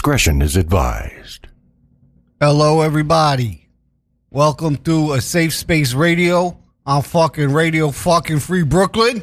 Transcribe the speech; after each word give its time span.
Discretion 0.00 0.40
is 0.40 0.56
advised. 0.56 1.46
Hello, 2.40 2.80
everybody. 2.80 3.68
Welcome 4.30 4.78
to 4.78 5.12
a 5.12 5.20
Safe 5.20 5.52
Space 5.52 5.92
Radio 5.92 6.56
on 6.86 7.02
fucking 7.02 7.52
Radio 7.52 7.90
fucking 7.90 8.38
Free 8.38 8.62
Brooklyn. 8.62 9.22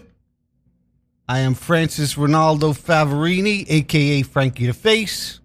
I 1.27 1.39
am 1.39 1.55
Francis 1.55 2.13
Ronaldo 2.13 2.77
Favarini, 2.77 3.65
aka 3.67 4.21
Frankie 4.21 4.67
the 4.67 4.73
Face. 4.73 5.39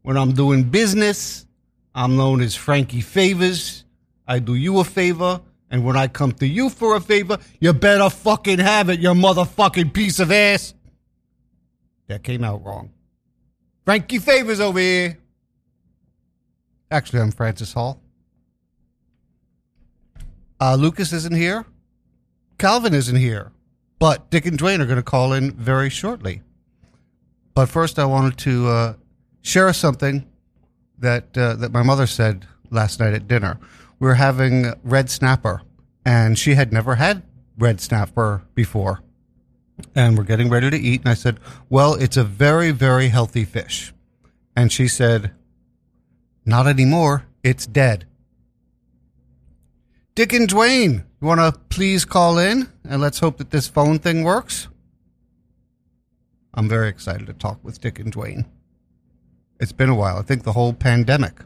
When 0.00 0.16
I'm 0.16 0.32
doing 0.32 0.62
business, 0.62 1.46
I'm 1.94 2.16
known 2.16 2.40
as 2.40 2.54
Frankie 2.54 3.02
Favors. 3.02 3.84
I 4.26 4.38
do 4.38 4.54
you 4.54 4.78
a 4.80 4.84
favor, 4.84 5.42
and 5.70 5.84
when 5.84 5.98
I 5.98 6.08
come 6.08 6.32
to 6.32 6.46
you 6.46 6.70
for 6.70 6.96
a 6.96 7.00
favor, 7.02 7.36
you 7.60 7.74
better 7.74 8.08
fucking 8.08 8.60
have 8.60 8.88
it, 8.88 9.00
you 9.00 9.10
motherfucking 9.10 9.92
piece 9.92 10.18
of 10.18 10.32
ass. 10.32 10.72
That 12.06 12.22
came 12.22 12.42
out 12.42 12.64
wrong. 12.64 12.90
Frankie 13.84 14.18
Favors 14.18 14.60
over 14.60 14.78
here. 14.78 15.18
Actually, 16.90 17.20
I'm 17.20 17.30
Francis 17.32 17.72
Hall. 17.72 18.00
Uh, 20.60 20.76
Lucas 20.76 21.12
isn't 21.12 21.34
here. 21.34 21.66
Calvin 22.58 22.94
isn't 22.94 23.16
here. 23.16 23.50
But 23.98 24.30
Dick 24.30 24.46
and 24.46 24.58
Dwayne 24.58 24.80
are 24.80 24.86
going 24.86 24.96
to 24.96 25.02
call 25.02 25.32
in 25.32 25.52
very 25.52 25.90
shortly. 25.90 26.42
But 27.54 27.66
first, 27.66 27.98
I 27.98 28.04
wanted 28.04 28.38
to 28.38 28.68
uh, 28.68 28.94
share 29.42 29.72
something 29.72 30.26
that 30.98 31.36
uh, 31.36 31.54
that 31.54 31.72
my 31.72 31.82
mother 31.82 32.06
said 32.06 32.46
last 32.70 33.00
night 33.00 33.14
at 33.14 33.26
dinner. 33.26 33.58
We 33.98 34.06
were 34.06 34.14
having 34.14 34.72
red 34.82 35.10
snapper, 35.10 35.62
and 36.04 36.38
she 36.38 36.54
had 36.54 36.72
never 36.72 36.96
had 36.96 37.22
red 37.58 37.80
snapper 37.80 38.42
before. 38.54 39.00
And 39.94 40.16
we're 40.16 40.24
getting 40.24 40.48
ready 40.48 40.70
to 40.70 40.76
eat, 40.76 41.00
and 41.00 41.10
I 41.10 41.14
said, 41.14 41.40
"Well, 41.68 41.94
it's 41.94 42.16
a 42.16 42.24
very, 42.24 42.70
very 42.70 43.08
healthy 43.08 43.44
fish." 43.44 43.92
And 44.54 44.70
she 44.70 44.88
said, 44.88 45.32
"Not 46.44 46.66
anymore. 46.66 47.24
It's 47.42 47.66
dead." 47.66 48.06
Dick 50.14 50.32
and 50.32 50.48
Dwayne, 50.48 51.04
you 51.20 51.26
want 51.26 51.40
to 51.40 51.58
please 51.70 52.04
call 52.04 52.38
in, 52.38 52.68
and 52.84 53.00
let's 53.00 53.20
hope 53.20 53.38
that 53.38 53.50
this 53.50 53.66
phone 53.66 53.98
thing 53.98 54.24
works. 54.24 54.68
I'm 56.54 56.68
very 56.68 56.88
excited 56.88 57.26
to 57.28 57.32
talk 57.32 57.64
with 57.64 57.80
Dick 57.80 57.98
and 57.98 58.14
Dwayne. 58.14 58.44
It's 59.58 59.72
been 59.72 59.88
a 59.88 59.94
while. 59.94 60.18
I 60.18 60.22
think 60.22 60.42
the 60.42 60.52
whole 60.52 60.74
pandemic. 60.74 61.40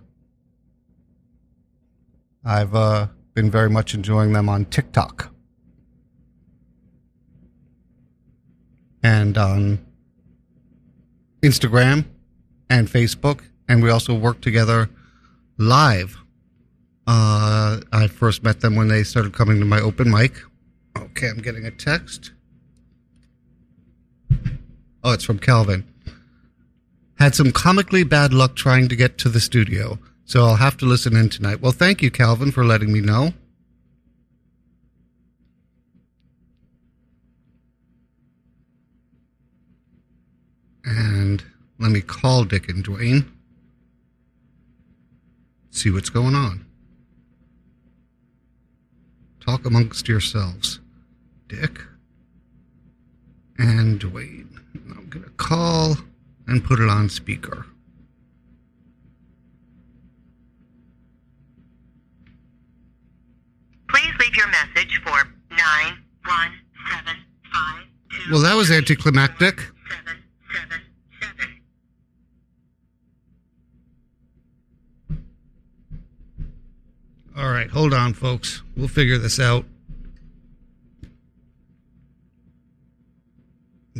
I've 2.45 2.75
uh, 2.75 3.09
been 3.35 3.51
very 3.51 3.71
much 3.71 3.95
enjoying 3.95 4.33
them 4.33 4.49
on 4.49 4.65
TikTok 4.65 5.33
and 9.07 9.39
on 9.39 9.79
Instagram 11.41 12.05
and 12.69 12.89
Facebook. 12.89 13.41
And 13.69 13.81
we 13.81 13.89
also 13.89 14.13
work 14.15 14.41
together 14.41 14.91
live. 15.59 16.19
Uh, 17.07 17.81
I 17.93 18.09
first 18.09 18.43
met 18.43 18.61
them 18.63 18.75
when 18.75 18.89
they 18.89 19.05
started 19.05 19.33
coming 19.33 19.61
to 19.61 19.65
my 19.65 19.81
open 19.81 20.11
mic. 20.11 20.35
Okay, 20.99 21.29
I'm 21.29 21.39
getting 21.39 21.65
a 21.65 21.71
text. 21.71 22.33
Oh, 25.05 25.13
it's 25.13 25.23
from 25.23 25.39
Calvin. 25.39 25.85
Had 27.21 27.37
some 27.37 27.53
comically 27.53 28.03
bad 28.03 28.35
luck 28.35 28.57
trying 28.57 28.89
to 28.89 28.97
get 28.97 29.19
to 29.19 29.29
the 29.29 29.41
studio, 29.41 30.01
so 30.25 30.45
I'll 30.45 30.57
have 30.57 30.77
to 30.79 30.85
listen 30.85 31.17
in 31.17 31.29
tonight. 31.29 31.61
Well, 31.61 31.71
thank 31.71 32.03
you, 32.03 32.11
Calvin, 32.11 32.51
for 32.51 32.65
letting 32.65 32.93
me 32.93 33.01
know. 33.01 33.35
And 40.87 41.43
let 41.81 41.91
me 41.91 42.01
call 42.01 42.45
Dick 42.45 42.69
and 42.69 42.85
Dwayne. 42.85 43.27
See 45.71 45.91
what's 45.91 46.11
going 46.11 46.37
on. 46.37 46.65
Talk 49.45 49.67
amongst 49.67 50.09
yourselves. 50.09 50.79
Dick 51.49 51.81
and 53.59 54.01
Dwayne. 54.01 54.47
I'm 54.91 55.09
going 55.11 55.25
to 55.25 55.31
call 55.31 55.97
and 56.47 56.65
put 56.65 56.79
it 56.79 56.89
on 56.89 57.09
speaker. 57.09 57.67
Please 63.89 64.13
leave 64.21 64.37
your 64.37 64.47
message 64.49 65.01
for 65.03 65.17
9175 65.51 68.31
Well, 68.31 68.43
that 68.43 68.55
was 68.55 68.71
anticlimactic. 68.71 69.65
All 77.37 77.51
right, 77.51 77.69
hold 77.69 77.93
on, 77.93 78.15
folks. 78.15 78.63
We'll 78.77 78.89
figure 78.89 79.19
this 79.19 79.39
out. 79.39 79.67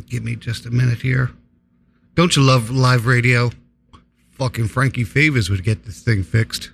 Give 0.07 0.23
me 0.23 0.35
just 0.35 0.65
a 0.65 0.71
minute 0.71 1.01
here. 1.01 1.31
Don't 2.15 2.35
you 2.35 2.41
love 2.41 2.71
live 2.71 3.05
radio? 3.05 3.51
Fucking 4.31 4.69
Frankie 4.69 5.03
Favors 5.03 5.49
would 5.51 5.63
get 5.63 5.85
this 5.85 6.01
thing 6.01 6.23
fixed. 6.23 6.71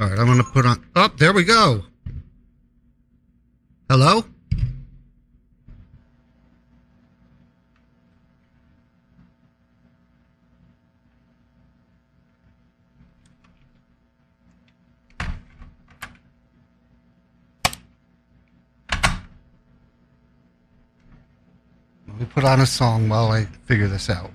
All 0.00 0.08
right, 0.08 0.18
I'm 0.18 0.26
going 0.26 0.38
to 0.38 0.44
put 0.44 0.64
on. 0.64 0.82
Oh, 0.96 1.10
there 1.18 1.34
we 1.34 1.44
go. 1.44 1.84
Hello? 3.90 4.24
Me 22.22 22.28
put 22.32 22.44
on 22.44 22.60
a 22.60 22.66
song 22.66 23.08
while 23.08 23.32
I 23.32 23.46
figure 23.66 23.88
this 23.88 24.08
out. 24.08 24.30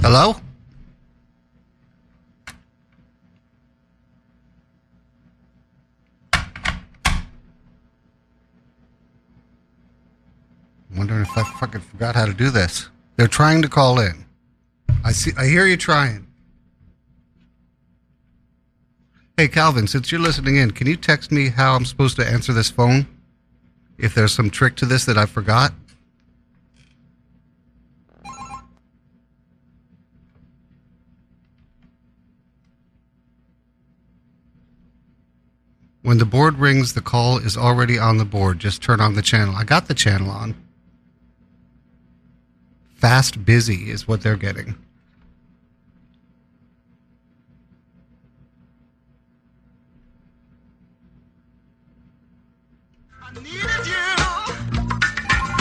Hello? 0.00 0.34
Wondering 10.96 11.22
if 11.22 11.38
I 11.38 11.44
fucking 11.60 11.80
forgot 11.82 12.16
how 12.16 12.26
to 12.26 12.34
do 12.34 12.50
this. 12.50 12.88
They're 13.16 13.26
trying 13.28 13.62
to 13.62 13.68
call 13.68 14.00
in. 14.00 14.24
I 15.04 15.12
see. 15.12 15.32
I 15.36 15.46
hear 15.46 15.66
you 15.66 15.76
trying. 15.76 16.26
Hey 19.36 19.48
Calvin, 19.48 19.86
since 19.86 20.12
you're 20.12 20.20
listening 20.20 20.56
in, 20.56 20.72
can 20.72 20.86
you 20.86 20.96
text 20.96 21.32
me 21.32 21.48
how 21.48 21.74
I'm 21.74 21.84
supposed 21.84 22.16
to 22.16 22.26
answer 22.26 22.52
this 22.52 22.70
phone? 22.70 23.06
If 23.98 24.14
there's 24.14 24.32
some 24.32 24.50
trick 24.50 24.76
to 24.76 24.86
this 24.86 25.04
that 25.06 25.18
I 25.18 25.26
forgot. 25.26 25.72
When 36.02 36.18
the 36.18 36.24
board 36.24 36.58
rings, 36.58 36.94
the 36.94 37.00
call 37.00 37.38
is 37.38 37.56
already 37.56 37.98
on 37.98 38.18
the 38.18 38.24
board. 38.24 38.58
Just 38.58 38.82
turn 38.82 39.00
on 39.00 39.14
the 39.14 39.22
channel. 39.22 39.54
I 39.54 39.64
got 39.64 39.86
the 39.86 39.94
channel 39.94 40.30
on. 40.30 40.54
Fast 43.02 43.44
busy 43.44 43.90
is 43.90 44.06
what 44.06 44.20
they're 44.20 44.36
getting. 44.36 44.76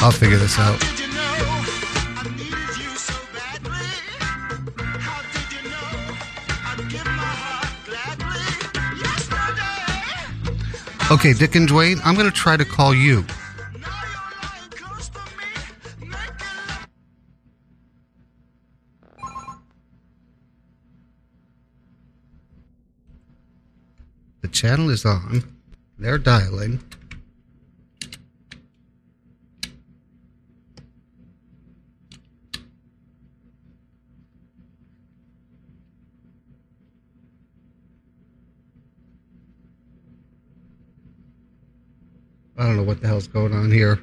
I'll 0.04 0.12
figure 0.12 0.38
this 0.38 0.60
out. 0.60 0.80
Okay, 11.12 11.34
Dick 11.34 11.56
and 11.56 11.68
Dwayne, 11.68 12.00
I'm 12.06 12.14
going 12.14 12.30
to 12.30 12.32
try 12.32 12.56
to 12.56 12.64
call 12.64 12.94
you. 12.94 13.26
channel 24.62 24.92
is 24.92 25.06
on. 25.06 25.44
They're 25.98 26.20
dialing. 26.20 26.84
I 42.56 42.68
don't 42.68 42.78
know 42.78 42.84
what 42.84 43.02
the 43.02 43.08
hell's 43.08 43.26
going 43.26 43.56
on 43.56 43.72
here. 43.72 44.00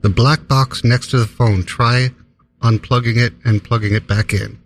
The 0.00 0.08
black 0.08 0.48
box 0.48 0.84
next 0.84 1.10
to 1.10 1.18
the 1.18 1.26
phone. 1.26 1.64
Try 1.64 2.10
unplugging 2.62 3.16
it 3.16 3.34
and 3.44 3.62
plugging 3.62 3.94
it 3.94 4.06
back 4.06 4.32
in. 4.32 4.58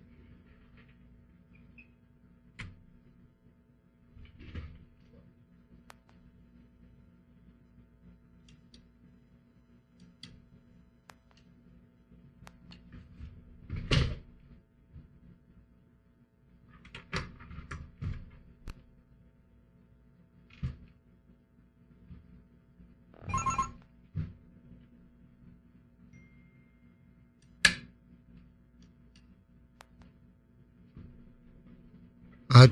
I, 32.52 32.70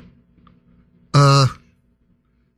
uh, 1.14 1.46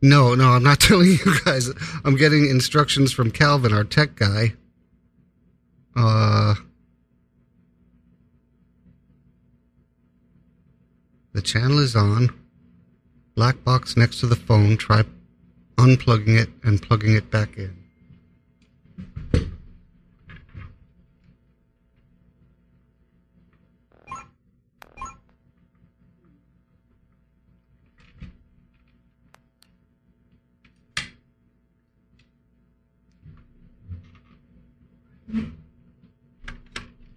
no, 0.02 0.34
no, 0.34 0.50
I'm 0.50 0.62
not 0.62 0.80
telling 0.80 1.08
you 1.08 1.40
guys. 1.44 1.70
I'm 2.04 2.16
getting 2.16 2.48
instructions 2.48 3.12
from 3.12 3.30
Calvin, 3.30 3.72
our 3.72 3.84
tech 3.84 4.16
guy. 4.16 4.54
Uh, 5.94 6.54
the 11.32 11.42
channel 11.42 11.78
is 11.78 11.94
on. 11.94 12.30
Black 13.34 13.62
box 13.64 13.96
next 13.96 14.20
to 14.20 14.26
the 14.26 14.36
phone. 14.36 14.76
Try 14.76 15.04
unplugging 15.76 16.38
it 16.38 16.50
and 16.62 16.82
plugging 16.82 17.14
it 17.14 17.30
back 17.30 17.56
in. 17.56 17.81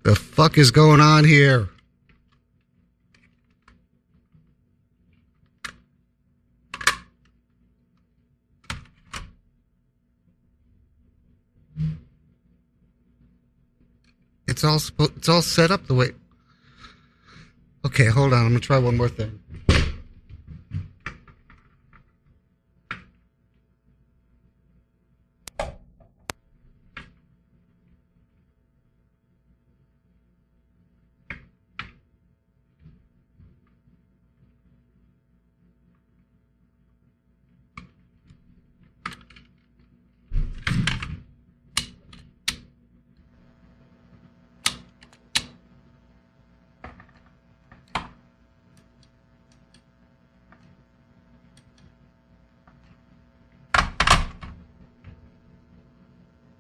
The 0.06 0.14
fuck 0.14 0.60
is 0.60 0.70
going 0.70 1.02
on 1.02 1.24
here? 1.24 1.68
It's 14.48 14.64
all 14.64 14.80
it's 15.00 15.28
all 15.28 15.42
set 15.42 15.72
up 15.72 15.88
the 15.88 15.96
way. 15.96 16.12
Okay, 17.84 18.06
hold 18.06 18.32
on. 18.32 18.46
I'm 18.46 18.50
gonna 18.50 18.60
try 18.60 18.78
one 18.78 18.98
more 18.98 19.10
thing. 19.10 19.40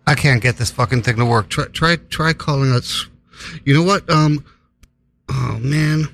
I 0.07 0.14
can't 0.25 0.42
get 0.42 0.57
this 0.57 0.72
fucking 0.72 1.04
thing 1.04 1.18
to 1.18 1.25
work. 1.25 1.50
Try 1.50 1.66
try 1.66 1.98
try 2.10 2.33
calling 2.33 2.72
us. 2.72 3.06
You 3.63 3.75
know 3.75 3.83
what? 3.83 4.10
Um 4.10 4.44
oh 5.30 5.60
man. 5.62 6.07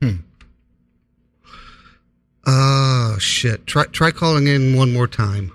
Hmm. 0.00 0.16
Oh 2.46 3.16
shit. 3.18 3.66
Try 3.66 3.86
try 3.86 4.12
calling 4.12 4.46
in 4.46 4.76
one 4.76 4.92
more 4.92 5.08
time. 5.08 5.50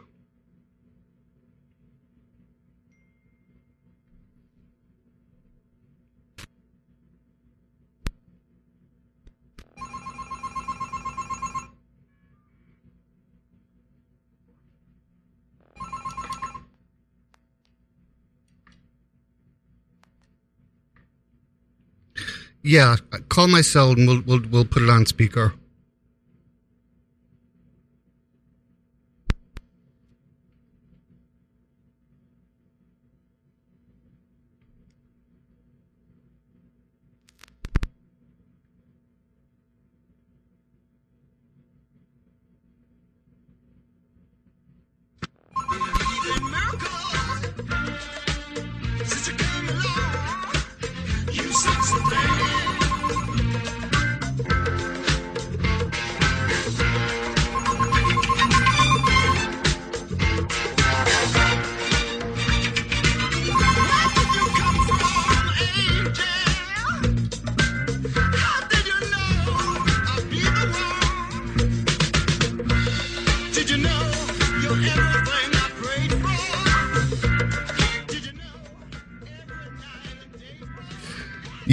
Yeah, 22.63 22.97
call 23.29 23.47
my 23.47 23.61
cell 23.61 23.91
and 23.91 24.07
we'll 24.07 24.21
we'll 24.21 24.41
we'll 24.51 24.65
put 24.65 24.83
it 24.83 24.89
on 24.89 25.05
speaker. 25.05 25.53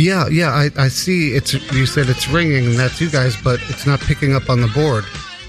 Yeah, 0.09 0.27
yeah, 0.29 0.49
I, 0.49 0.71
I 0.85 0.89
see. 0.89 1.35
It's 1.35 1.53
you 1.53 1.85
said 1.85 2.09
it's 2.09 2.27
ringing, 2.29 2.65
and 2.65 2.77
that's 2.77 2.99
you 2.99 3.11
guys, 3.11 3.37
but 3.45 3.61
it's 3.69 3.85
not 3.85 4.01
picking 4.01 4.35
up 4.35 4.49
on 4.49 4.63
the 4.63 4.69
board. 4.69 5.05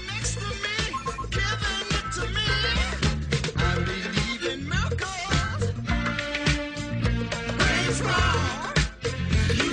Next 0.06 0.34
to 0.34 0.40
me, 0.44 0.54
giving 1.30 1.88
it 1.96 2.12
to 2.12 2.28
me. 2.28 2.44
I 3.56 3.74
believe 3.86 4.44
in 4.52 4.68
miracles. 4.68 5.72
What's 7.86 8.00
wrong? 8.02 8.76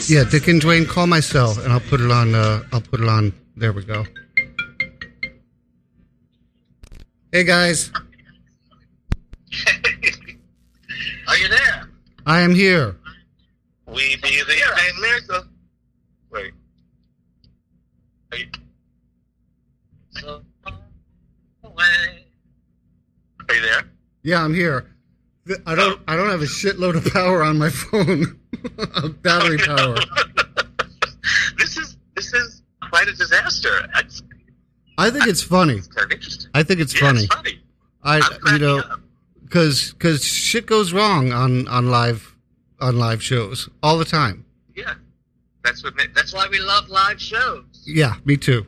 You 0.08 0.20
Yeah, 0.20 0.24
Dick 0.24 0.48
and 0.48 0.62
Dwayne, 0.62 0.88
call 0.88 1.06
my 1.06 1.20
cell, 1.20 1.60
and 1.60 1.74
I'll 1.74 1.82
put 1.82 2.00
it 2.00 2.10
on. 2.10 2.34
Uh, 2.34 2.64
I'll 2.72 2.80
put 2.80 3.02
it 3.02 3.10
on. 3.10 3.34
There 3.58 3.74
we 3.74 3.84
go. 3.84 4.06
Hey 7.34 7.44
guys, 7.44 7.92
Are 11.28 11.38
you 11.38 11.50
there? 11.50 11.90
I 12.26 12.40
am 12.40 12.56
here. 12.56 12.96
We 13.86 14.16
believe 14.18 14.37
Yeah, 24.28 24.44
I'm 24.44 24.54
here. 24.54 24.86
I 25.66 25.74
don't. 25.74 26.02
I 26.06 26.18
don't 26.18 26.28
have 26.30 26.42
a 26.42 26.46
shitload 26.46 26.98
of 26.98 27.14
power 27.14 27.42
on 27.42 27.58
my 27.58 27.70
phone. 27.70 28.38
Battery 29.22 29.58
power. 29.60 29.96
this 31.58 31.78
is 31.78 31.96
this 32.14 32.34
is 32.34 32.62
quite 32.90 33.08
a 33.08 33.14
disaster. 33.14 33.90
It's 34.00 34.22
I 34.98 35.10
think 35.10 35.28
it's 35.28 35.42
funny. 35.42 35.80
kind 35.96 36.06
of 36.08 36.12
interesting. 36.12 36.52
I 36.54 36.64
think 36.64 36.82
it's 36.82 36.94
Yeah, 36.94 37.00
funny. 37.08 37.24
It's 37.24 37.34
funny. 37.34 37.62
I, 38.04 38.22
you 38.52 38.60
know, 38.60 38.84
because 39.46 39.94
because 39.94 40.26
shit 40.26 40.66
goes 40.66 40.92
wrong 40.92 41.32
on 41.32 41.66
on 41.70 41.90
live 41.90 42.36
on 42.82 43.00
live 43.00 43.24
shows 43.24 43.70
all 43.82 43.98
the 43.98 44.04
time. 44.06 44.44
Yeah, 44.76 44.96
that's 45.64 45.82
what. 45.86 45.94
That's 46.14 46.34
why 46.34 46.50
we 46.52 46.60
love 46.60 46.90
live 46.90 47.22
shows. 47.22 47.64
Yeah, 47.86 48.16
me 48.26 48.36
too. 48.36 48.66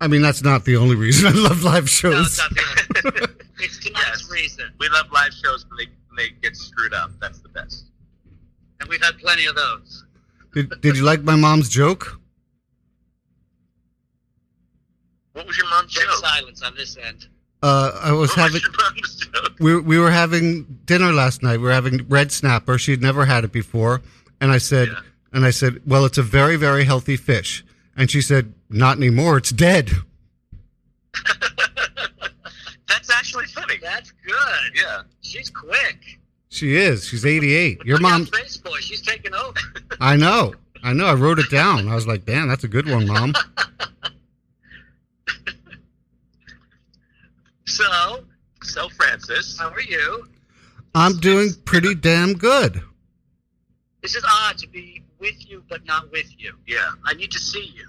I 0.00 0.06
mean, 0.06 0.22
that's 0.22 0.44
not 0.44 0.64
the 0.64 0.76
only 0.76 0.94
reason 0.94 1.26
I 1.26 1.32
love 1.32 1.64
live 1.64 1.82
No, 1.82 1.86
shows. 1.88 2.26
it's 2.28 2.38
not 2.38 2.54
the 2.54 3.34
It's 3.60 3.78
tonight's 3.78 4.22
Yes. 4.22 4.30
reason. 4.30 4.72
we 4.78 4.88
love 4.88 5.06
live 5.12 5.32
shows 5.32 5.66
when 5.68 5.76
they 5.78 5.86
when 6.08 6.16
they 6.16 6.30
get 6.42 6.56
screwed 6.56 6.94
up. 6.94 7.10
That's 7.20 7.40
the 7.40 7.48
best. 7.48 7.86
And 8.80 8.88
we've 8.88 9.02
had 9.02 9.18
plenty 9.18 9.46
of 9.46 9.54
those. 9.56 10.04
Did, 10.54 10.80
did 10.80 10.96
you 10.96 11.02
like 11.04 11.22
my 11.22 11.34
mom's 11.36 11.68
joke? 11.68 12.18
What 15.32 15.46
was 15.46 15.56
your 15.56 15.68
mom's 15.68 15.94
Dead 15.94 16.04
joke? 16.04 16.14
silence 16.24 16.62
on 16.62 16.74
this 16.74 16.96
end. 16.96 17.26
Uh, 17.62 17.90
I 18.02 18.12
was 18.12 18.30
What 18.30 18.38
having 18.38 18.52
was 18.54 18.62
your 18.62 18.72
mom's 18.78 19.16
joke? 19.16 19.56
we 19.60 19.80
we 19.80 19.98
were 19.98 20.10
having 20.10 20.64
dinner 20.84 21.12
last 21.12 21.42
night. 21.42 21.58
We 21.58 21.64
were 21.64 21.72
having 21.72 22.06
red 22.08 22.30
snapper. 22.32 22.78
She'd 22.78 23.02
never 23.02 23.24
had 23.24 23.44
it 23.44 23.52
before, 23.52 24.00
and 24.40 24.50
I 24.52 24.58
said, 24.58 24.88
Yeah. 24.88 25.00
and 25.32 25.44
I 25.44 25.50
said, 25.50 25.80
well, 25.86 26.04
it's 26.04 26.18
a 26.18 26.22
very 26.22 26.56
very 26.56 26.84
healthy 26.84 27.16
fish. 27.16 27.64
And 27.96 28.08
she 28.10 28.20
said, 28.22 28.54
not 28.70 28.96
anymore. 28.96 29.38
It's 29.38 29.50
dead. 29.50 29.90
That's 32.86 33.10
actually 33.40 33.62
funny. 33.62 33.74
That's 33.82 34.12
good. 34.26 34.36
Yeah. 34.74 35.02
She's 35.22 35.50
quick. 35.50 36.18
She 36.50 36.76
is. 36.76 37.06
She's 37.06 37.26
88. 37.26 37.84
Your 37.84 37.98
mom. 38.00 38.26
Space 38.26 38.56
Boy. 38.56 38.78
She's 38.80 39.02
taking 39.02 39.34
over. 39.34 39.58
I 40.00 40.16
know. 40.16 40.54
I 40.82 40.92
know. 40.92 41.06
I 41.06 41.14
wrote 41.14 41.38
it 41.38 41.50
down. 41.50 41.88
I 41.88 41.94
was 41.94 42.06
like, 42.06 42.24
damn, 42.24 42.48
that's 42.48 42.64
a 42.64 42.68
good 42.68 42.88
one, 42.88 43.06
mom. 43.06 43.34
So, 47.66 48.24
so 48.62 48.88
Francis, 48.88 49.58
How 49.58 49.68
are 49.70 49.80
you? 49.80 50.26
I'm 50.94 51.18
doing 51.18 51.50
pretty 51.64 51.94
damn 51.94 52.32
good. 52.32 52.80
This 54.02 54.16
is 54.16 54.24
odd 54.26 54.56
to 54.58 54.68
be 54.68 55.02
with 55.20 55.48
you, 55.48 55.62
but 55.68 55.84
not 55.84 56.10
with 56.10 56.26
you. 56.38 56.54
yeah. 56.66 56.88
I 57.04 57.14
need 57.14 57.30
to 57.32 57.38
see 57.38 57.72
you. 57.76 57.86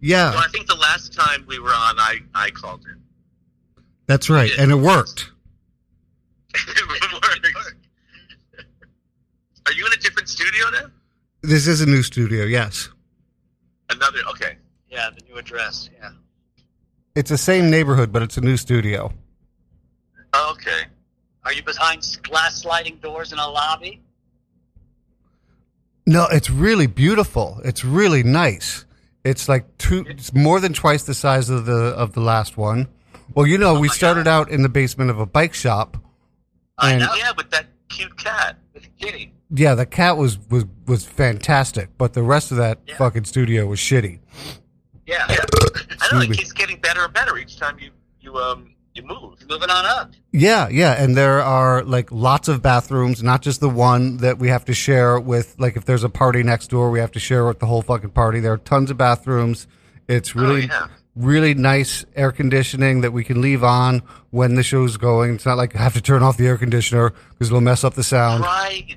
Yeah, 0.00 0.30
Well, 0.30 0.38
I 0.42 0.48
think 0.48 0.66
the 0.66 0.74
last 0.76 1.12
time 1.12 1.44
we 1.46 1.58
were 1.58 1.68
on, 1.68 1.98
I 1.98 2.20
I 2.34 2.50
called 2.50 2.86
in. 2.86 3.00
That's 4.10 4.28
right. 4.28 4.50
And 4.58 4.72
it 4.72 4.74
worked. 4.74 5.30
it 6.54 7.14
worked. 7.14 7.86
Are 9.66 9.72
you 9.72 9.86
in 9.86 9.92
a 9.92 9.96
different 9.98 10.28
studio 10.28 10.68
now? 10.70 10.90
This 11.42 11.68
is 11.68 11.80
a 11.80 11.86
new 11.86 12.02
studio, 12.02 12.44
yes. 12.44 12.88
Another. 13.88 14.18
Okay. 14.30 14.56
Yeah, 14.88 15.10
the 15.16 15.22
new 15.28 15.38
address. 15.38 15.88
Yeah. 15.96 16.10
It's 17.14 17.30
the 17.30 17.38
same 17.38 17.70
neighborhood, 17.70 18.12
but 18.12 18.22
it's 18.22 18.36
a 18.36 18.40
new 18.40 18.56
studio. 18.56 19.12
Okay. 20.34 20.86
Are 21.44 21.52
you 21.52 21.62
behind 21.62 22.18
glass 22.24 22.62
sliding 22.62 22.96
doors 22.96 23.32
in 23.32 23.38
a 23.38 23.48
lobby? 23.48 24.02
No, 26.04 26.26
it's 26.32 26.50
really 26.50 26.88
beautiful. 26.88 27.60
It's 27.64 27.84
really 27.84 28.24
nice. 28.24 28.84
It's 29.22 29.48
like 29.48 29.78
two. 29.78 30.04
It's 30.08 30.34
more 30.34 30.58
than 30.58 30.72
twice 30.72 31.04
the 31.04 31.14
size 31.14 31.48
of 31.48 31.66
the 31.66 31.94
of 31.94 32.14
the 32.14 32.20
last 32.20 32.56
one. 32.56 32.88
Well, 33.34 33.46
you 33.46 33.58
know, 33.58 33.78
we 33.80 33.88
my 33.88 33.94
started 33.94 34.26
out 34.28 34.50
in 34.50 34.62
the 34.62 34.68
basement 34.68 35.10
of 35.10 35.18
a 35.18 35.26
bike 35.26 35.54
shop. 35.54 35.96
I 36.78 36.92
And- 36.92 37.00
know. 37.02 37.14
Yeah, 37.14 37.32
with 37.36 37.50
that 37.50 37.66
cute 37.88 38.16
cat. 38.16 38.56
Kitty. 39.00 39.32
Yeah, 39.52 39.74
the 39.74 39.86
cat 39.86 40.16
was 40.16 40.38
was 40.50 40.64
was 40.86 41.04
fantastic, 41.04 41.88
but 41.98 42.12
the 42.12 42.22
rest 42.22 42.50
of 42.50 42.58
that 42.58 42.78
Yeah. 42.86 42.96
fucking 42.98 43.24
studio 43.24 43.66
was 43.66 43.78
shitty. 43.78 44.20
Yeah. 45.06 45.26
yeah. 45.30 45.36
I 46.00 46.14
know 46.14 46.20
it 46.20 46.32
keeps 46.32 46.52
getting 46.52 46.78
better 46.80 47.04
and 47.04 47.12
better 47.12 47.36
each 47.38 47.58
time 47.58 47.76
you 47.80 47.90
you 48.20 48.36
um 48.36 48.74
you 48.94 49.02
move. 49.02 49.38
Moving 49.48 49.70
on 49.70 49.86
up. 49.86 50.12
Yeah, 50.32 50.68
yeah, 50.68 50.92
and 51.02 51.16
there 51.16 51.40
are 51.40 51.82
like 51.82 52.10
lots 52.12 52.48
of 52.48 52.60
bathrooms, 52.62 53.22
not 53.22 53.40
just 53.42 53.60
the 53.60 53.68
one 53.70 54.18
that 54.18 54.38
we 54.38 54.48
have 54.48 54.64
to 54.66 54.74
share 54.74 55.18
with. 55.18 55.54
Like, 55.58 55.76
if 55.76 55.84
there's 55.84 56.04
a 56.04 56.08
party 56.08 56.42
next 56.42 56.68
door, 56.68 56.90
we 56.90 56.98
have 57.00 57.12
to 57.12 57.20
share 57.20 57.46
with 57.46 57.58
the 57.60 57.66
whole 57.66 57.82
fucking 57.82 58.10
party. 58.10 58.40
There 58.40 58.52
are 58.52 58.58
tons 58.58 58.90
of 58.90 58.96
bathrooms. 58.98 59.66
It's 60.08 60.34
really, 60.34 60.64
Oh, 60.64 60.66
yeah. 60.72 60.86
Really 61.20 61.54
nice 61.54 62.04
air 62.16 62.32
conditioning 62.32 63.00
that 63.02 63.12
we 63.12 63.24
can 63.24 63.40
leave 63.40 63.62
on 63.64 64.02
when 64.30 64.54
the 64.54 64.62
show's 64.62 64.96
going. 64.96 65.34
It's 65.34 65.46
not 65.46 65.56
like 65.56 65.74
I 65.76 65.78
have 65.78 65.94
to 65.94 66.00
turn 66.00 66.22
off 66.22 66.36
the 66.36 66.46
air 66.46 66.56
conditioner 66.58 67.10
because 67.32 67.48
it'll 67.48 67.60
mess 67.60 67.84
up 67.84 67.94
the 67.94 68.02
sound. 68.02 68.42
Right. 68.42 68.96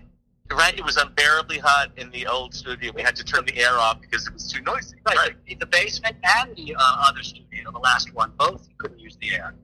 Right. 0.52 0.78
It 0.78 0.86
was 0.86 0.98
unbearably 0.98 1.58
hot 1.60 1.92
in 1.98 2.12
the 2.12 2.28
old 2.28 2.54
studio. 2.54 2.92
We 2.96 3.02
had 3.02 3.16
to 3.16 3.24
turn 3.24 3.46
the 3.46 3.58
air 3.58 3.74
off 3.78 4.00
because 4.02 4.28
it 4.28 4.34
was 4.34 4.52
too 4.52 4.62
noisy. 4.62 4.96
Right. 5.08 5.18
Right. 5.18 5.34
The, 5.48 5.56
the 5.56 5.66
basement 5.66 6.16
and 6.24 6.56
the 6.56 6.76
uh, 6.78 6.82
other 7.08 7.24
studio, 7.24 7.72
the 7.72 7.80
last 7.80 8.14
one, 8.14 8.32
both 8.38 8.68
you 8.70 8.76
couldn't 8.78 9.00
use 9.00 9.18
the 9.22 9.34
air. 9.34 9.56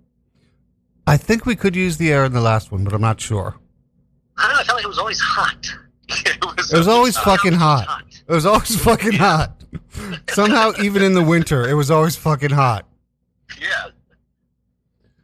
I 1.06 1.18
think 1.18 1.46
we 1.46 1.56
could 1.56 1.75
use 1.75 1.98
the 1.98 2.12
air 2.12 2.25
in 2.25 2.34
the 2.34 2.42
last 2.42 2.72
one, 2.72 2.84
but 2.84 2.94
I'm 2.94 3.01
not 3.01 3.20
sure. 3.22 3.56
I 4.38 4.44
don't 4.48 4.54
know. 4.54 4.60
I 4.62 4.63
felt 4.63 4.78
like 4.78 4.86
it 4.86 4.89
was 4.89 5.00
always 5.00 5.20
hot. 5.20 5.68
it 6.10 6.44
was, 6.44 6.74
It 6.74 6.78
was 6.78 6.88
always 6.88 7.18
Uh, 7.18 7.22
fucking 7.22 7.54
hot. 7.54 7.86
hot. 7.86 8.04
It 8.28 8.32
was 8.32 8.46
always 8.46 8.75
fucking 8.84 9.13
hot. 9.13 9.59
Somehow, 10.29 10.71
even 10.81 11.01
in 11.03 11.13
the 11.13 11.23
winter, 11.23 11.67
it 11.67 11.73
was 11.73 11.91
always 11.91 12.15
fucking 12.15 12.51
hot. 12.51 12.85
Yeah. 13.59 13.67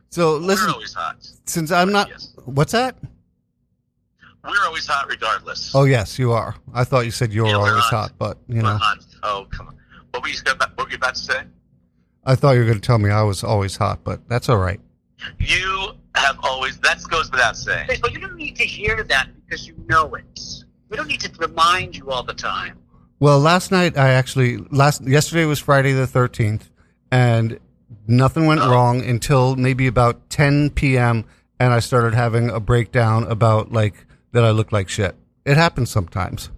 So 0.09 0.35
listen, 0.37 0.67
we're 0.67 0.73
always 0.73 0.93
hot. 0.93 1.27
since 1.45 1.71
I'm 1.71 1.91
not, 1.91 2.09
Yes. 2.09 2.33
what's 2.45 2.71
that? 2.71 2.95
We're 4.43 4.65
always 4.65 4.85
hot 4.87 5.07
regardless. 5.09 5.73
Oh 5.75 5.85
yes, 5.85 6.19
you 6.19 6.31
are. 6.31 6.55
I 6.73 6.83
thought 6.83 7.05
you 7.05 7.11
said 7.11 7.33
you 7.33 7.43
were 7.43 7.49
Yeah, 7.49 7.57
we're 7.57 7.69
always 7.69 7.83
hot. 7.85 8.11
hot, 8.11 8.11
but 8.17 8.37
you 8.47 8.57
We're 8.57 8.61
know, 8.63 8.77
hot. 8.77 8.99
Oh, 9.23 9.47
come 9.51 9.67
on. 9.69 9.77
What 10.11 10.23
were 10.23 10.29
you 10.29 10.37
about, 10.47 10.77
what 10.77 10.85
were 10.87 10.91
you 10.91 10.97
about 10.97 11.15
to 11.15 11.21
say? 11.21 11.41
I 12.25 12.35
thought 12.35 12.51
you 12.51 12.59
were 12.59 12.65
going 12.65 12.79
to 12.79 12.85
tell 12.85 12.97
me 12.99 13.09
I 13.09 13.21
was 13.23 13.43
always 13.43 13.75
hot, 13.75 14.03
but 14.03 14.27
that's 14.29 14.47
all 14.49 14.57
right. 14.57 14.79
You 15.39 15.91
have 16.15 16.37
always, 16.43 16.77
that 16.79 17.01
goes 17.09 17.29
without 17.31 17.57
saying. 17.57 17.87
But 18.01 18.13
you 18.13 18.19
don't 18.19 18.35
need 18.35 18.55
to 18.57 18.63
hear 18.65 19.03
that 19.03 19.27
because 19.43 19.67
you 19.67 19.75
know 19.87 20.13
it. 20.15 20.39
We 20.89 20.97
don't 20.97 21.07
need 21.07 21.21
to 21.21 21.31
remind 21.39 21.95
you 21.97 22.11
all 22.11 22.23
the 22.23 22.33
time. 22.33 22.77
Well, 23.19 23.39
last 23.39 23.71
night 23.71 23.97
I 23.97 24.09
actually 24.09 24.57
last 24.71 25.05
yesterday 25.07 25.45
was 25.45 25.59
Friday 25.59 25.93
the 25.93 26.07
thirteenth, 26.07 26.69
and 27.11 27.59
nothing 28.07 28.45
went 28.45 28.61
wrong 28.61 29.01
until 29.01 29.55
maybe 29.55 29.87
about 29.87 30.29
ten 30.29 30.69
p.m. 30.69 31.25
and 31.59 31.73
I 31.73 31.79
started 31.79 32.13
having 32.13 32.49
a 32.49 32.59
breakdown 32.59 33.23
about 33.23 33.71
like 33.71 34.05
that 34.31 34.43
I 34.43 34.51
look 34.51 34.71
like 34.71 34.89
shit. 34.89 35.15
It 35.45 35.55
happens 35.57 35.89
sometimes. 35.89 36.49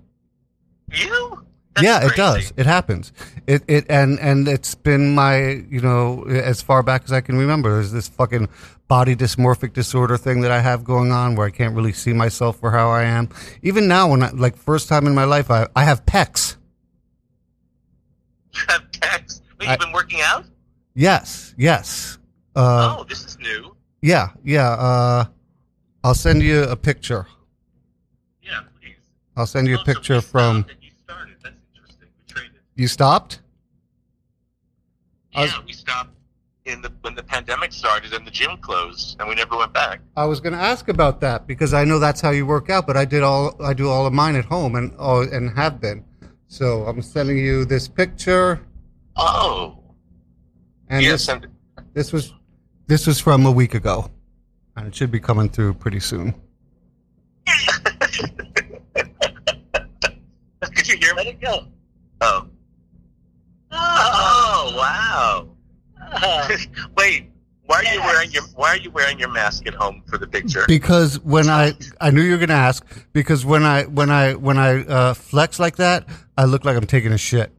You? 0.92 1.46
That's 1.78 1.86
yeah, 1.86 2.06
it 2.08 2.16
does. 2.16 2.54
It 2.58 2.66
happens. 2.66 3.14
It 3.46 3.64
it 3.68 3.86
and 3.88 4.20
and 4.20 4.48
it's 4.48 4.74
been 4.74 5.14
my 5.14 5.38
you 5.70 5.80
know 5.80 6.24
as 6.24 6.62
far 6.62 6.82
back 6.82 7.04
as 7.06 7.14
I 7.14 7.22
can 7.22 7.38
remember. 7.38 7.72
There's 7.74 7.92
this 7.92 8.08
fucking 8.08 8.50
body 8.88 9.16
dysmorphic 9.16 9.74
disorder 9.74 10.18
thing 10.18 10.42
that 10.42 10.52
I 10.52 10.60
have 10.60 10.84
going 10.84 11.12
on 11.12 11.36
where 11.36 11.46
I 11.46 11.52
can't 11.52 11.76
really 11.76 11.94
see 11.94 12.14
myself 12.14 12.60
for 12.60 12.72
how 12.72 12.90
I 12.90 13.04
am. 13.04 13.30
Even 13.62 13.88
now, 13.88 14.10
when 14.10 14.24
I 14.24 14.32
like 14.32 14.58
first 14.58 14.90
time 14.90 15.06
in 15.06 15.14
my 15.14 15.26
life, 15.26 15.52
I 15.52 15.68
I 15.76 15.84
have 15.84 16.04
pecs. 16.06 16.56
You 18.56 18.62
have 18.70 18.90
pecs. 18.92 19.42
Wait, 19.60 19.70
you've 19.70 19.80
been 19.80 19.92
working 19.92 20.22
out? 20.22 20.46
Yes, 20.96 21.54
yes. 21.58 22.18
Uh, 22.56 22.98
oh, 23.00 23.04
this 23.04 23.24
is 23.24 23.38
new. 23.38 23.76
yeah, 24.02 24.30
yeah. 24.44 24.70
Uh, 24.70 25.26
I'll 26.04 26.16
send 26.16 26.42
you 26.42 26.64
a 26.64 26.76
picture. 26.76 27.28
Yeah, 28.42 28.62
please. 28.82 28.96
I'll 29.36 29.46
send 29.46 29.68
you 29.68 29.76
a 29.76 29.84
picture 29.84 30.22
from. 30.22 30.64
stopped 30.64 30.72
and 30.74 30.84
You 30.84 30.92
started. 31.04 31.36
That's 31.44 31.56
interesting. 31.76 32.08
We 32.18 32.34
traded. 32.34 32.52
You 32.78 32.88
stopped? 32.88 33.42
I 35.36 35.46
Yeah, 35.46 35.58
was- 35.58 35.66
we 35.66 35.74
stopped 35.74 36.12
in 36.66 36.82
the 36.82 36.92
when 37.02 37.16
the 37.16 37.24
pandemic 37.24 37.74
started 37.74 38.14
and 38.14 38.26
the 38.26 38.32
gym 38.32 38.56
closed, 38.58 39.18
and 39.20 39.28
we 39.28 39.34
never 39.36 39.58
went 39.58 39.74
back. 39.74 40.00
I 40.16 40.26
was 40.26 40.40
going 40.40 40.54
to 40.54 40.60
ask 40.60 40.88
about 40.88 41.20
that 41.22 41.48
because 41.48 41.74
I 41.74 41.84
know 41.86 41.98
that's 41.98 42.22
how 42.22 42.30
you 42.30 42.46
work 42.46 42.70
out, 42.70 42.86
but 42.86 42.96
I 42.96 43.04
did 43.06 43.24
all 43.24 43.56
I 43.64 43.74
do 43.74 43.90
all 43.90 44.06
of 44.06 44.14
mine 44.14 44.36
at 44.36 44.46
home 44.46 44.76
and 44.76 44.94
oh, 45.00 45.22
and 45.24 45.50
have 45.58 45.82
been. 45.82 46.06
So 46.48 46.86
I'm 46.86 47.02
sending 47.02 47.38
you 47.40 47.66
this 47.66 47.88
picture, 47.88 48.62
Oh, 49.18 49.80
and 50.90 51.02
yes. 51.04 51.12
this, 51.26 51.28
And 51.30 51.48
this 51.94 52.14
was 52.14 52.34
this 52.86 53.08
was 53.08 53.20
from 53.20 53.46
a 53.48 53.52
week 53.52 53.74
ago, 53.74 54.12
and 54.76 54.88
it 54.88 54.94
should 54.96 55.12
be 55.12 55.20
coming 55.20 55.50
through 55.50 55.74
pretty 55.74 56.00
soon. 56.00 56.34
could 60.76 60.88
you 60.88 60.98
hear 60.98 61.14
Let 61.16 61.26
me? 61.26 61.32
it 61.32 61.42
go. 61.42 61.66
Oh. 62.22 62.48
Oh, 64.60 64.76
wow. 64.76 65.48
oh. 66.24 66.48
Wait, 66.98 67.30
Why 67.68 67.78
are 67.78 67.94
you 67.94 68.02
wearing 68.02 68.32
your 68.32 68.44
Why 68.56 68.70
are 68.70 68.78
you 68.78 68.90
wearing 68.90 69.20
your 69.20 69.30
mask 69.30 69.68
at 69.68 69.76
home 69.76 70.02
for 70.08 70.18
the 70.18 70.26
picture? 70.26 70.64
because 70.68 71.20
when 71.20 71.48
I 71.48 71.74
I 72.02 72.10
knew 72.10 72.22
you 72.24 72.32
were 72.32 72.38
gonna 72.40 72.54
ask 72.54 72.84
because 73.14 73.46
when 73.46 73.64
I 73.64 73.84
when 73.84 74.10
I 74.10 74.34
when 74.34 74.58
I 74.58 74.84
uh, 74.84 75.14
flex 75.14 75.60
like 75.60 75.76
that, 75.76 76.08
I 76.38 76.46
look 76.46 76.66
like 76.66 76.76
I'm 76.76 76.88
taking 76.88 77.12
a 77.12 77.18
shit. 77.20 77.52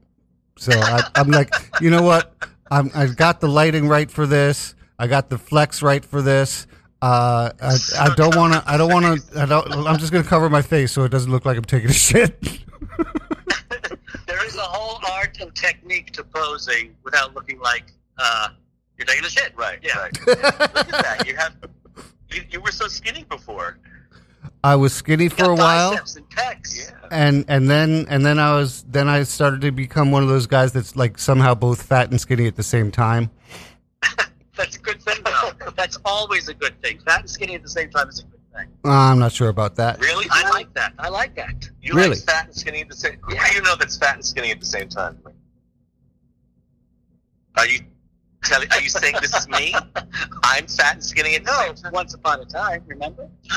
So 0.59 0.73
I, 0.75 1.03
I'm 1.15 1.31
like, 1.31 1.55
you 1.81 1.91
know 1.91 2.03
what? 2.03 2.35
I'm 2.71 2.91
I've 2.95 3.17
got 3.17 3.41
the 3.41 3.49
lighting 3.49 3.87
right 3.87 4.11
for 4.11 4.27
this. 4.27 4.75
I 4.99 5.07
got 5.07 5.31
the 5.31 5.39
flex 5.39 5.83
right 5.83 6.05
for 6.05 6.21
this. 6.21 6.67
Uh, 7.01 7.51
I, 7.63 7.77
I 8.01 8.15
don't 8.17 8.35
want 8.35 8.55
to. 8.55 8.63
I 8.67 8.77
don't 8.77 8.93
want 8.93 9.05
to. 9.23 9.41
I 9.41 9.47
don't. 9.47 9.73
I'm 9.73 9.99
just 9.99 10.11
gonna 10.11 10.25
cover 10.25 10.51
my 10.51 10.63
face 10.63 10.91
so 10.91 11.05
it 11.05 11.11
doesn't 11.11 11.31
look 11.31 11.45
like 11.45 11.57
I'm 11.57 11.65
taking 11.65 11.91
a 11.91 11.93
shit. 11.93 12.37
There 14.49 14.63
is 14.63 14.67
a 14.67 14.71
whole 14.71 14.99
art 15.13 15.39
and 15.43 15.55
technique 15.55 16.11
to 16.13 16.25
posing 16.25 16.97
without 17.05 17.35
looking 17.35 17.59
like 17.61 17.93
uh, 18.17 18.49
you're 18.97 19.05
taking 19.05 19.25
a 19.25 19.29
shit. 19.29 19.53
right. 19.57 19.79
Yeah. 19.83 19.99
Right. 19.99 20.19
Look 20.27 20.39
at 20.39 21.05
that. 21.05 21.25
You 21.27 21.37
have. 21.37 21.55
You, 22.31 22.43
you 22.51 22.61
were 22.63 22.71
so 22.71 22.89
skinny 22.89 23.25
before. 23.25 23.79
I 24.65 24.77
was 24.77 24.95
skinny 24.95 25.29
for 25.29 25.51
a 25.51 25.55
while. 25.55 25.93
and 25.93 26.31
pecs. 26.31 26.79
Yeah. 26.79 27.09
and 27.11 27.45
and 27.49 27.69
then 27.69 28.07
and 28.09 28.25
then 28.25 28.39
I 28.39 28.55
was 28.55 28.85
then 28.85 29.07
I 29.07 29.25
started 29.25 29.61
to 29.63 29.71
become 29.71 30.11
one 30.13 30.23
of 30.23 30.31
those 30.31 30.47
guys 30.47 30.73
that's 30.73 30.97
like 30.97 31.19
somehow 31.19 31.55
both 31.55 31.83
fat 31.83 32.11
and 32.11 32.19
skinny 32.19 32.47
at 32.47 32.57
the 32.57 32.63
same 32.63 32.91
time. 32.91 33.31
That's 34.57 34.77
a 34.77 34.81
good 34.81 35.01
thing, 35.01 35.23
though. 35.25 35.71
That's 35.77 35.99
always 36.05 36.49
a 36.49 36.55
good 36.55 36.83
thing. 36.83 36.99
Fat 36.99 37.21
and 37.21 37.31
skinny 37.31 37.55
at 37.55 37.63
the 37.63 37.69
same 37.69 37.91
time 37.91 38.09
is 38.09 38.21
a 38.21 38.23
good 38.25 38.38
thing. 38.59 38.69
Uh, 38.85 38.91
I'm 38.91 39.19
not 39.19 39.33
sure 39.33 39.49
about 39.49 39.77
that. 39.77 40.01
Really? 40.01 40.27
I 40.31 40.49
like 40.51 40.73
that. 40.75 40.93
I 40.99 41.09
like 41.09 41.35
that. 41.37 41.69
You 41.83 41.95
Really? 41.95 42.11
like 42.11 42.19
fat 42.19 42.47
and 42.47 42.55
skinny 42.55 42.81
at 42.83 42.89
the 42.89 42.97
same. 42.97 43.19
Who 43.23 43.35
do 43.35 43.55
you 43.55 43.63
know 43.63 43.77
that's 43.77 43.97
fat 43.97 44.15
and 44.15 44.25
skinny 44.25 44.51
at 44.51 44.61
the 44.61 44.67
same 44.67 44.89
time? 44.89 45.19
Are 47.57 47.67
you 47.67 47.81
telling? 48.45 48.71
Are 48.73 48.81
you 48.81 48.89
saying 48.89 49.17
this 49.21 49.35
is 49.35 49.49
me? 49.49 49.75
I'm 50.45 50.67
fat 50.67 50.95
and 50.95 51.05
skinny 51.05 51.35
at 51.37 51.45
the 51.45 51.51
No, 51.51 51.67
same 51.67 51.75
time. 51.75 51.93
once 51.93 52.15
upon 52.15 52.41
a 52.41 52.45
time, 52.45 52.83
remember? 52.87 53.29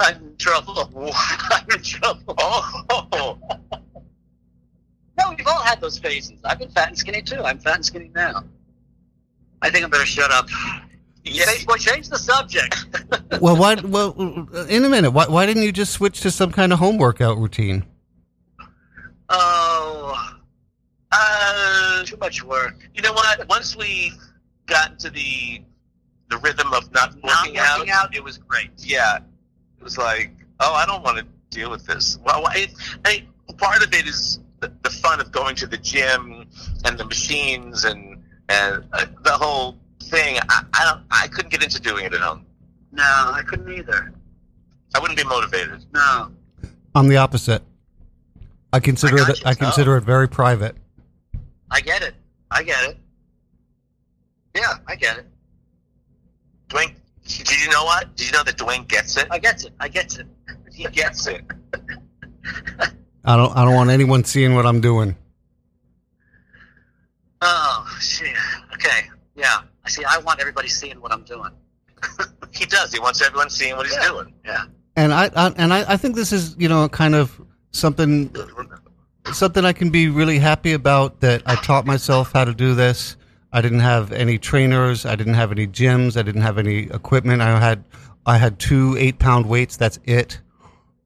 I'm 0.00 0.16
in 0.16 0.36
trouble. 0.36 0.76
I'm 1.14 1.66
in 1.74 1.82
trouble. 1.82 2.34
Oh, 2.38 3.38
No, 5.18 5.34
we've 5.36 5.46
all 5.46 5.62
had 5.62 5.80
those 5.80 5.98
phases. 5.98 6.40
I've 6.44 6.58
been 6.58 6.70
fat 6.70 6.88
and 6.88 6.98
skinny 6.98 7.22
too. 7.22 7.42
I'm 7.42 7.58
fat 7.58 7.76
and 7.76 7.84
skinny 7.86 8.10
now. 8.14 8.42
I 9.62 9.70
think 9.70 9.84
I 9.84 9.88
better 9.88 10.06
shut 10.06 10.30
up. 10.30 10.48
Yes. 11.24 11.48
Hey, 11.48 11.64
boy, 11.64 11.76
change 11.76 12.08
the 12.08 12.18
subject. 12.18 12.76
Well, 13.40 13.56
why? 13.56 13.76
Well, 13.76 14.12
in 14.68 14.84
a 14.84 14.88
minute. 14.88 15.12
Why, 15.12 15.26
why 15.26 15.46
didn't 15.46 15.62
you 15.62 15.70
just 15.72 15.92
switch 15.92 16.20
to 16.22 16.30
some 16.32 16.50
kind 16.50 16.72
of 16.72 16.78
home 16.80 16.98
workout 16.98 17.38
routine? 17.38 17.84
oh, 19.28 20.36
Uh, 21.12 22.04
too 22.04 22.16
much 22.18 22.42
work. 22.44 22.74
you 22.94 23.02
know 23.02 23.12
what? 23.12 23.48
Once 23.48 23.76
we 23.76 24.12
got 24.66 24.90
into 24.92 25.10
the 25.10 25.62
the 26.28 26.38
rhythm 26.38 26.72
of 26.72 26.92
not 26.92 27.14
Not 27.14 27.22
working, 27.44 27.54
working 27.56 27.90
out, 27.90 28.04
out, 28.04 28.16
it 28.16 28.22
was 28.22 28.38
great. 28.38 28.70
yeah, 28.78 29.16
it 29.78 29.82
was 29.82 29.98
like, 29.98 30.30
oh, 30.60 30.72
I 30.74 30.86
don't 30.86 31.02
want 31.02 31.18
to 31.18 31.26
deal 31.50 31.70
with 31.70 31.84
this. 31.86 32.18
Well, 32.24 32.44
it, 32.54 32.70
I, 33.04 33.24
part 33.58 33.82
of 33.84 33.92
it 33.92 34.06
is 34.06 34.38
the, 34.60 34.72
the 34.84 34.90
fun 34.90 35.20
of 35.20 35.32
going 35.32 35.56
to 35.56 35.66
the 35.66 35.76
gym 35.78 36.46
and 36.84 36.96
the 36.98 37.04
machines 37.04 37.84
and 37.84 38.22
and 38.48 38.84
uh, 38.92 39.06
the 39.22 39.32
whole 39.32 39.76
thing. 40.02 40.38
I, 40.48 40.62
I 40.74 40.84
don't. 40.84 41.04
I 41.10 41.28
couldn't 41.28 41.50
get 41.50 41.62
into 41.62 41.80
doing 41.80 42.04
it 42.04 42.14
at 42.14 42.20
home. 42.20 42.44
No, 42.92 43.02
I 43.02 43.42
couldn't 43.46 43.72
either. 43.72 44.12
I 44.94 44.98
wouldn't 44.98 45.18
be 45.18 45.24
motivated. 45.24 45.84
No. 45.92 46.32
I'm 46.94 47.08
the 47.08 47.16
opposite. 47.16 47.62
I 48.72 48.80
consider 48.80 49.18
I 49.18 49.30
it. 49.30 49.40
you. 49.40 49.46
I 49.46 49.54
consider 49.54 49.96
it 49.96 50.04
very 50.04 50.28
private. 50.28 50.76
I 51.70 51.80
get 51.80 52.02
it. 52.02 52.14
I 52.50 52.62
get 52.62 52.90
it. 52.90 52.96
Yeah, 54.54 54.74
I 54.88 54.96
get 54.96 55.18
it. 55.18 55.26
Dwayne, 56.68 56.94
did 57.24 57.62
you 57.62 57.70
know 57.70 57.84
what? 57.84 58.16
Did 58.16 58.26
you 58.26 58.32
know 58.32 58.42
that 58.42 58.56
Dwayne 58.56 58.86
gets 58.88 59.16
it? 59.16 59.28
I 59.30 59.38
get 59.38 59.64
it. 59.64 59.72
I 59.80 59.88
get 59.88 60.18
it. 60.18 60.26
He 60.72 60.84
gets 60.84 61.26
it. 61.26 61.42
I 63.24 63.36
don't. 63.36 63.54
I 63.54 63.64
don't 63.66 63.74
want 63.74 63.90
anyone 63.90 64.24
seeing 64.24 64.54
what 64.54 64.64
I'm 64.64 64.80
doing. 64.80 65.14
Oh, 67.42 67.98
shit. 68.00 68.34
Okay. 68.74 69.08
Yeah. 69.36 69.60
I 69.90 69.92
see. 69.92 70.04
I 70.04 70.18
want 70.18 70.38
everybody 70.40 70.68
seeing 70.68 71.00
what 71.00 71.12
I'm 71.12 71.24
doing. 71.24 71.50
He 72.52 72.66
does. 72.66 72.92
He 72.92 72.98
wants 72.98 73.22
everyone 73.22 73.48
seeing 73.48 73.76
what 73.76 73.86
he's 73.86 73.94
Yeah. 73.94 74.08
doing. 74.08 74.34
Yeah. 74.44 74.64
And 74.96 75.12
I, 75.12 75.30
I 75.36 75.52
and 75.56 75.72
I, 75.72 75.92
I 75.92 75.96
think 75.96 76.16
this 76.16 76.32
is 76.32 76.56
you 76.58 76.68
know 76.68 76.88
kind 76.88 77.14
of 77.14 77.40
something 77.70 78.34
something 79.32 79.64
I 79.64 79.72
can 79.72 79.90
be 79.90 80.08
really 80.08 80.38
happy 80.40 80.72
about 80.72 81.20
that 81.20 81.42
I 81.46 81.54
taught 81.54 81.86
myself 81.86 82.32
how 82.32 82.44
to 82.44 82.52
do 82.52 82.74
this. 82.74 83.16
I 83.52 83.60
didn't 83.62 83.80
have 83.80 84.10
any 84.10 84.36
trainers. 84.36 85.06
I 85.06 85.14
didn't 85.14 85.34
have 85.34 85.52
any 85.52 85.66
gyms. 85.68 86.16
I 86.16 86.22
didn't 86.22 86.42
have 86.42 86.58
any 86.58 86.90
equipment. 86.90 87.40
I 87.40 87.58
had 87.60 87.84
I 88.26 88.36
had 88.38 88.58
two 88.58 88.96
eight 88.98 89.18
pound 89.20 89.46
weights. 89.46 89.76
That's 89.76 90.00
it. 90.04 90.40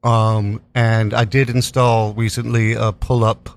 Um, 0.02 0.62
and 0.74 1.12
I 1.12 1.24
did 1.26 1.50
install 1.50 2.14
recently 2.14 2.72
a 2.72 2.90
pull 2.92 3.22
up 3.22 3.50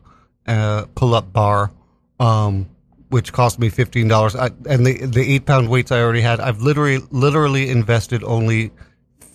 uh, 0.46 0.86
pull 0.94 1.16
up 1.16 1.32
bar, 1.32 1.72
um, 2.20 2.70
which 3.10 3.34
cost 3.34 3.60
me 3.60 3.70
fifteen 3.70 4.08
dollars. 4.08 4.36
And 4.36 4.86
the 4.86 5.06
the 5.06 5.22
eight 5.22 5.46
pound 5.46 5.70
weights 5.70 5.92
I 5.92 6.02
already 6.02 6.22
had. 6.22 6.40
I've 6.40 6.62
literally 6.62 7.00
literally 7.12 7.70
invested 7.70 8.24
only 8.24 8.72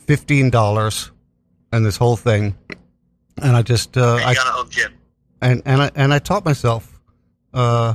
fifteen 0.07 0.51
dollars 0.51 1.11
in 1.73 1.83
this 1.83 1.97
whole 1.97 2.17
thing, 2.17 2.57
and 3.41 3.57
I 3.57 3.63
just 3.63 3.97
uh, 3.97 4.15
I 4.15 4.35
got 4.35 4.47
a 4.47 4.51
home 4.51 4.69
gym. 4.71 4.93
and 5.41 5.63
and 5.65 5.83
I 5.83 5.91
and 5.95 6.13
I 6.13 6.19
taught 6.19 6.45
myself. 6.45 7.01
Uh, 7.55 7.95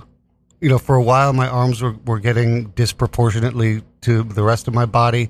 you 0.61 0.69
know, 0.69 0.79
for 0.79 0.95
a 0.95 1.03
while, 1.03 1.33
my 1.33 1.47
arms 1.47 1.81
were, 1.81 1.95
were 2.05 2.19
getting 2.19 2.69
disproportionately 2.71 3.83
to 4.01 4.23
the 4.23 4.43
rest 4.43 4.67
of 4.67 4.73
my 4.73 4.85
body, 4.85 5.29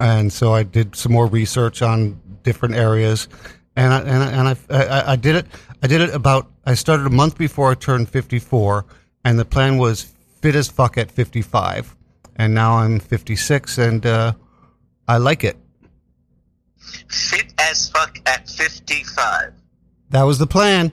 and 0.00 0.32
so 0.32 0.52
I 0.52 0.64
did 0.64 0.96
some 0.96 1.12
more 1.12 1.26
research 1.26 1.80
on 1.82 2.20
different 2.42 2.74
areas, 2.74 3.28
and 3.76 3.92
I 3.92 4.00
and 4.00 4.22
I, 4.22 4.30
and 4.30 4.48
I, 4.48 4.56
I, 4.76 5.12
I 5.12 5.16
did 5.16 5.36
it. 5.36 5.46
I 5.82 5.86
did 5.86 6.00
it 6.00 6.14
about. 6.14 6.50
I 6.66 6.74
started 6.74 7.06
a 7.06 7.10
month 7.10 7.38
before 7.38 7.70
I 7.70 7.74
turned 7.74 8.08
fifty 8.08 8.38
four, 8.38 8.86
and 9.24 9.38
the 9.38 9.44
plan 9.44 9.78
was 9.78 10.02
fit 10.02 10.54
as 10.54 10.68
fuck 10.68 10.98
at 10.98 11.10
fifty 11.10 11.42
five, 11.42 11.94
and 12.36 12.54
now 12.54 12.78
I'm 12.78 13.00
fifty 13.00 13.36
six, 13.36 13.78
and 13.78 14.04
uh, 14.04 14.34
I 15.06 15.18
like 15.18 15.44
it. 15.44 15.56
Fit 17.08 17.52
as 17.58 17.88
fuck 17.88 18.16
at 18.26 18.48
55. 18.48 19.52
That 20.10 20.22
was 20.22 20.38
the 20.38 20.46
plan. 20.46 20.92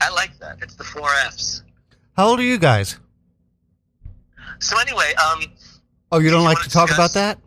I 0.00 0.10
like 0.10 0.38
that. 0.40 0.58
It's 0.62 0.74
the 0.74 0.84
four 0.84 1.08
F's. 1.26 1.62
How 2.16 2.28
old 2.28 2.40
are 2.40 2.44
you 2.44 2.58
guys? 2.58 2.98
So 4.58 4.78
anyway, 4.78 5.14
um, 5.14 5.42
Oh, 6.10 6.18
you 6.18 6.30
don't 6.30 6.40
you 6.40 6.46
like 6.46 6.58
wanna 6.58 6.68
talk 6.68 6.90
about 6.92 7.12
that? 7.14 7.38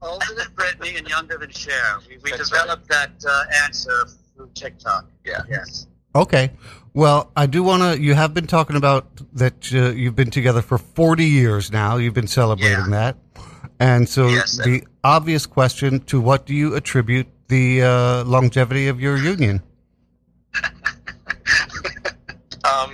Older 0.00 0.26
than 0.36 0.46
Britney 0.54 0.98
and 0.98 1.06
younger 1.08 1.36
than 1.36 1.50
Cher. 1.50 1.98
We, 2.08 2.16
we 2.18 2.30
That's 2.30 2.48
developed 2.48 2.88
that 2.88 3.12
uh, 3.28 3.44
answer 3.64 4.06
through 4.34 4.50
TikTok. 4.54 5.10
Yeah. 5.24 5.42
Yes. 5.50 5.86
Okay. 6.16 6.50
Well, 6.94 7.30
I 7.36 7.44
do 7.46 7.62
want 7.62 7.82
to. 7.82 8.02
You 8.02 8.14
have 8.14 8.32
been 8.32 8.46
talking 8.46 8.74
about 8.76 9.06
that 9.34 9.70
uh, 9.74 9.90
you've 9.90 10.16
been 10.16 10.30
together 10.30 10.62
for 10.62 10.78
40 10.78 11.24
years 11.26 11.70
now. 11.70 11.98
You've 11.98 12.14
been 12.14 12.26
celebrating 12.26 12.90
that. 12.90 13.16
And 13.78 14.08
so 14.08 14.28
Yes, 14.28 14.56
the 14.56 14.82
obvious 15.04 15.44
question 15.44 16.00
to 16.04 16.18
what 16.18 16.46
do 16.46 16.54
you 16.54 16.74
attribute 16.74 17.26
the 17.48 17.82
uh, 17.82 18.24
longevity 18.24 18.88
of 18.88 18.98
your 18.98 19.18
union? 19.18 19.62
um, 22.64 22.92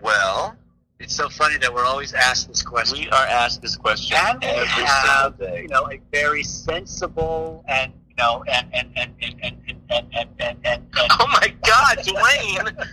well, 0.00 0.56
It's 1.00 1.16
so 1.16 1.28
funny 1.28 1.56
that 1.58 1.74
we're 1.74 1.84
always 1.84 2.12
asked 2.14 2.46
this 2.48 2.62
question. 2.62 3.00
we 3.00 3.10
are 3.10 3.26
asked 3.26 3.60
this 3.62 3.76
question 3.76 4.16
and 4.16 4.40
we 4.40 4.46
every 4.46 4.84
have, 4.84 5.38
day. 5.38 5.62
you 5.62 5.68
know, 5.68 5.90
a 5.90 5.98
very 6.12 6.44
sensible 6.44 7.64
and 7.66 7.92
you 8.08 8.09
know, 8.20 8.44
and 8.46 8.68
and 8.72 8.90
and 8.96 9.14
and 9.20 9.34
and 9.42 9.56
and 9.66 9.78
and, 9.90 10.06
and, 10.12 10.28
and, 10.38 10.58
and 10.64 10.82
oh 10.96 11.26
my 11.40 11.54
God, 11.64 11.98
Dwayne, 11.98 12.86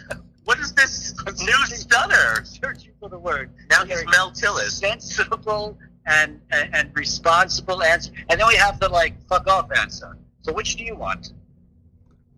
what 0.46 0.60
is 0.60 0.74
this 0.74 1.14
new 1.40 1.66
stunner? 1.66 2.44
Searching 2.46 2.92
for 3.00 3.10
the 3.10 3.20
word. 3.20 3.52
Now 3.70 3.86
he's 3.86 4.06
Mel 4.06 4.32
Tillis. 4.32 4.72
Sensible 4.72 5.78
and, 6.06 6.40
and 6.52 6.74
and 6.74 6.92
responsible 6.96 7.84
answer, 7.84 8.12
and 8.30 8.40
then 8.40 8.48
we 8.48 8.56
have 8.56 8.80
the 8.80 8.90
like 8.90 9.22
fuck 9.28 9.48
off 9.48 9.70
answer. 9.78 10.18
So 10.42 10.54
which 10.54 10.78
do 10.78 10.84
you 10.84 10.96
want? 10.96 11.34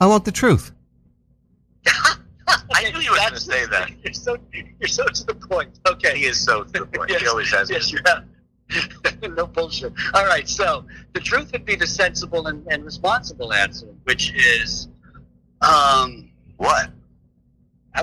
I 0.01 0.07
want 0.07 0.25
the 0.25 0.31
truth. 0.31 0.71
I 2.71 2.89
knew 2.91 2.99
you 2.99 3.11
were 3.11 3.17
going 3.17 3.33
to 3.33 3.39
say 3.39 3.65
that. 3.67 3.91
You're 4.03 4.13
so 4.13 4.37
you're 4.79 4.87
so 4.87 5.05
to 5.05 5.23
the 5.25 5.35
point. 5.35 5.79
Okay, 5.87 6.17
he 6.17 6.25
is 6.25 6.43
so 6.43 6.63
to 6.63 6.71
the 6.71 6.85
point. 6.85 7.11
yes, 7.11 7.21
he 7.21 7.27
always 7.27 7.51
has. 7.51 7.69
Yes, 7.69 7.91
you 7.91 7.99
have. 8.05 8.23
no 9.35 9.47
bullshit. 9.47 9.93
All 10.13 10.25
right, 10.25 10.47
so 10.47 10.85
the 11.13 11.19
truth 11.19 11.51
would 11.51 11.65
be 11.65 11.75
the 11.75 11.87
sensible 11.87 12.47
and, 12.47 12.65
and 12.71 12.85
responsible 12.85 13.53
answer, 13.53 13.87
which 14.03 14.33
is, 14.35 14.87
um, 15.61 16.29
What? 16.57 16.91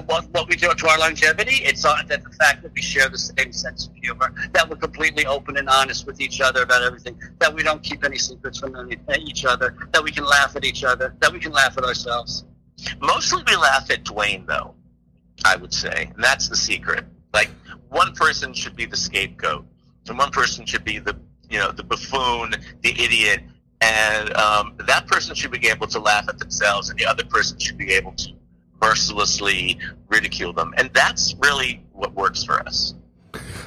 what, 0.05 0.29
what 0.31 0.49
we 0.49 0.57
do 0.57 0.73
to 0.73 0.89
our 0.89 0.99
longevity. 0.99 1.57
It's 1.57 1.85
uh, 1.85 1.97
that 2.09 2.23
the 2.23 2.31
fact 2.31 2.63
that 2.63 2.73
we 2.75 2.83
share 2.83 3.09
the 3.09 3.19
same 3.19 3.53
sense 3.53 3.87
of 3.87 3.95
humor, 3.95 4.35
that 4.53 4.69
we're 4.69 4.77
completely 4.77 5.27
open 5.27 5.57
and 5.57 5.69
honest 5.69 6.07
with 6.07 6.21
each 6.21 6.41
other 6.41 6.63
about 6.63 6.83
everything, 6.83 7.19
that 7.39 7.55
we 7.55 7.63
don't 7.63 7.83
keep 7.83 8.05
any 8.05 8.19
secrets 8.19 8.59
from 8.59 8.77
any, 8.77 8.99
each 9.21 9.45
other, 9.45 9.77
that 9.93 10.03
we 10.03 10.11
can 10.11 10.25
laugh 10.25 10.57
at 10.57 10.65
each 10.65 10.85
other, 10.85 11.15
that 11.21 11.33
we 11.33 11.39
can 11.39 11.53
laugh 11.53 11.77
at 11.79 11.85
ourselves. 11.85 12.45
Mostly 13.01 13.43
we 13.47 13.57
laugh 13.57 13.91
at 13.91 14.05
Dwayne, 14.05 14.47
though, 14.47 14.75
I 15.45 15.57
would 15.57 15.73
say. 15.73 16.11
And 16.15 16.23
that's 16.23 16.49
the 16.49 16.57
secret. 16.57 17.05
Like, 17.33 17.51
one 17.89 18.13
person 18.15 18.53
should 18.53 18.77
be 18.77 18.85
the 18.85 18.97
scapegoat, 18.97 19.65
and 20.09 20.19
one 20.19 20.31
person 20.31 20.67
should 20.67 20.85
be 20.85 20.99
the 20.99 21.17
you 21.51 21.59
know 21.59 21.71
the 21.73 21.83
buffoon, 21.83 22.55
the 22.83 22.91
idiot, 22.91 23.41
and 23.81 24.35
um, 24.35 24.75
that 24.87 25.07
person 25.07 25.35
should 25.35 25.51
be 25.51 25.69
able 25.69 25.87
to 25.89 25.99
laugh 25.99 26.29
at 26.29 26.39
themselves, 26.39 26.91
and 26.91 26.99
the 26.99 27.07
other 27.07 27.25
person 27.25 27.59
should 27.59 27.79
be 27.79 27.93
able 27.93 28.13
to 28.13 28.31
mercilessly 28.81 29.79
ridicule 30.09 30.53
them, 30.53 30.75
and 30.77 30.91
that's 30.93 31.35
really 31.39 31.83
what 31.93 32.15
works 32.15 32.45
for 32.45 32.61
us. 32.67 32.95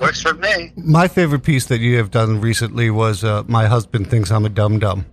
Works 0.02 0.22
for 0.22 0.34
me. 0.34 0.72
My 0.76 1.08
favorite 1.08 1.44
piece 1.44 1.66
that 1.68 1.80
you 1.80 1.98
have 1.98 2.10
done 2.12 2.42
recently 2.42 2.90
was 2.90 3.24
uh, 3.24 3.44
"My 3.48 3.68
husband 3.68 4.10
thinks 4.10 4.32
I'm 4.32 4.46
a 4.46 4.50
dum 4.50 4.80
dum." 4.80 5.06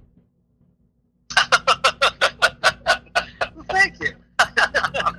Thank 3.68 4.00
you. 4.00 4.12
Uh, 4.38 5.12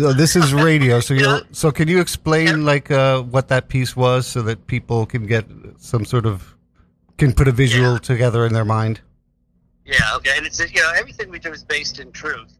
This 0.00 0.34
is 0.34 0.54
radio, 0.54 1.00
so 1.00 1.12
you 1.14 1.26
Yeah. 1.26 1.40
so 1.52 1.70
can 1.70 1.86
you 1.88 2.00
explain 2.00 2.64
like 2.64 2.90
uh, 2.90 3.20
what 3.22 3.48
that 3.48 3.68
piece 3.68 3.94
was, 3.94 4.26
so 4.26 4.40
that 4.42 4.66
people 4.66 5.04
can 5.04 5.26
get 5.26 5.44
some 5.78 6.04
sort 6.04 6.24
of 6.26 6.56
can 7.18 7.32
put 7.34 7.46
a 7.48 7.52
visual 7.52 7.92
Yeah. 7.92 7.98
together 7.98 8.46
in 8.46 8.52
their 8.54 8.64
mind? 8.64 9.00
Yeah, 9.84 10.16
okay. 10.16 10.32
And 10.36 10.46
it's, 10.46 10.58
you 10.58 10.80
know, 10.80 10.92
everything 10.96 11.30
we 11.30 11.38
do 11.38 11.52
is 11.52 11.64
based 11.64 11.98
in 12.00 12.12
truth. 12.12 12.52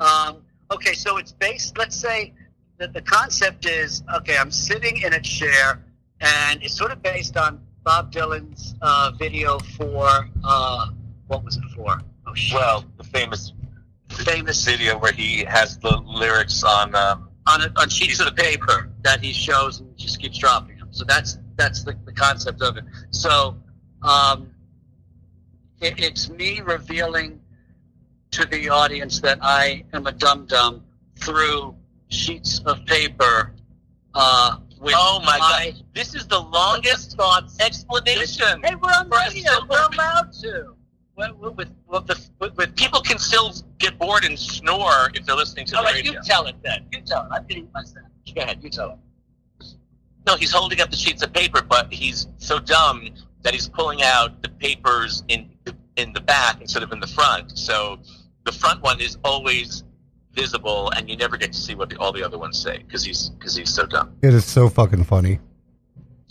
Um, 0.00 0.42
okay, 0.70 0.92
so 0.94 1.16
it's 1.16 1.32
based, 1.32 1.78
let's 1.78 1.96
say 1.96 2.34
that 2.78 2.92
the 2.92 3.00
concept 3.02 3.64
is 3.66 4.02
okay, 4.16 4.36
I'm 4.36 4.50
sitting 4.50 5.00
in 5.00 5.14
a 5.14 5.20
chair, 5.20 5.82
and 6.20 6.62
it's 6.62 6.74
sort 6.76 6.92
of 6.92 7.02
based 7.02 7.36
on 7.36 7.60
Bob 7.84 8.12
Dylan's 8.12 8.74
uh, 8.82 9.12
video 9.18 9.58
for, 9.76 10.28
uh, 10.44 10.88
what 11.28 11.42
was 11.44 11.56
it 11.56 11.64
for? 11.74 12.00
Oh, 12.26 12.34
shit. 12.34 12.54
Well, 12.60 12.84
the 12.98 13.04
famous 13.04 13.52
famous 14.12 14.64
video 14.64 14.98
where 14.98 15.12
he 15.12 15.44
has 15.44 15.78
the 15.78 15.96
lyrics 16.06 16.62
on. 16.62 16.94
Um, 16.94 17.28
on, 17.46 17.62
a, 17.62 17.72
on 17.76 17.88
sheets 17.88 18.20
of 18.20 18.34
paper 18.36 18.90
that 19.02 19.20
he 19.20 19.32
shows 19.32 19.80
and 19.80 19.96
just 19.96 20.20
keeps 20.20 20.38
dropping 20.38 20.78
them. 20.78 20.88
So 20.90 21.04
that's 21.04 21.38
that's 21.56 21.82
the, 21.82 21.96
the 22.04 22.12
concept 22.12 22.62
of 22.62 22.76
it. 22.76 22.84
So 23.10 23.56
um, 24.02 24.54
it, 25.80 25.98
it's 25.98 26.28
me 26.30 26.60
revealing 26.60 27.40
to 28.32 28.46
the 28.46 28.68
audience 28.68 29.20
that 29.20 29.38
I 29.42 29.84
am 29.92 30.06
a 30.06 30.12
dum 30.12 30.46
dum 30.46 30.84
through 31.18 31.76
sheets 32.08 32.60
of 32.60 32.84
paper. 32.86 33.54
Uh, 34.14 34.58
with 34.80 34.94
oh 34.96 35.20
my 35.24 35.38
god! 35.38 35.84
This 35.94 36.14
is 36.14 36.26
the 36.26 36.40
longest 36.40 37.16
thoughts. 37.16 37.58
explanation. 37.60 38.62
Hey, 38.62 38.74
we're 38.74 38.90
on 38.90 39.08
radio. 39.08 39.50
We're 39.68 39.86
allowed 39.92 40.32
to. 40.42 40.74
With, 41.16 41.34
with, 41.36 41.70
with, 41.88 42.06
the, 42.06 42.28
with, 42.38 42.56
with 42.56 42.74
People 42.76 43.00
can 43.00 43.18
still 43.18 43.52
get 43.78 43.98
bored 43.98 44.24
and 44.24 44.38
snore 44.38 45.10
if 45.14 45.26
they're 45.26 45.36
listening 45.36 45.66
to 45.66 45.76
All 45.76 45.82
the 45.82 45.88
right, 45.88 45.96
radio. 45.96 46.12
you 46.12 46.20
tell 46.24 46.46
it 46.46 46.56
then. 46.64 46.86
You 46.92 47.02
tell 47.02 47.24
it. 47.24 47.28
I'm 47.32 47.46
getting 47.46 47.68
my 47.74 47.82
sandwich. 47.82 48.34
Go 48.34 48.40
ahead. 48.40 48.60
You 48.62 48.70
tell 48.70 48.90
it. 48.92 48.98
No, 50.26 50.36
he's 50.36 50.52
holding 50.52 50.80
up 50.80 50.90
the 50.90 50.96
sheets 50.96 51.22
of 51.22 51.32
paper, 51.32 51.62
but 51.62 51.92
he's 51.92 52.28
so 52.38 52.58
dumb 52.58 53.08
that 53.42 53.52
he's 53.52 53.68
pulling 53.68 54.02
out 54.02 54.40
the 54.42 54.48
papers 54.48 55.22
in 55.28 55.50
in 55.96 56.12
the 56.14 56.20
back 56.20 56.60
instead 56.60 56.82
of 56.82 56.92
in 56.92 57.00
the 57.00 57.06
front. 57.06 57.58
So 57.58 57.98
the 58.44 58.52
front 58.52 58.82
one 58.82 59.00
is 59.00 59.18
always 59.24 59.84
visible, 60.32 60.90
and 60.96 61.10
you 61.10 61.16
never 61.16 61.36
get 61.36 61.52
to 61.52 61.58
see 61.58 61.74
what 61.74 61.90
the, 61.90 61.96
all 61.98 62.12
the 62.12 62.22
other 62.22 62.38
ones 62.38 62.58
say 62.60 62.78
because 62.78 63.04
he's 63.04 63.30
because 63.30 63.56
he's 63.56 63.74
so 63.74 63.84
dumb. 63.84 64.12
It 64.22 64.32
is 64.32 64.44
so 64.44 64.68
fucking 64.68 65.04
funny. 65.04 65.40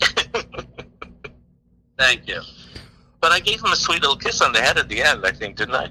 Thank 1.98 2.26
you. 2.26 2.40
But 3.22 3.32
I 3.32 3.40
gave 3.40 3.60
him 3.60 3.72
a 3.72 3.76
sweet 3.76 4.02
little 4.02 4.16
kiss 4.16 4.42
on 4.42 4.52
the 4.52 4.60
head 4.60 4.76
at 4.76 4.88
the 4.88 5.00
end. 5.02 5.24
I 5.24 5.30
think, 5.32 5.56
didn't 5.56 5.76
I? 5.76 5.88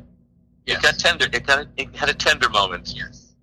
Yes. 0.67 0.77
It 0.77 0.83
got 0.83 0.99
tender. 0.99 1.25
It 1.31 1.47
got 1.47 1.65
it 1.77 1.95
had 1.95 2.09
a 2.09 2.13
tender 2.13 2.49
moment. 2.49 2.93
Yes. 2.95 3.33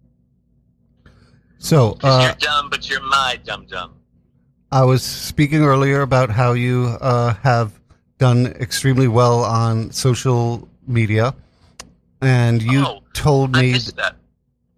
So 1.59 1.97
uh, 2.05 2.21
you're 2.23 2.35
dumb, 2.39 2.71
but 2.71 2.89
you're 2.89 3.01
my 3.03 3.41
dumb 3.45 3.67
dumb. 3.67 3.95
I 4.71 4.85
was 4.85 5.03
speaking 5.03 5.65
earlier 5.65 6.03
about 6.03 6.31
how 6.31 6.53
you 6.53 6.97
uh, 7.01 7.35
have 7.43 7.73
done 8.19 8.47
extremely 8.61 9.09
well 9.09 9.43
on 9.43 9.91
social 9.91 10.69
media, 10.87 11.35
and 12.21 12.63
you 12.63 12.85
Oh, 12.87 13.01
told 13.15 13.57
I 13.57 13.63
me 13.63 13.73
missed 13.73 13.97
that. 13.97 14.17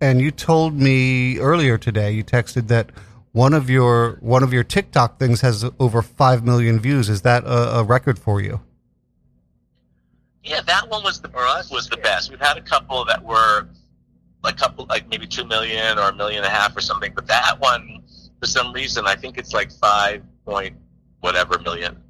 and 0.01 0.21
you 0.21 0.31
told 0.31 0.75
me 0.75 1.39
earlier 1.39 1.77
today 1.77 2.13
you 2.13 2.23
texted 2.23 2.69
that 2.69 2.91
one 3.33 3.53
of 3.55 3.69
your 3.69 4.19
one 4.21 4.43
of 4.45 4.53
your 4.53 4.65
TikTok 4.65 5.19
things 5.19 5.41
has 5.41 5.65
over 5.81 6.01
5 6.03 6.45
million 6.45 6.79
views 6.81 7.09
is 7.09 7.23
that 7.23 7.45
a, 7.45 7.79
a 7.81 7.83
record 7.85 8.19
for 8.19 8.41
you 8.41 8.61
Yeah, 10.43 10.63
that 10.63 10.89
one 10.89 11.03
was 11.03 11.21
the 11.21 11.29
For 11.29 11.47
us, 11.47 11.71
was 11.71 11.89
the 11.89 11.99
best. 11.99 12.31
We've 12.31 12.41
had 12.41 12.57
a 12.57 12.63
couple 12.63 13.05
that 13.05 13.23
were 13.23 13.69
a 14.45 14.53
couple 14.53 14.87
like 14.87 15.09
maybe 15.09 15.27
two 15.27 15.45
million 15.45 15.99
or 15.99 16.09
a 16.09 16.15
million 16.15 16.39
and 16.39 16.47
a 16.47 16.55
half 16.55 16.77
or 16.77 16.81
something, 16.81 17.13
but 17.15 17.27
that 17.27 17.61
one 17.61 18.03
for 18.41 18.47
some 18.47 18.73
reason 18.73 19.07
I 19.07 19.17
think 19.17 19.37
it's 19.37 19.53
like 19.53 19.71
five 19.71 20.23
point 20.47 20.77
whatever 21.21 21.59
million. 21.59 22.03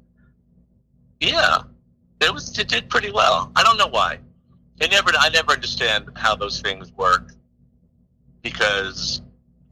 Yeah, 1.19 1.63
it 2.21 2.33
was 2.33 2.57
it 2.57 2.67
did 2.67 2.89
pretty 2.89 3.11
well. 3.11 3.51
I 3.55 3.63
don't 3.63 3.77
know 3.77 3.87
why. 3.87 4.19
I 4.81 4.87
never 4.87 5.11
I 5.19 5.29
never 5.29 5.51
understand 5.51 6.09
how 6.15 6.35
those 6.35 6.61
things 6.61 6.91
work 6.93 7.33
because 8.41 9.21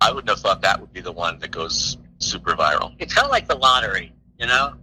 I 0.01 0.11
wouldn't 0.11 0.29
have 0.29 0.39
thought 0.39 0.61
that 0.61 0.79
would 0.79 0.93
be 0.93 1.01
the 1.01 1.11
one 1.11 1.39
that 1.39 1.51
goes 1.51 1.97
super 2.19 2.55
viral. 2.55 2.93
It's 2.99 3.13
kind 3.13 3.25
of 3.25 3.31
like 3.31 3.47
the 3.47 3.55
lottery, 3.55 4.13
you 4.37 4.47
know. 4.47 4.73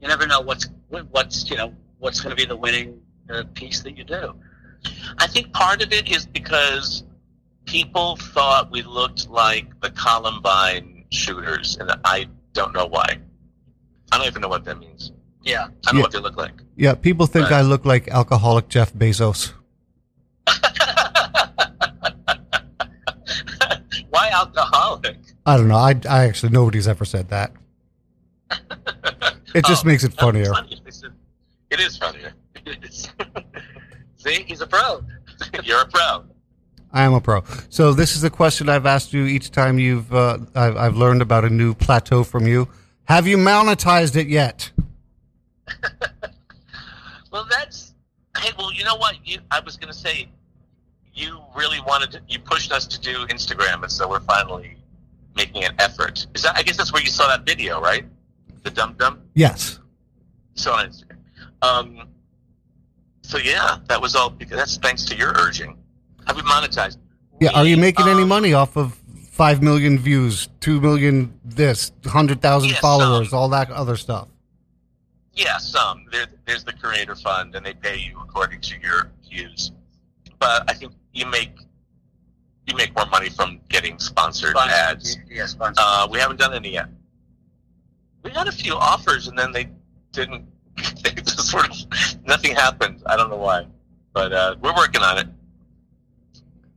You 0.00 0.08
never 0.08 0.26
know 0.26 0.40
what's 0.40 0.68
what's 0.88 1.48
you 1.50 1.56
know 1.56 1.74
what's 1.98 2.20
going 2.20 2.30
to 2.34 2.36
be 2.36 2.46
the 2.46 2.56
winning 2.56 3.00
uh, 3.30 3.44
piece 3.54 3.82
that 3.82 3.96
you 3.96 4.04
do. 4.04 4.34
I 5.18 5.26
think 5.26 5.52
part 5.52 5.82
of 5.82 5.92
it 5.92 6.08
is 6.10 6.26
because 6.26 7.04
people 7.64 8.16
thought 8.16 8.70
we 8.70 8.82
looked 8.82 9.28
like 9.28 9.66
the 9.80 9.90
Columbine 9.90 11.04
shooters, 11.10 11.76
and 11.80 11.90
I 12.04 12.28
don't 12.52 12.72
know 12.72 12.86
why. 12.86 13.18
I 14.12 14.18
don't 14.18 14.26
even 14.26 14.42
know 14.42 14.48
what 14.48 14.64
that 14.64 14.78
means. 14.78 15.12
Yeah. 15.42 15.64
I 15.64 15.66
don't 15.66 15.74
Yeah. 15.86 15.92
know 15.94 16.00
what 16.02 16.12
they 16.12 16.18
look 16.20 16.36
like. 16.36 16.52
yeah 16.76 16.94
people 16.94 17.26
think 17.26 17.50
Right. 17.50 17.58
I 17.58 17.62
look 17.62 17.84
like 17.84 18.08
alcoholic 18.08 18.68
Jeff 18.68 18.92
Bezos 18.92 19.52
why 24.10 24.28
alcoholic? 24.30 25.16
I 25.44 25.56
don't 25.56 25.68
know 25.68 25.76
I, 25.76 25.94
I 26.08 26.24
actually 26.26 26.50
nobody's 26.52 26.88
ever 26.88 27.04
said 27.04 27.28
that 27.30 27.52
it 29.54 29.64
just 29.64 29.84
Oh, 29.84 29.88
makes 29.88 30.04
it 30.04 30.12
funnier 30.14 30.52
funny. 30.52 30.80
It 31.70 31.80
is 31.80 31.96
funnier. 31.96 32.32
It 32.66 32.84
is. 32.84 33.08
See, 34.16 34.42
He's 34.42 34.60
a 34.60 34.66
pro. 34.66 35.04
you're 35.62 35.82
a 35.82 35.86
pro. 35.86 36.24
I 36.92 37.02
am 37.02 37.14
a 37.14 37.20
pro. 37.20 37.44
So 37.68 37.92
this 37.92 38.16
is 38.16 38.24
a 38.24 38.30
question 38.30 38.68
I've 38.68 38.86
asked 38.86 39.12
you 39.12 39.24
each 39.24 39.50
time 39.52 39.78
you've 39.78 40.12
uh, 40.12 40.38
I've, 40.54 40.76
I've 40.76 40.96
learned 40.96 41.22
about 41.22 41.44
a 41.44 41.50
new 41.50 41.74
plateau 41.74 42.24
from 42.24 42.46
you. 42.46 42.68
Have 43.04 43.28
you 43.28 43.36
monetized 43.36 44.16
it 44.16 44.26
yet? 44.26 44.70
Well, 47.36 47.46
that's 47.50 47.92
hey. 48.38 48.50
Well, 48.58 48.72
you 48.72 48.82
know 48.82 48.96
what? 48.96 49.16
You, 49.22 49.40
I 49.50 49.60
was 49.60 49.76
going 49.76 49.92
to 49.92 49.98
say 49.98 50.26
you 51.12 51.38
really 51.54 51.80
wanted 51.86 52.12
to. 52.12 52.22
You 52.26 52.38
pushed 52.38 52.72
us 52.72 52.86
to 52.86 52.98
do 52.98 53.26
Instagram, 53.26 53.82
and 53.82 53.92
so 53.92 54.08
we're 54.08 54.20
finally 54.20 54.78
making 55.36 55.64
an 55.64 55.74
effort. 55.78 56.26
Is 56.34 56.40
that? 56.44 56.56
I 56.56 56.62
guess 56.62 56.78
that's 56.78 56.94
where 56.94 57.02
you 57.02 57.10
saw 57.10 57.28
that 57.28 57.44
video, 57.44 57.78
right? 57.78 58.06
The 58.62 58.70
dum 58.70 58.94
dum. 58.98 59.20
Yes. 59.34 59.80
So 60.54 60.72
on 60.72 60.86
Instagram. 60.88 61.05
Um. 61.66 62.08
So 63.22 63.38
yeah, 63.38 63.78
that 63.88 64.00
was 64.00 64.14
all. 64.14 64.30
Because 64.30 64.56
that's 64.56 64.76
thanks 64.78 65.04
to 65.06 65.16
your 65.16 65.32
urging. 65.36 65.76
Have 66.26 66.36
we 66.36 66.42
monetized? 66.42 66.98
Yeah. 67.40 67.50
Are 67.54 67.64
you 67.64 67.76
We, 67.76 67.82
making 67.82 68.08
any 68.08 68.22
um, 68.22 68.28
money 68.28 68.54
off 68.54 68.76
of 68.76 68.94
five 69.30 69.62
million 69.62 69.98
views, 69.98 70.48
two 70.60 70.80
million 70.80 71.38
this, 71.44 71.92
hundred 72.06 72.40
thousand 72.40 72.70
Yes, 72.70 72.80
followers, 72.80 73.32
um, 73.32 73.38
all 73.38 73.48
that 73.50 73.70
other 73.70 73.96
stuff? 73.96 74.28
Yeah, 75.34 75.58
some. 75.58 76.06
There, 76.10 76.26
there's 76.46 76.64
the 76.64 76.72
creator 76.72 77.14
fund, 77.14 77.54
and 77.54 77.64
they 77.64 77.74
pay 77.74 77.98
you 77.98 78.18
according 78.20 78.62
to 78.62 78.80
your 78.80 79.12
views. 79.28 79.72
But 80.38 80.64
I 80.70 80.74
think 80.74 80.92
you 81.12 81.26
make 81.26 81.50
you 82.66 82.76
make 82.76 82.94
more 82.96 83.06
money 83.06 83.28
from 83.28 83.60
getting 83.68 83.98
sponsored 83.98 84.56
ads. 84.56 85.18
Yeah, 85.28 85.46
sponsored. 85.46 85.76
Uh, 85.78 86.08
we 86.10 86.18
haven't 86.18 86.38
done 86.40 86.54
any 86.54 86.72
yet. 86.72 86.88
We 88.22 88.30
got 88.32 88.48
a 88.48 88.52
few 88.52 88.74
offers, 88.74 89.28
and 89.28 89.38
then 89.38 89.52
they 89.52 89.68
didn't. 90.12 90.46
They 91.02 91.10
just 91.22 91.48
sort 91.50 91.68
of 91.70 91.76
nothing 92.26 92.54
happened. 92.54 93.02
I 93.06 93.16
don't 93.16 93.30
know 93.30 93.36
why, 93.36 93.66
but 94.12 94.32
uh, 94.32 94.56
we're 94.60 94.74
working 94.74 95.02
on 95.02 95.18
it. 95.18 95.28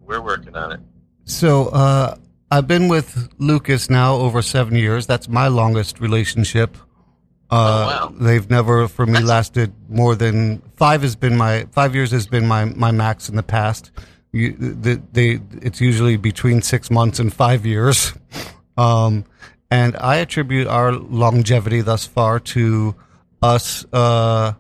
We're 0.02 0.22
working 0.22 0.56
on 0.56 0.72
it. 0.72 0.80
So 1.26 1.68
uh, 1.68 2.16
I've 2.52 2.68
been 2.68 2.88
with 2.88 3.30
Lucas 3.38 3.90
now 3.90 4.16
over 4.16 4.42
seven 4.42 4.76
years. 4.76 5.06
That's 5.06 5.28
my 5.28 5.48
longest 5.48 6.00
relationship. 6.00 6.76
Uh, 6.78 6.82
Oh, 7.52 7.86
wow. 7.88 8.14
They've 8.20 8.48
never, 8.50 8.88
for 8.88 9.06
me, 9.08 9.20
lasted 9.22 9.74
more 9.90 10.16
than 10.16 10.62
five. 10.76 11.02
Has 11.02 11.16
been 11.16 11.36
my 11.36 11.66
five 11.72 11.96
years 11.96 12.12
has 12.12 12.28
been 12.28 12.48
my 12.48 12.66
my 12.66 12.92
max 12.92 13.28
in 13.28 13.36
the 13.36 13.44
past. 13.44 13.92
You, 14.32 14.54
the, 14.54 15.02
they, 15.12 15.40
it's 15.64 15.82
usually 15.82 16.16
between 16.16 16.62
six 16.62 16.92
months 16.92 17.18
and 17.20 17.34
five 17.34 17.66
years. 17.66 18.14
Um, 18.78 19.26
and 19.70 19.98
I 19.98 20.16
attribute 20.18 20.66
our 20.68 20.94
longevity 20.94 21.82
thus 21.82 22.06
far 22.08 22.40
to 22.40 22.96
us 23.42 23.86
uh, 23.94 24.54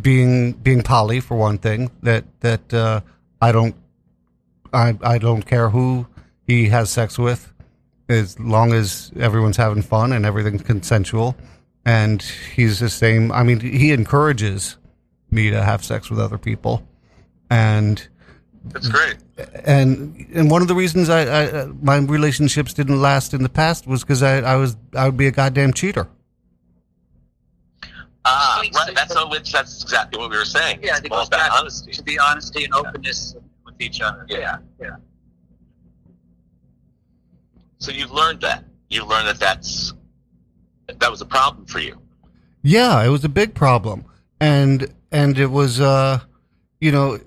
being 0.00 0.52
being 0.52 0.82
poly 0.82 1.20
for 1.20 1.36
one 1.36 1.58
thing. 1.58 1.90
That 2.02 2.24
that 2.40 2.72
uh, 2.74 3.00
I 3.40 3.52
don't 3.52 3.74
I 4.72 4.96
I 5.02 5.18
don't 5.18 5.42
care 5.42 5.70
who 5.70 6.06
he 6.46 6.68
has 6.68 6.90
sex 6.90 7.18
with. 7.18 7.52
as 8.08 8.38
long 8.40 8.72
as 8.72 9.12
everyone's 9.20 9.58
having 9.58 9.82
fun 9.82 10.12
and 10.12 10.24
everything's 10.24 10.62
consensual. 10.62 11.36
And 11.84 12.22
he's 12.54 12.78
the 12.80 12.88
same. 12.88 13.30
I 13.32 13.42
mean, 13.42 13.60
he 13.60 13.92
encourages 13.92 14.76
me 15.30 15.50
to 15.50 15.62
have 15.62 15.84
sex 15.84 16.10
with 16.10 16.18
other 16.18 16.36
people, 16.38 16.82
and 17.50 18.06
That's 18.64 18.88
great. 18.88 19.16
and 19.64 20.26
and 20.34 20.50
one 20.50 20.60
of 20.62 20.68
the 20.68 20.74
reasons 20.74 21.08
I, 21.08 21.22
I 21.62 21.66
my 21.82 21.96
relationships 21.98 22.74
didn't 22.74 23.00
last 23.00 23.32
in 23.34 23.42
the 23.42 23.48
past 23.48 23.86
was 23.86 24.02
because 24.02 24.22
I, 24.22 24.38
I 24.40 24.56
was 24.56 24.76
I 24.94 25.06
would 25.06 25.16
be 25.16 25.26
a 25.28 25.30
goddamn 25.30 25.72
cheater. 25.72 26.08
Ah, 28.30 28.62
right. 28.74 28.94
That's 28.94 29.16
all. 29.16 29.30
Which 29.30 29.52
that's 29.52 29.82
exactly 29.82 30.18
what 30.20 30.30
we 30.30 30.36
were 30.36 30.44
saying. 30.44 30.80
Yeah, 30.82 30.96
it's 30.96 31.06
it 31.06 31.12
all 31.12 31.20
goes 31.20 31.28
about 31.28 31.38
back 31.40 31.52
honesty. 31.52 31.92
to 31.92 32.02
the 32.02 32.18
honesty 32.18 32.64
and 32.64 32.74
openness 32.74 33.34
with 33.64 33.80
each 33.80 34.00
other. 34.00 34.26
Yeah. 34.28 34.58
yeah. 34.80 34.96
So 37.78 37.90
you've 37.90 38.10
learned 38.10 38.40
that. 38.42 38.64
You 38.90 39.04
learned 39.04 39.28
that 39.28 39.38
that's 39.38 39.94
that 40.86 41.10
was 41.10 41.20
a 41.20 41.26
problem 41.26 41.66
for 41.66 41.78
you. 41.78 42.00
Yeah, 42.62 43.04
it 43.04 43.08
was 43.08 43.24
a 43.24 43.28
big 43.28 43.54
problem, 43.54 44.04
and 44.40 44.92
and 45.10 45.38
it 45.38 45.50
was 45.50 45.80
uh, 45.80 46.20
you 46.80 46.92
know, 46.92 47.18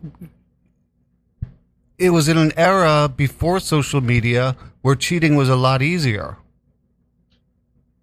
it 1.97 2.09
was 2.11 2.27
in 2.27 2.37
an 2.37 2.51
era 2.57 3.09
before 3.09 3.59
social 3.59 4.01
media 4.01 4.55
where 4.81 4.95
cheating 4.95 5.35
was 5.35 5.49
a 5.49 5.55
lot 5.55 5.81
easier. 5.81 6.37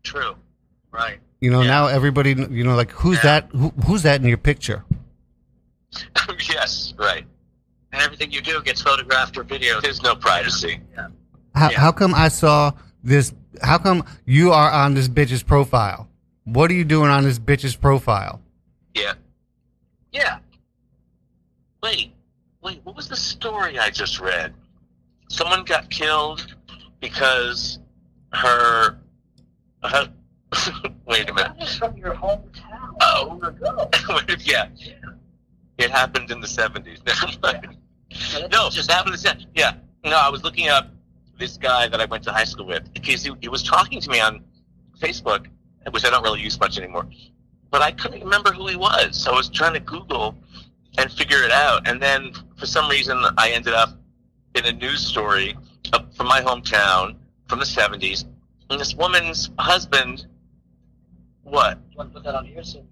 True. 0.02 0.34
Right. 0.90 1.18
You 1.40 1.51
know, 1.51 1.61
Yeah. 1.62 1.68
now 1.68 1.87
everybody, 1.87 2.31
you 2.51 2.64
know, 2.64 2.74
like 2.74 2.90
who's 2.92 3.16
Yeah. 3.18 3.22
that? 3.40 3.48
Who, 3.53 3.68
who's 3.87 4.03
that 4.03 4.20
in 4.20 4.27
your 4.27 4.38
picture? 4.38 4.85
yes, 6.53 6.94
right. 6.98 7.24
And 7.92 8.03
everything 8.03 8.31
you 8.33 8.40
do 8.40 8.61
gets 8.62 8.83
photographed 8.83 9.37
or 9.38 9.44
videoed. 9.44 9.83
There's 9.83 10.03
no 10.03 10.14
privacy. 10.14 10.81
Yeah. 10.94 11.07
How, 11.55 11.70
Yeah. 11.70 11.81
how 11.81 11.92
come 11.92 12.14
I 12.14 12.29
saw 12.29 12.72
this? 13.03 13.33
How 13.62 13.79
come 13.79 14.05
you 14.27 14.53
are 14.53 14.70
on 14.70 14.94
this 14.94 15.09
bitch's 15.09 15.42
profile? 15.42 16.09
What 16.44 16.70
are 16.70 16.74
you 16.74 16.85
doing 16.85 17.11
on 17.11 17.24
this 17.24 17.38
bitch's 17.38 17.77
profile? 17.77 18.40
Yeah. 18.94 19.14
Yeah. 20.12 20.38
Wait, 21.83 22.12
wait. 22.62 22.81
What 22.85 22.96
was 22.96 23.09
the 23.09 23.16
story 23.16 23.79
I 23.79 23.90
just 23.90 24.18
read? 24.20 24.55
Someone 25.31 25.64
got 25.64 25.88
killed 25.90 26.55
because 27.01 27.79
her. 28.33 28.98
her 29.85 30.09
wait 31.06 31.28
a 31.28 31.34
minute. 31.34 31.52
That 31.58 31.68
from 31.68 31.96
your 31.96 32.14
hometown. 32.14 32.96
Oh. 33.00 33.26
Long 33.28 33.44
ago. 33.44 33.90
Wait, 34.11 34.46
yeah. 34.46 34.68
It 35.78 35.90
happened 35.90 36.30
in 36.30 36.40
the 36.40 36.46
70s. 36.46 37.04
Never 37.06 37.38
mind. 37.42 37.76
Yeah, 38.11 38.46
No, 38.50 38.70
just 38.70 38.88
that 38.88 39.04
was 39.04 39.24
it. 39.24 39.46
Yeah. 39.54 39.74
No, 40.04 40.16
I 40.16 40.28
was 40.28 40.42
looking 40.42 40.68
up 40.68 40.88
this 41.38 41.56
guy 41.56 41.88
that 41.88 42.00
I 42.00 42.04
went 42.06 42.24
to 42.24 42.32
high 42.32 42.44
school 42.44 42.66
with 42.66 42.92
because 42.92 43.22
he, 43.22 43.32
he 43.40 43.48
was 43.48 43.62
talking 43.62 44.00
to 44.00 44.11
me 44.11 44.20
on 44.20 44.42
Facebook, 44.98 45.46
which 45.90 46.04
I 46.04 46.11
don't 46.11 46.22
really 46.22 46.40
use 46.40 46.58
much 46.58 46.78
anymore. 46.78 47.06
But 47.70 47.82
I 47.82 47.92
couldn't 47.92 48.20
remember 48.20 48.50
who 48.52 48.66
he 48.66 48.76
was, 48.76 49.16
so 49.16 49.32
I 49.32 49.37
was 49.37 49.48
trying 49.48 49.74
to 49.74 49.80
Google 49.80 50.34
and 50.96 51.12
figure 51.12 51.42
it 51.42 51.52
out. 51.52 51.87
And 51.87 52.00
then 52.00 52.32
for 52.56 52.66
some 52.66 52.88
reason, 52.90 53.22
I 53.37 53.50
ended 53.50 53.74
up 53.74 53.90
in 54.54 54.64
a 54.64 54.72
news 54.72 55.06
story 55.06 55.56
from 56.16 56.26
my 56.26 56.40
hometown 56.40 57.16
from 57.48 57.58
the 57.58 57.64
70s. 57.64 58.24
And 58.70 58.80
this 58.80 58.94
woman's 58.94 59.50
husband, 59.58 60.26
what? 61.50 61.74
Do 61.74 61.92
you 61.92 61.98
want 61.98 62.11
to 62.11 62.14
put 62.14 62.24
that 62.24 62.34
on 62.34 62.46
here 62.46 62.62
so 62.62 62.84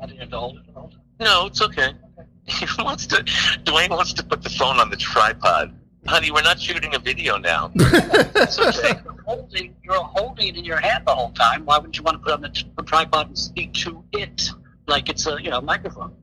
I 0.00 0.06
didn't 0.06 0.20
have 0.20 0.30
to 0.30 0.38
hold 0.38 0.58
it 0.58 0.66
for 0.66 0.72
the 0.72 0.80
whole 0.80 0.90
time? 0.90 1.00
No, 1.20 1.46
it's 1.46 1.62
okay. 1.62 1.92
He 2.46 2.66
wants 2.78 3.06
to. 3.06 3.16
Dwayne 3.64 3.88
wants 3.88 4.12
to 4.14 4.22
put 4.22 4.42
the 4.42 4.50
phone 4.50 4.78
on 4.78 4.90
the 4.90 4.96
tripod. 4.96 5.74
Honey, 6.06 6.30
we're 6.30 6.42
not 6.42 6.60
shooting 6.60 6.94
a 6.94 6.98
video 6.98 7.38
now. 7.38 7.72
It's 7.76 8.58
okay. 8.58 9.00
You're 9.02 9.22
holding, 9.24 9.74
you're 9.82 9.94
holding 9.94 10.48
it 10.48 10.56
in 10.56 10.64
your 10.64 10.76
hand 10.76 11.06
the 11.06 11.14
whole 11.14 11.30
time. 11.30 11.64
Why 11.64 11.78
wouldn't 11.78 11.96
you 11.96 12.02
want 12.02 12.18
to 12.18 12.22
put 12.22 12.32
it 12.32 12.34
on 12.34 12.40
the, 12.42 12.50
t- 12.50 12.70
the 12.76 12.82
tripod 12.82 13.28
and 13.28 13.38
speak 13.38 13.72
to 13.74 14.04
it 14.12 14.50
like 14.86 15.08
it's 15.08 15.26
a 15.26 15.38
you 15.42 15.48
know 15.48 15.62
microphone? 15.62 16.14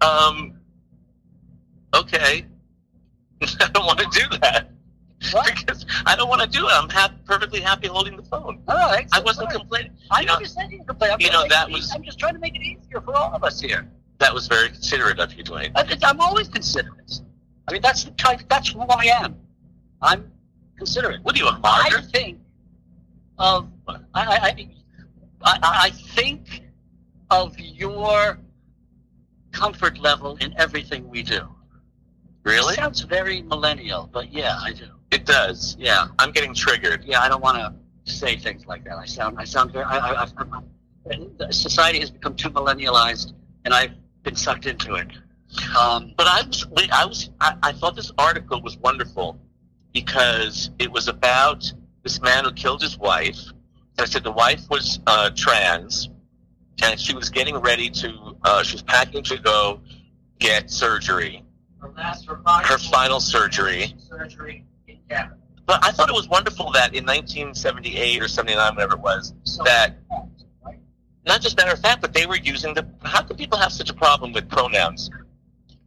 Um. 0.00 0.60
Okay. 1.94 2.46
I 3.42 3.68
don't 3.72 3.86
want 3.86 3.98
to 3.98 4.06
do 4.12 4.38
that 4.38 4.70
What? 4.70 4.75
because 5.56 5.86
I 6.04 6.16
don't 6.16 6.28
want 6.28 6.42
to 6.42 6.48
do 6.48 6.66
it. 6.66 6.72
I'm 6.72 6.88
perfectly 7.24 7.60
happy 7.60 7.88
holding 7.88 8.16
the 8.16 8.22
phone. 8.22 8.62
Oh, 8.68 8.76
all 8.76 8.90
right. 8.90 9.08
I 9.12 9.20
wasn't 9.20 9.50
complaining. 9.50 9.92
I 10.10 10.20
you 10.20 10.26
know, 10.26 10.34
understand 10.34 10.72
you 10.72 10.84
complain. 10.84 11.12
I'm 11.12 11.20
you 11.20 11.30
know, 11.30 11.46
that 11.48 11.70
was- 11.70 11.92
I'm 11.94 12.02
just 12.02 12.18
trying 12.18 12.34
to 12.34 12.40
make 12.40 12.54
it 12.54 12.62
easier 12.62 13.00
for 13.00 13.14
all 13.14 13.32
of 13.34 13.44
us 13.44 13.60
here. 13.60 13.88
that 14.18 14.32
was 14.32 14.46
very 14.46 14.68
considerate 14.68 15.18
of 15.20 15.32
you, 15.34 15.44
Dwayne. 15.44 15.72
I, 15.74 15.96
I'm 16.08 16.20
always 16.20 16.48
considerate. 16.48 17.20
I 17.68 17.72
mean, 17.72 17.82
that's 17.82 18.04
the 18.04 18.12
type. 18.12 18.40
That's 18.48 18.70
who 18.70 18.80
I 18.80 19.06
am. 19.22 19.36
I'm 20.00 20.30
considerate. 20.78 21.22
What 21.22 21.34
are 21.34 21.38
you, 21.38 21.48
a 21.48 21.58
martyr? 21.58 21.98
I 21.98 22.00
think 22.02 22.38
of 23.38 23.68
I, 23.88 23.96
I, 24.14 24.24
I, 24.24 24.68
I, 25.44 25.58
I 25.62 25.90
think 25.90 26.62
of 27.30 27.58
your 27.58 28.38
comfort 29.52 29.98
level 29.98 30.36
in 30.36 30.54
everything 30.58 31.08
we 31.08 31.22
do. 31.22 31.40
Really? 32.44 32.74
It 32.74 32.76
sounds 32.76 33.00
very 33.00 33.42
millennial, 33.42 34.08
but 34.12 34.32
yeah, 34.32 34.56
I 34.60 34.72
do. 34.72 34.86
It 35.16 35.24
does. 35.24 35.76
Yeah, 35.78 36.08
I'm 36.18 36.30
getting 36.30 36.52
triggered. 36.52 37.02
yeah. 37.06 37.22
I 37.22 37.30
don't 37.30 37.42
want 37.42 37.56
to 37.56 38.12
say 38.12 38.36
things 38.36 38.66
like 38.66 38.84
that. 38.84 38.98
I 38.98 39.06
sound, 39.06 39.38
I 39.38 39.44
sound 39.44 39.72
very. 39.72 39.86
I, 39.86 40.24
I, 40.24 40.26
I, 41.10 41.50
society 41.50 42.00
has 42.00 42.10
become 42.10 42.36
too 42.36 42.50
millennialized, 42.50 43.32
and 43.64 43.72
I've 43.72 43.92
been 44.24 44.36
sucked 44.36 44.66
into 44.66 44.96
it. 44.96 45.08
Um, 45.80 46.12
But 46.18 46.26
I 46.26 46.42
was, 46.46 46.66
I 46.92 47.06
was, 47.06 47.30
I, 47.40 47.54
I 47.62 47.72
thought 47.72 47.96
this 47.96 48.12
article 48.18 48.60
was 48.60 48.76
wonderful 48.76 49.38
because 49.94 50.68
it 50.78 50.92
was 50.92 51.08
about 51.08 51.64
this 52.02 52.20
man 52.20 52.44
who 52.44 52.52
killed 52.52 52.82
his 52.82 52.98
wife. 52.98 53.40
And 53.96 54.00
I 54.00 54.04
said 54.04 54.22
the 54.22 54.32
wife 54.32 54.68
was 54.68 55.00
uh, 55.06 55.30
trans, 55.34 56.10
and 56.82 57.00
she 57.00 57.14
was 57.14 57.30
getting 57.30 57.56
ready 57.56 57.88
to, 57.88 58.36
uh, 58.44 58.62
she 58.62 58.74
was 58.74 58.82
packing 58.82 59.22
to 59.22 59.38
go 59.38 59.80
get 60.40 60.70
surgery, 60.70 61.42
her 61.80 61.90
last, 61.96 62.26
her 62.26 62.38
her 62.64 62.76
final 62.76 63.18
surgery. 63.20 63.94
surgery 63.98 64.65
Canada. 65.08 65.36
But 65.66 65.84
I 65.84 65.90
thought 65.90 66.08
it 66.08 66.14
was 66.14 66.28
wonderful 66.28 66.70
that 66.72 66.94
in 66.94 67.04
1978 67.04 68.22
or 68.22 68.28
79, 68.28 68.74
whatever 68.74 68.94
it 68.94 69.00
was, 69.00 69.34
So, 69.44 69.64
that 69.64 69.96
right? 70.64 70.78
not 71.26 71.40
just 71.40 71.56
matter 71.56 71.72
of 71.72 71.80
fact, 71.80 72.00
but 72.00 72.12
they 72.12 72.26
were 72.26 72.36
using 72.36 72.72
the. 72.74 72.86
How 73.02 73.22
could 73.22 73.36
people 73.36 73.58
have 73.58 73.72
such 73.72 73.90
a 73.90 73.94
problem 73.94 74.32
with 74.32 74.48
pronouns 74.48 75.10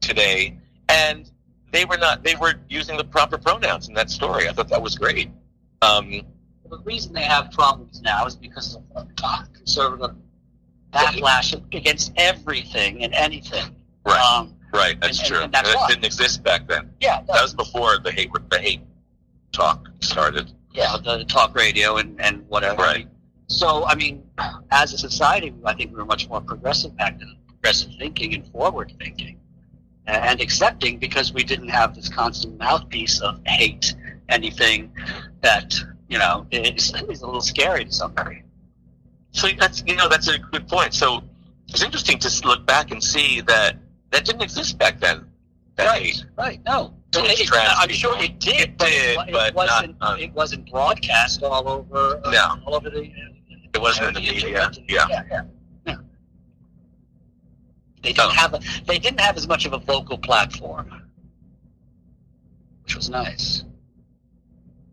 today? 0.01 0.57
And 0.89 1.31
they 1.71 1.85
were 1.85 1.97
not. 1.97 2.23
They 2.23 2.35
were 2.35 2.55
using 2.67 2.97
the 2.97 3.05
proper 3.05 3.37
pronouns 3.37 3.87
in 3.87 3.93
that 3.93 4.09
story. 4.09 4.49
I 4.49 4.51
thought 4.53 4.67
that 4.69 4.81
was 4.81 4.95
great. 4.97 5.29
Um, 5.81 6.23
The 6.69 6.77
reason 6.83 7.13
they 7.13 7.23
have 7.23 7.51
problems 7.51 8.01
now 8.01 8.25
is 8.25 8.35
because 8.35 8.75
of 8.95 9.07
uh, 9.23 9.43
conservative 9.53 10.15
backlash 10.91 11.53
against 11.73 12.11
everything 12.17 13.03
and 13.03 13.13
anything. 13.13 13.75
right, 14.05 14.19
Um, 14.19 14.55
right. 14.73 14.99
That's 14.99 15.19
and- 15.19 15.27
true. 15.27 15.39
and 15.41 15.53
that's 15.53 15.71
that 15.73 15.87
didn't 15.87 16.05
exist 16.05 16.43
back 16.43 16.67
then. 16.67 16.91
yeah, 16.99 17.21
That 17.27 17.41
was 17.41 17.53
before 17.53 17.99
the 17.99 18.11
hate. 18.11 18.29
The 18.49 18.59
hate 18.59 18.81
talk 19.51 19.87
started. 20.01 20.51
yeah, 20.73 20.95
the 21.03 21.25
talk 21.25 21.55
radio 21.55 21.97
and, 21.97 22.19
and 22.21 22.47
whatever. 22.47 22.81
Right. 22.83 23.07
So, 23.47 23.85
I 23.87 23.95
mean, 23.95 24.23
as 24.71 24.93
a 24.93 24.97
society, 24.97 25.53
I 25.65 25.73
think 25.73 25.91
we 25.91 25.97
were 25.97 26.05
much 26.05 26.29
more 26.29 26.39
progressive 26.41 26.95
back 26.97 27.17
then, 27.19 27.35
progressive 27.47 27.91
thinking 27.97 28.33
and 28.35 28.45
forward 28.47 28.93
thinking 28.99 29.37
and 30.05 30.39
accepting 30.41 30.97
because 30.97 31.33
we 31.33 31.43
didn't 31.43 31.69
have 31.69 31.95
this 31.95 32.09
constant 32.09 32.57
mouthpiece 32.57 33.21
of 33.21 33.39
hate, 33.45 33.93
anything 34.29 34.91
that, 35.41 35.75
you 36.07 36.17
know, 36.17 36.45
is, 36.51 36.93
is 37.09 37.21
a 37.21 37.25
little 37.25 37.41
scary 37.41 37.85
to 37.85 37.91
somebody. 37.91 38.43
So 39.31 39.47
that's 39.59 39.83
you 39.85 39.95
know 39.95 40.09
that's 40.09 40.27
a 40.27 40.39
good 40.39 40.67
point. 40.67 40.93
So 40.95 41.23
it's 41.67 41.83
interesting 41.83 42.17
to 42.19 42.47
look 42.47 42.65
back 42.65 42.89
and 42.89 43.03
see 43.03 43.41
that 43.41 43.75
that 44.09 44.25
didn't 44.25 44.41
exist 44.41 44.79
back 44.79 44.99
then. 44.99 45.25
That 45.75 45.85
Right, 45.87 46.01
hate. 46.01 46.25
right. 46.35 46.59
No, 46.65 46.77
Towards 46.77 46.89
It- 46.89 46.89
trans 46.89 46.98
I'm 47.15 47.89
sure 47.89 48.15
it 48.21 48.39
did. 48.39 48.61
It 48.61 48.77
but 48.77 48.85
did, 48.87 49.17
it, 49.29 49.55
wasn't. 49.55 49.99
not, 49.99 50.11
um, 50.13 50.19
it 50.19 50.31
wasn't 50.33 50.69
broadcast 50.71 51.43
all 51.43 51.67
over. 51.67 52.21
Uh, 52.23 52.31
No. 52.31 52.59
all 52.65 52.75
over 52.75 52.89
the. 52.89 53.11
It 53.73 53.81
wasn't 53.81 54.09
in 54.09 54.13
the 54.15 54.19
media. 54.21 54.69
Yeah. 54.87 55.05
yeah, 55.09 55.23
yeah. 55.29 55.41
yeah. 55.87 55.95
They 58.03 58.13
didn't 58.13 58.17
No. 58.17 58.29
have 58.29 58.53
a, 58.53 58.59
They 58.85 58.99
didn't 58.99 59.19
have 59.19 59.37
as 59.37 59.47
much 59.47 59.65
of 59.65 59.73
a 59.73 59.77
vocal 59.79 60.17
platform, 60.17 61.03
which 62.83 62.95
was 62.95 63.09
nice. 63.09 63.63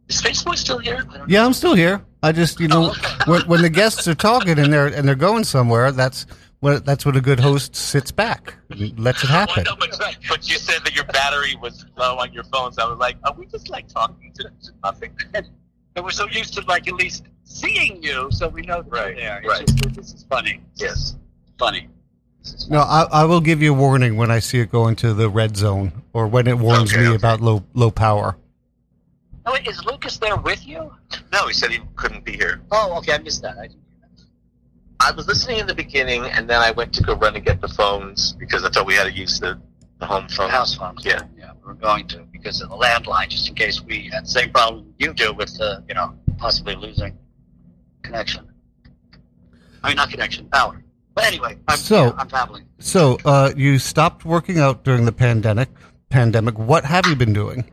Is 0.09 0.23
Facebook 0.23 0.57
still 0.57 0.79
here? 0.79 1.05
I 1.11 1.19
don't 1.19 1.29
Yeah, 1.31 1.45
I'm 1.45 1.53
still 1.53 1.75
here. 1.75 2.05
I 2.23 2.33
just, 2.33 2.61
you 2.61 2.69
know, 2.69 2.87
Oh, 2.87 2.91
okay. 2.91 3.31
when, 3.31 3.43
when 3.43 3.63
the 3.63 3.71
guests 3.71 4.07
are 4.09 4.15
talking 4.15 4.59
and 4.59 4.73
they're 4.73 4.87
and 4.87 5.07
they're 5.07 5.15
going 5.15 5.45
somewhere, 5.45 5.91
that's 5.93 6.27
what 6.61 6.85
that's 6.85 7.05
what 7.07 7.17
a 7.17 7.21
good 7.21 7.41
host 7.41 7.77
sits 7.77 8.11
back, 8.11 8.55
and 8.71 8.99
lets 8.99 9.23
it 9.25 9.29
happen. 9.29 9.65
Well, 9.67 9.77
no, 9.79 9.87
but, 9.99 10.17
but 10.29 10.49
you 10.49 10.57
said 10.57 10.85
that 10.85 10.95
your 10.95 11.05
battery 11.05 11.57
was 11.61 11.85
low 11.97 12.17
on 12.19 12.33
your 12.33 12.45
phone, 12.45 12.73
so 12.73 12.87
I 12.87 12.91
was 12.91 12.99
like, 12.99 13.17
are 13.25 13.35
we 13.35 13.47
just 13.47 13.69
like 13.69 13.89
talking 13.89 14.33
to, 14.35 14.45
to 14.45 14.73
nothing? 14.83 15.13
And 15.97 16.05
we're 16.05 16.11
so 16.11 16.29
used 16.29 16.53
to 16.55 16.61
like 16.67 16.87
at 16.89 16.95
least 16.95 17.25
seeing 17.45 18.03
you, 18.03 18.29
so 18.31 18.49
we 18.49 18.61
know 18.61 18.83
that 18.83 18.91
Right, 18.93 19.17
you're 19.17 19.17
there. 19.17 19.39
It's 19.39 19.49
right. 19.49 19.67
just, 19.67 19.95
this 19.95 20.13
is 20.13 20.27
funny. 20.29 20.61
Yes. 20.75 21.17
Funny. 21.59 21.89
Is 22.45 22.69
No, 22.69 22.81
I, 22.81 23.07
I 23.11 23.25
will 23.25 23.41
give 23.41 23.63
you 23.63 23.73
a 23.73 23.77
warning 23.79 24.17
when 24.19 24.31
I 24.31 24.41
see 24.41 24.61
it 24.61 24.71
go 24.71 24.89
into 24.89 25.15
the 25.15 25.31
red 25.31 25.57
zone 25.57 26.03
or 26.13 26.27
when 26.27 26.49
it 26.49 26.59
warns 26.59 26.93
Okay, 26.93 27.01
me 27.01 27.07
okay. 27.09 27.17
about 27.17 27.41
low 27.41 27.65
low 27.73 27.91
power. 27.91 28.37
Oh, 29.47 29.53
wait, 29.55 29.67
is 29.67 29.83
Lucas 29.87 30.19
there 30.19 30.37
with 30.37 30.67
you? 30.67 30.93
No, 31.33 31.47
he 31.47 31.55
said 31.55 31.71
he 31.71 31.81
couldn't 31.95 32.25
be 32.27 32.33
here. 32.33 32.61
Oh, 32.73 32.99
okay, 32.99 33.15
I 33.15 33.19
missed 33.19 33.41
that. 33.43 33.57
I 33.57 33.69
didn't 33.69 33.79
that. 33.79 33.86
I 35.01 35.11
was 35.13 35.27
listening 35.27 35.59
in 35.59 35.67
the 35.67 35.75
beginning, 35.75 36.25
and 36.25 36.49
then 36.49 36.61
I 36.61 36.71
went 36.71 36.93
to 36.95 37.03
go 37.03 37.15
run 37.15 37.37
and 37.37 37.45
get 37.45 37.61
the 37.61 37.69
phones 37.69 38.33
because 38.33 38.65
I 38.65 38.71
thought 38.71 38.87
we 38.87 38.95
had 38.95 39.05
to 39.05 39.13
use 39.13 39.39
the, 39.39 39.61
the 40.01 40.07
home 40.07 40.29
phone. 40.29 40.49
house 40.51 40.75
phones. 40.75 41.05
Yeah. 41.05 41.23
yeah, 41.39 41.53
we 41.61 41.67
were 41.67 41.75
going 41.75 42.07
to 42.09 42.27
because 42.33 42.61
of 42.63 42.71
the 42.71 42.77
landline, 42.77 43.29
just 43.29 43.49
in 43.49 43.55
case 43.55 43.83
we 43.83 44.09
had 44.13 44.25
the 44.25 44.29
same 44.29 44.51
problem 44.53 44.95
you 44.99 45.13
do 45.13 45.33
with, 45.35 45.59
uh, 45.61 45.81
you 45.89 45.95
know, 45.95 46.15
possibly 46.39 46.77
losing 46.77 47.17
connection. 48.03 48.49
I 49.83 49.89
mean, 49.89 49.97
not 49.97 50.11
connection, 50.11 50.49
power. 50.49 50.83
But 51.15 51.25
anyway, 51.25 51.59
I'm, 51.69 51.77
So- 51.77 52.07
yeah, 52.07 52.13
I'm 52.19 52.29
babbling. 52.29 52.65
So, 52.79 53.19
uh, 53.25 53.53
you 53.57 53.79
stopped 53.79 54.25
working 54.25 54.59
out 54.59 54.85
during 54.85 55.05
the 55.07 55.13
pandemic. 55.13 55.69
Pandemic. 56.09 56.59
What 56.59 56.85
have 56.85 57.07
you 57.07 57.17
been 57.17 57.33
doing? 57.33 57.65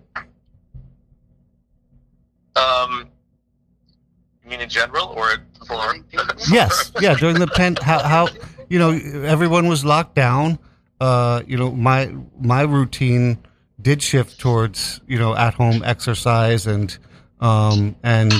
Mean 4.54 4.62
in 4.62 4.70
general 4.70 5.08
or 5.08 5.38
for? 5.68 5.96
Yes, 6.52 6.92
yeah. 7.00 7.16
During 7.16 7.40
the 7.40 7.48
pan, 7.48 7.76
how, 7.76 8.00
how 8.00 8.28
you 8.70 8.80
know 8.80 8.92
everyone 9.26 9.68
was 9.68 9.84
locked 9.84 10.16
down. 10.16 10.60
Uh, 11.00 11.42
you 11.48 11.58
know 11.58 11.72
my 11.72 12.14
my 12.40 12.62
routine 12.62 13.38
did 13.82 14.02
shift 14.02 14.40
towards 14.40 15.02
you 15.08 15.18
know 15.18 15.36
at 15.36 15.54
home 15.54 15.82
exercise 15.84 16.68
and 16.68 16.98
um 17.42 17.96
and 18.04 18.34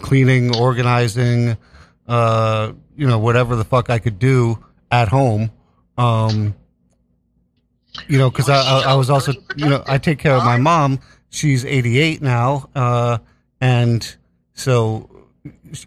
cleaning, 0.00 0.54
organizing, 0.56 1.56
uh, 2.06 2.72
you 2.96 3.06
know 3.06 3.18
whatever 3.18 3.56
the 3.56 3.64
fuck 3.64 3.90
I 3.90 3.98
could 3.98 4.18
do 4.18 4.62
at 4.90 5.08
home. 5.08 5.50
Um, 5.96 6.54
you 8.08 8.18
know, 8.18 8.30
because 8.30 8.48
I, 8.48 8.56
I 8.56 8.92
I 8.92 8.94
was 8.94 9.10
also 9.10 9.32
you 9.56 9.68
know 9.68 9.82
I 9.86 9.98
take 9.98 10.18
care 10.18 10.34
of 10.34 10.44
my 10.44 10.58
mom. 10.58 11.00
She's 11.30 11.64
88 11.64 12.20
now, 12.20 12.68
uh, 12.74 13.16
and 13.58 14.16
so 14.52 15.08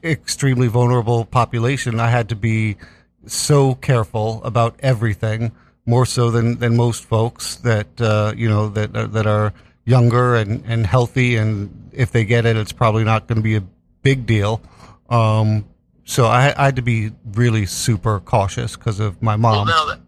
extremely 0.04 0.68
vulnerable 0.68 1.26
population. 1.26 2.00
I 2.00 2.10
had 2.10 2.30
to 2.30 2.36
be 2.36 2.78
so 3.26 3.76
careful 3.76 4.44
about 4.44 4.76
everything, 4.80 5.52
more 5.86 6.06
so 6.06 6.32
than, 6.32 6.60
than 6.60 6.76
most 6.76 7.06
folks 7.06 7.56
that 7.58 8.00
uh, 8.02 8.34
you 8.36 8.50
know 8.50 8.70
that 8.70 8.96
are, 8.96 9.08
that 9.08 9.28
are 9.28 9.54
younger 9.86 10.36
and, 10.36 10.64
and 10.66 10.86
healthy, 10.86 11.36
and 11.36 11.92
if 11.94 12.12
they 12.12 12.26
get 12.26 12.46
it, 12.46 12.58
it's 12.58 12.72
probably 12.72 13.04
not 13.04 13.28
going 13.28 13.38
to 13.38 13.44
be 13.44 13.56
a 13.56 13.64
big 14.02 14.26
deal. 14.26 14.62
Um, 15.10 15.66
so 16.04 16.26
I, 16.26 16.54
I 16.58 16.66
had 16.66 16.76
to 16.78 16.82
be 16.82 17.12
really 17.34 17.66
super 17.66 18.20
cautious 18.20 18.76
because 18.76 19.00
of 19.00 19.22
my 19.22 19.36
Well, 19.36 19.66
mom. 19.66 19.68
no, 19.68 19.88
that, 19.88 20.00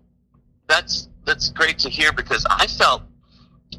that's 0.67 1.09
that's 1.25 1.49
great 1.49 1.77
to 1.79 1.89
hear 1.89 2.11
because 2.11 2.45
I 2.49 2.67
felt 2.67 3.03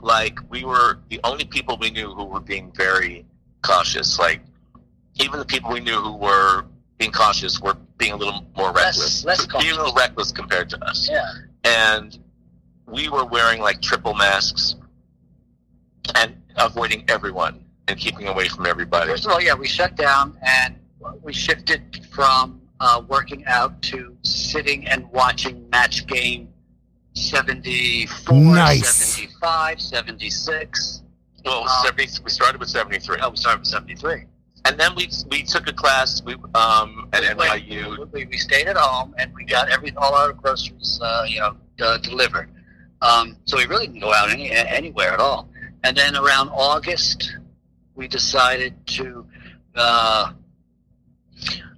like 0.01 0.39
we 0.51 0.65
were 0.65 0.99
the 1.09 1.21
only 1.25 1.45
people 1.45 1.77
we 1.81 1.91
knew 1.91 2.13
who 2.15 2.25
were 2.25 2.41
being 2.41 2.71
very 2.75 3.25
cautious. 3.63 4.19
Like 4.19 4.41
even 5.19 5.39
the 5.39 5.45
people 5.45 5.73
we 5.73 5.81
knew 5.81 6.01
who 6.01 6.15
were 6.17 6.65
being 6.99 7.13
cautious 7.13 7.61
were 7.61 7.77
being 7.97 8.13
a 8.13 8.17
little 8.17 8.45
more 8.57 8.71
Less- 8.73 8.97
reckless, 8.99 9.25
less 9.25 9.47
being 9.47 9.73
a 9.73 9.77
little 9.77 9.95
reckless 9.95 10.33
compared 10.33 10.69
to 10.71 10.85
us. 10.85 11.09
Yeah. 11.11 11.25
And 11.65 12.19
we 12.87 13.09
were 13.09 13.25
wearing 13.25 13.61
like 13.61 13.81
triple 13.83 14.15
masks 14.15 14.77
and 16.15 16.35
avoiding 16.57 17.05
everyone 17.09 17.65
and 17.89 17.99
keeping 17.99 18.29
away 18.29 18.49
from 18.49 18.67
everybody. 18.67 19.11
First 19.11 19.27
of 19.27 19.33
all, 19.33 19.41
yeah, 19.41 19.55
we 19.55 19.67
shut 19.69 19.97
down 19.97 20.37
and 20.43 20.77
we 21.23 21.33
shifted 21.33 22.07
from 22.11 22.61
uh, 22.81 23.03
working 23.09 23.45
out 23.47 23.81
to 23.83 24.17
sitting 24.23 24.87
and 24.87 25.11
watching 25.11 25.69
match 25.71 26.07
game 26.07 26.49
74, 27.15 28.35
Nice. 28.55 28.89
75, 28.89 29.81
76. 29.81 31.03
Well, 31.45 31.65
Uh, 31.65 31.83
70, 31.85 32.23
we 32.25 32.31
started 32.31 32.61
with 32.61 32.69
73. 32.69 33.19
Oh, 33.23 33.31
we 33.31 33.37
started 33.37 33.61
with 33.61 33.69
73. 33.69 34.25
And 34.65 34.79
then 34.79 34.95
we 34.97 35.09
we 35.31 35.43
took 35.43 35.69
a 35.69 35.73
class 35.73 36.23
we 36.23 36.35
um, 36.55 37.09
at 37.13 37.23
NYU. 37.23 38.11
We, 38.13 38.27
we 38.27 38.37
stayed 38.39 38.67
at 38.69 38.77
home 38.77 39.15
and 39.19 39.33
we 39.35 39.45
got 39.45 39.71
every 39.71 39.93
all 39.97 40.15
our 40.15 40.33
groceries, 40.33 40.99
uh, 41.03 41.25
you 41.29 41.39
know, 41.41 41.57
uh, 41.81 41.99
delivered. 41.99 42.51
Um, 43.01 43.37
so 43.45 43.57
we 43.57 43.67
really 43.67 43.87
didn't 43.87 44.01
go 44.01 44.13
out 44.13 44.31
any, 44.31 44.51
anywhere 44.51 45.13
at 45.13 45.21
all. 45.21 45.49
And 45.85 45.97
then 45.97 46.17
around 46.17 46.49
August, 46.51 47.37
we 47.95 48.09
decided 48.09 48.75
to. 48.89 49.27
Uh, 49.75 50.33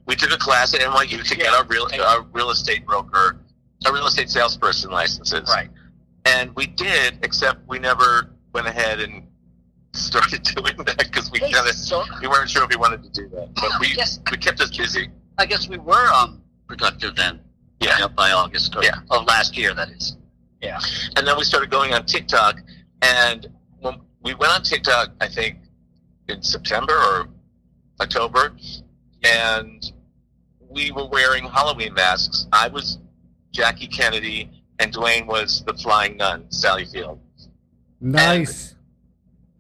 We 0.07 0.17
took 0.17 0.33
a 0.33 0.39
class 0.39 0.75
at 0.75 0.81
NYU 0.81 1.23
to 1.23 1.37
get 1.37 1.47
Yeah. 1.53 1.59
our 1.59 1.65
real 1.67 1.87
our 2.03 2.23
real 2.33 2.51
estate 2.51 2.85
broker, 2.87 3.39
our 3.87 3.93
real 3.93 4.07
estate 4.07 4.29
salesperson 4.31 4.91
licenses. 4.91 5.49
right. 5.49 5.71
And 6.25 6.55
we 6.57 6.67
did, 6.67 7.19
except 7.23 7.67
we 7.69 7.79
never 7.79 8.31
went 8.53 8.67
ahead 8.67 9.01
and 9.01 9.27
started 9.93 10.43
doing 10.57 10.77
that 10.79 10.99
because 10.99 11.31
we 11.31 11.39
Hey, 11.41 11.53
kind 11.53 11.69
of 11.69 11.75
so 11.75 12.05
we 12.21 12.29
weren't 12.29 12.49
sure 12.51 12.65
if 12.65 12.71
we 12.71 12.77
wanted 12.77 13.03
to 13.03 13.11
do 13.11 13.29
that. 13.31 13.55
But 13.55 13.73
we 13.81 13.95
guess 13.95 14.21
we 14.31 14.37
kept 14.37 14.61
us 14.61 14.77
busy. 14.77 15.09
I 15.39 15.47
guess 15.47 15.69
we 15.69 15.79
were 15.79 16.07
um 16.13 16.43
productive 16.69 17.17
then. 17.17 17.41
Yeah. 17.81 17.95
you 17.97 18.01
know, 18.03 18.09
by 18.09 18.31
August 18.33 18.77
or, 18.77 18.85
Yeah. 18.85 19.01
of 19.11 19.25
last 19.27 19.57
year, 19.57 19.73
that 19.75 19.89
is. 19.91 20.17
Yeah. 20.61 20.79
And 21.17 21.27
then 21.27 21.37
we 21.39 21.45
started 21.45 21.71
going 21.71 21.95
on 21.95 22.05
TikTok, 22.05 22.61
and 23.01 23.47
when 23.81 24.01
we 24.23 24.35
went 24.35 24.53
on 24.53 24.63
TikTok, 24.63 25.13
I 25.21 25.29
think 25.29 25.57
in 26.29 26.43
September 26.43 26.93
or 26.95 27.29
October, 28.03 28.53
and 29.25 29.93
we 30.69 30.91
were 30.93 31.07
wearing 31.07 31.45
Halloween 31.45 31.95
masks. 31.95 32.47
I 32.53 32.69
was 32.69 32.99
Jackie 33.53 33.87
Kennedy, 33.87 34.51
and 34.79 34.93
Dwayne 34.93 35.27
was 35.27 35.65
the 35.67 35.73
flying 35.75 36.19
nun, 36.19 36.45
Sally 36.53 36.85
Field. 36.85 37.19
Nice. 38.01 38.75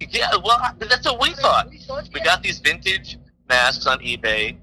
Yeah, 0.08 0.30
well, 0.42 0.74
that's 0.78 1.04
what 1.06 1.20
we 1.20 1.32
thought. 1.34 1.68
We 2.12 2.20
got 2.20 2.42
these 2.42 2.58
vintage 2.58 3.18
masks 3.48 3.86
on 3.86 3.98
eBay, 3.98 4.56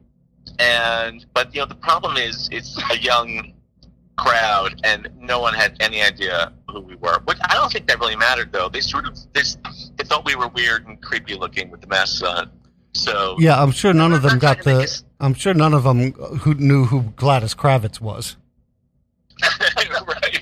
and 0.60 1.26
but 1.34 1.54
you 1.54 1.62
know 1.62 1.68
the 1.68 1.76
problem 1.76 2.18
is 2.18 2.50
it's 2.52 2.78
a 2.92 2.98
young 2.98 3.54
crowd, 4.18 4.80
and 4.84 5.08
no 5.20 5.40
one 5.40 5.54
had 5.54 5.78
any 5.80 6.02
idea 6.02 6.52
who 6.70 6.82
we 6.82 6.96
were. 6.96 7.20
Which 7.26 7.38
I 7.44 7.54
don't 7.54 7.72
think 7.72 7.88
that 7.88 8.00
really 8.00 8.16
mattered, 8.16 8.52
though. 8.52 8.68
They 8.68 8.82
sort 8.82 9.06
of 9.06 9.16
they, 9.34 9.42
they 9.98 10.04
thought 10.04 10.26
we 10.26 10.36
were 10.36 10.48
weird 10.48 10.88
and 10.88 11.00
creepy 11.02 11.36
looking 11.36 11.70
with 11.70 11.82
the 11.82 11.88
masks 11.88 12.22
on. 12.24 12.50
So 12.94 13.36
Yeah, 13.38 13.62
I'm 13.62 13.72
sure 13.72 13.94
none 13.94 14.12
of 14.14 14.24
them 14.24 14.40
got 14.40 14.58
to 14.60 14.64
the. 14.64 14.80
us- 14.80 15.04
I'm 15.20 15.36
sure 15.36 15.54
none 15.54 15.74
of 15.76 15.84
them 15.84 16.14
who 16.14 16.56
knew 16.56 16.86
who 16.86 17.04
Gladys 17.16 17.54
Kravitz 17.54 18.02
was. 18.02 18.38
right, 20.08 20.40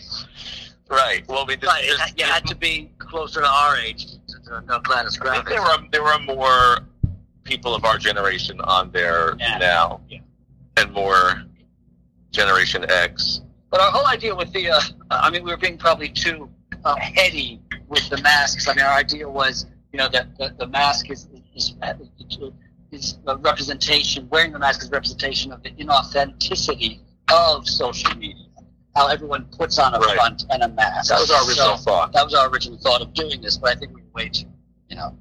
right. 0.90 1.28
Well, 1.28 1.46
we 1.46 1.58
just, 1.58 1.68
Right, 1.68 1.84
it, 1.84 1.98
just- 1.98 2.20
you 2.20 2.26
had 2.26 2.46
to 2.48 2.56
be 2.56 2.92
closer 2.98 3.42
to 3.42 3.48
our 3.48 3.76
age 3.78 4.06
to, 4.46 4.62
to 4.62 4.66
know 4.66 4.82
I 5.32 5.36
think 5.36 5.48
there 5.50 5.62
were 5.62 5.78
there 5.92 6.04
were 6.04 6.20
more 6.20 6.80
people 7.44 7.76
of 7.76 7.86
our 7.86 7.98
generation 7.98 8.60
on 8.62 8.92
there 8.92 9.36
Yeah. 9.40 9.58
now, 9.58 10.02
Yeah. 10.10 10.20
and 10.78 10.92
more 10.92 11.44
Generation 12.32 12.86
X. 12.90 13.42
But 13.70 13.80
our 13.82 13.92
whole 13.92 14.08
idea 14.08 14.34
with 14.36 14.52
the, 14.54 14.70
uh, 14.72 14.80
I 15.12 15.30
mean, 15.30 15.44
we 15.44 15.52
were 15.52 15.58
being 15.58 15.78
probably 15.78 16.10
too 16.10 16.50
uh, 16.84 16.96
heady 16.98 17.62
with 17.88 18.08
the 18.10 18.22
masks. 18.22 18.68
I 18.68 18.74
mean, 18.74 18.86
our 18.86 18.94
idea 18.98 19.30
was, 19.30 19.66
you 19.94 19.98
know, 20.00 20.08
that 20.10 20.38
the, 20.38 20.54
the 20.58 20.68
mask 20.68 21.10
is 21.10 21.28
is, 21.56 21.74
is 22.92 23.18
a 23.28 23.38
representation. 23.38 24.28
Wearing 24.30 24.52
the 24.52 24.60
mask 24.60 24.82
is 24.82 24.90
a 24.90 24.92
representation 24.92 25.52
of 25.52 25.64
the 25.64 25.72
inauthenticity 25.72 27.00
of 27.32 27.68
social 27.68 28.14
media. 28.18 28.46
How 28.96 29.08
everyone 29.08 29.46
puts 29.58 29.78
on 29.80 29.94
a 29.94 30.00
Right. 30.00 30.16
front 30.16 30.44
and 30.50 30.64
a 30.64 30.68
mask. 30.70 31.10
That 31.10 31.20
was 31.20 31.32
our 31.32 31.46
original 31.48 31.78
So, 31.78 31.84
thought. 31.84 32.14
That 32.14 32.24
was 32.26 32.34
our 32.34 32.50
original 32.50 32.78
thought 32.80 33.02
of 33.02 33.14
doing 33.14 33.42
this, 33.42 33.58
but 33.58 33.76
I 33.76 33.80
think 33.80 33.94
we 33.96 34.02
way 34.16 34.30
too, 34.30 34.48
you 34.90 34.96
know, 34.96 35.16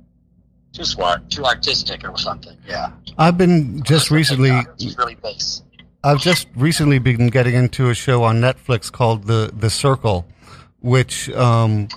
Too 0.73 0.85
smart. 0.85 1.29
too 1.31 1.45
artistic 1.45 2.09
or 2.09 2.17
something. 2.17 2.57
Yeah. 2.67 2.93
I've 3.19 3.37
been 3.37 3.83
just 3.83 4.11
recently. 4.11 4.51
It's 4.79 4.97
really 4.97 5.17
base. 5.17 5.63
I've 6.03 6.21
just 6.21 6.49
recently 6.55 6.99
been 6.99 7.29
getting 7.29 7.55
into 7.55 7.89
a 7.91 7.95
show 7.95 8.23
on 8.25 8.41
Netflix 8.41 8.91
called 8.93 9.25
the 9.25 9.51
The 9.57 9.71
Circle, 9.71 10.27
which 10.81 11.31
um, 11.31 11.89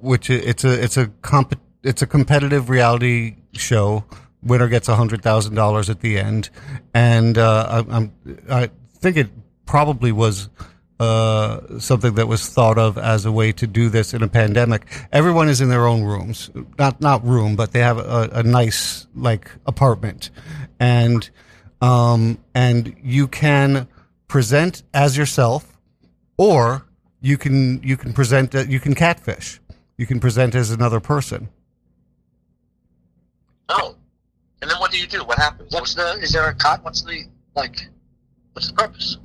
which 0.00 0.30
it's 0.30 0.64
a 0.64 0.82
it's 0.82 0.96
a 0.96 1.08
comp 1.22 1.58
it's 1.82 2.02
a 2.02 2.06
competitive 2.06 2.68
reality 2.70 3.36
show. 3.52 4.04
Winner 4.42 4.68
gets 4.68 4.88
a 4.88 4.96
hundred 4.96 5.22
thousand 5.22 5.54
dollars 5.54 5.90
at 5.90 6.00
the 6.00 6.18
end, 6.18 6.48
and 6.94 7.36
uh, 7.38 7.84
I, 7.88 7.96
I'm 7.96 8.12
I 8.50 8.70
think 8.98 9.16
it 9.16 9.28
probably 9.66 10.12
was 10.12 10.48
uh, 11.02 11.80
something 11.80 12.14
that 12.14 12.28
was 12.28 12.48
thought 12.48 12.78
of 12.78 12.96
as 12.96 13.26
a 13.26 13.32
way 13.32 13.50
to 13.50 13.66
do 13.66 13.88
this 13.88 14.14
in 14.14 14.22
a 14.22 14.28
pandemic. 14.28 14.86
Everyone 15.10 15.48
is 15.48 15.60
in 15.60 15.68
their 15.68 15.84
own 15.84 16.04
rooms, 16.04 16.48
not 16.78 17.00
not 17.00 17.26
room, 17.26 17.56
but 17.56 17.72
they 17.72 17.80
have 17.80 17.98
a, 17.98 18.30
a 18.34 18.42
nice 18.44 19.08
like 19.12 19.50
apartment, 19.66 20.30
and 20.78 21.28
um, 21.80 22.38
and 22.54 22.94
you 23.02 23.26
can 23.26 23.88
present 24.28 24.84
as 24.94 25.16
yourself, 25.16 25.76
or 26.36 26.86
you 27.20 27.36
can 27.36 27.82
you 27.82 27.96
can 27.96 28.12
present 28.12 28.54
you 28.54 28.78
can 28.78 28.94
catfish. 28.94 29.60
You 29.98 30.06
can 30.06 30.20
present 30.20 30.54
as 30.54 30.70
another 30.70 31.00
person. 31.00 31.48
Oh, 33.68 33.96
and 34.60 34.70
then 34.70 34.78
what 34.78 34.92
do 34.92 34.98
you 34.98 35.08
do? 35.08 35.24
What 35.24 35.38
happens? 35.38 35.74
What's 35.74 35.94
the? 35.94 36.12
Is 36.20 36.30
there 36.30 36.48
a 36.48 36.54
cut? 36.54 36.84
What's 36.84 37.02
the 37.02 37.24
like? 37.56 37.88
What's 38.52 38.68
the 38.68 38.74
purpose? 38.74 39.18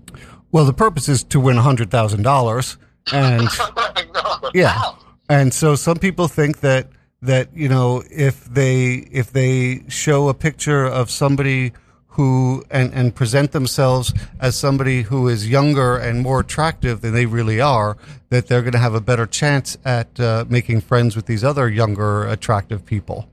Well, 0.58 0.66
the 0.66 0.74
purpose 0.74 1.08
is 1.08 1.24
to 1.26 1.40
win 1.40 1.58
hundred 1.58 1.92
thousand 1.92 2.24
dollars, 2.24 2.78
and 3.14 3.44
no. 4.16 4.50
yeah, 4.56 4.94
and 5.30 5.54
so 5.54 5.76
some 5.76 5.98
people 5.98 6.28
think 6.28 6.62
that 6.62 6.88
that 7.22 7.56
you 7.56 7.70
know 7.70 8.02
if 8.10 8.46
they 8.46 9.08
if 9.12 9.32
they 9.32 9.84
show 9.88 10.30
a 10.30 10.34
picture 10.34 10.84
of 10.84 11.12
somebody 11.12 11.74
who 12.08 12.64
and 12.72 12.92
and 12.96 13.14
present 13.14 13.52
themselves 13.52 14.12
as 14.40 14.56
somebody 14.56 15.04
who 15.04 15.28
is 15.28 15.48
younger 15.48 15.96
and 15.96 16.22
more 16.22 16.40
attractive 16.40 17.02
than 17.02 17.14
they 17.14 17.28
really 17.28 17.62
are, 17.62 17.96
that 18.30 18.48
they're 18.48 18.64
going 18.64 18.74
to 18.74 18.80
have 18.80 18.96
a 18.96 19.02
better 19.02 19.28
chance 19.28 19.78
at 19.86 20.20
uh, 20.20 20.44
making 20.50 20.82
friends 20.82 21.16
with 21.16 21.28
these 21.28 21.44
other 21.44 21.70
younger 21.70 22.26
attractive 22.26 22.84
people. 22.84 23.30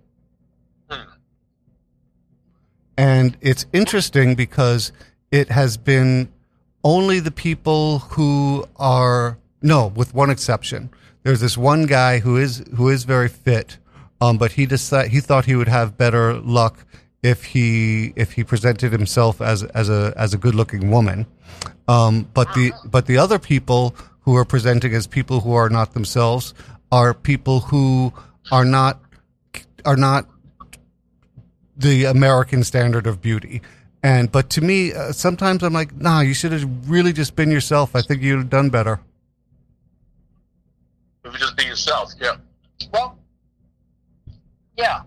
And 2.99 3.39
it's 3.41 3.64
interesting 3.72 4.35
because 4.35 4.93
it 5.31 5.49
has 5.49 5.79
been 5.79 6.29
only 6.85 7.18
the 7.18 7.30
people 7.30 8.01
who 8.01 8.66
are 8.76 9.39
no, 9.62 9.87
with 9.87 10.14
one 10.14 10.28
exception. 10.30 10.91
There's 11.22 11.41
this 11.41 11.57
one 11.57 11.87
guy 11.87 12.18
who 12.18 12.37
is 12.37 12.62
who 12.76 12.91
is 12.91 13.05
very 13.05 13.28
fit, 13.28 13.78
um, 14.20 14.37
but 14.37 14.53
he 14.53 14.66
decided 14.66 15.11
he 15.11 15.20
thought 15.20 15.47
he 15.47 15.57
would 15.57 15.68
have 15.68 15.97
better 15.97 16.35
luck 16.35 16.85
if 17.22 17.45
he 17.45 18.12
if 18.14 18.32
he 18.32 18.45
presented 18.45 18.93
himself 18.93 19.41
as 19.41 19.62
as 19.62 19.89
a 19.89 20.12
as 20.16 20.35
a 20.35 20.39
good 20.39 20.55
looking 20.55 20.91
woman. 20.91 21.26
Um, 21.89 22.28
but 22.35 22.53
the 22.55 22.72
but 22.85 23.07
the 23.07 23.16
other 23.16 23.39
people 23.39 23.97
who 24.20 24.37
are 24.37 24.45
presenting 24.45 24.95
as 24.95 25.07
people 25.07 25.41
who 25.41 25.55
are 25.55 25.70
not 25.70 25.95
themselves 25.95 26.53
are 26.93 27.14
people 27.14 27.61
who 27.61 28.12
are 28.53 28.66
not 28.66 29.01
are 29.87 29.97
not 29.97 30.28
the 31.76 32.05
American 32.05 32.62
standard 32.62 33.07
of 33.07 33.22
beauty. 33.22 33.62
And 34.05 34.30
but 34.30 34.50
to 34.50 34.61
me, 34.61 34.92
uh, 34.92 35.12
sometimes 35.12 35.62
I'm 35.62 35.72
like, 35.72 35.96
nah, 35.96 36.20
you 36.20 36.34
should 36.34 36.52
have 36.52 36.90
really 36.90 37.14
just 37.14 37.34
been 37.34 37.50
yourself. 37.50 37.96
I 37.96 38.02
think 38.02 38.20
you'd 38.20 38.36
have 38.36 38.50
done 38.50 38.68
better. 38.68 39.00
If 41.24 41.32
you 41.32 41.38
just 41.38 41.57
be 41.57 41.64
yourself, 41.64 42.12
yeah. 42.20 42.36
Well, 42.92 43.18
yeah, 44.76 45.05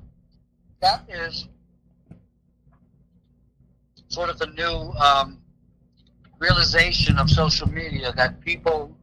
that 0.81 1.05
is 1.07 1.47
sort 4.07 4.31
of 4.31 4.39
the 4.39 4.47
new 4.47 4.91
um, 4.99 5.37
realization 6.39 7.19
of 7.19 7.29
social 7.29 7.69
media 7.69 8.11
that 8.13 8.41
people 8.41 8.97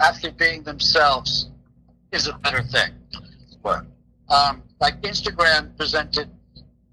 actually 0.00 0.32
being 0.32 0.62
themselves 0.64 1.48
is 2.12 2.26
a 2.26 2.34
better 2.34 2.62
thing. 2.62 2.92
Um, 4.28 4.62
like 4.80 5.00
Instagram 5.00 5.74
presented 5.78 6.28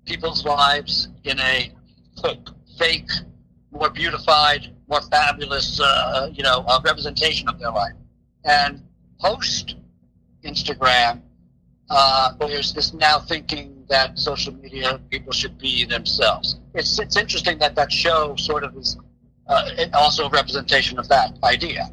people's 0.06 0.46
lives 0.46 1.10
in 1.26 1.40
a 1.42 1.74
fake, 2.78 3.10
more 3.72 3.90
beautified, 3.90 4.74
more 4.90 5.02
fabulous, 5.02 5.80
uh, 5.80 6.30
you 6.34 6.44
know, 6.44 6.64
uh, 6.68 6.80
representation 6.84 7.48
of 7.50 7.60
their 7.60 7.72
life. 7.72 7.94
And 8.46 8.82
post 9.20 9.76
Instagram, 10.44 11.22
uh, 11.90 12.34
there's 12.40 12.74
this 12.74 12.94
now 12.94 13.20
thinking 13.20 13.86
that 13.90 14.20
social 14.20 14.54
media 14.54 15.00
people 15.10 15.32
should 15.32 15.58
be 15.58 15.86
themselves. 15.86 16.60
It's 16.74 17.00
it's 17.00 17.18
interesting 17.18 17.58
that 17.60 17.76
that 17.76 17.92
show 17.92 18.36
sort 18.36 18.64
of 18.64 18.76
is 18.78 18.98
uh, 19.48 19.70
also 19.94 20.28
a 20.28 20.30
representation 20.30 21.00
of 21.00 21.08
that 21.08 21.38
idea. 21.44 21.90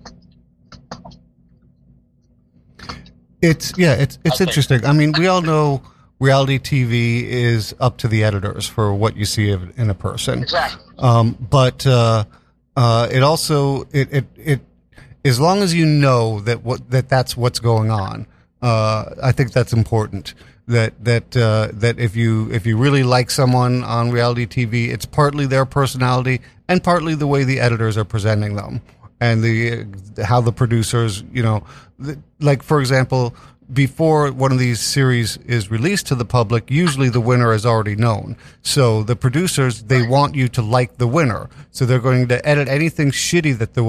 It's 3.40 3.72
yeah, 3.76 3.94
it's 3.94 4.18
it's 4.24 4.40
interesting. 4.40 4.84
I 4.84 4.92
mean, 4.92 5.12
we 5.12 5.26
all 5.26 5.42
know 5.42 5.82
reality 6.18 6.58
TV 6.58 7.22
is 7.24 7.74
up 7.80 7.98
to 7.98 8.08
the 8.08 8.24
editors 8.24 8.66
for 8.66 8.94
what 8.94 9.16
you 9.16 9.24
see 9.24 9.50
in 9.50 9.90
a 9.90 9.94
person. 9.94 10.42
Exactly. 10.42 10.82
Um, 10.98 11.36
but 11.50 11.86
uh, 11.86 12.24
uh, 12.76 13.08
it 13.10 13.22
also 13.22 13.82
it, 13.92 14.12
it 14.12 14.24
it 14.36 14.60
as 15.24 15.40
long 15.40 15.62
as 15.62 15.74
you 15.74 15.86
know 15.86 16.40
that 16.40 16.62
what 16.62 16.90
that 16.90 17.08
that's 17.08 17.36
what's 17.36 17.58
going 17.58 17.90
on, 17.90 18.26
uh, 18.62 19.14
I 19.22 19.32
think 19.32 19.52
that's 19.52 19.72
important. 19.72 20.34
That 20.66 20.92
that 21.04 21.36
uh, 21.36 21.68
that 21.74 21.98
if 21.98 22.16
you 22.16 22.50
if 22.50 22.64
you 22.64 22.78
really 22.78 23.02
like 23.02 23.30
someone 23.30 23.84
on 23.84 24.10
reality 24.10 24.46
TV, 24.46 24.88
it's 24.88 25.04
partly 25.04 25.46
their 25.46 25.66
personality 25.66 26.40
and 26.68 26.82
partly 26.82 27.14
the 27.14 27.26
way 27.26 27.44
the 27.44 27.60
editors 27.60 27.98
are 27.98 28.04
presenting 28.04 28.56
them 28.56 28.80
and 29.20 29.42
the 29.42 29.86
how 30.24 30.40
the 30.40 30.52
producers, 30.52 31.22
you 31.32 31.42
know, 31.42 31.64
like 32.40 32.62
for 32.62 32.80
example, 32.80 33.34
before 33.72 34.30
one 34.30 34.52
of 34.52 34.58
these 34.58 34.80
series 34.80 35.36
is 35.38 35.70
released 35.70 36.06
to 36.08 36.14
the 36.14 36.24
public, 36.24 36.70
usually 36.70 37.08
the 37.08 37.20
winner 37.20 37.52
is 37.52 37.64
already 37.64 37.96
known. 37.96 38.36
So 38.62 39.02
the 39.02 39.16
producers 39.16 39.84
they 39.84 40.06
want 40.06 40.34
you 40.34 40.48
to 40.48 40.62
like 40.62 40.98
the 40.98 41.06
winner, 41.06 41.48
so 41.70 41.86
they're 41.86 41.98
going 41.98 42.28
to 42.28 42.46
edit 42.46 42.68
anything 42.68 43.10
shitty 43.10 43.56
that 43.58 43.74
the 43.74 43.84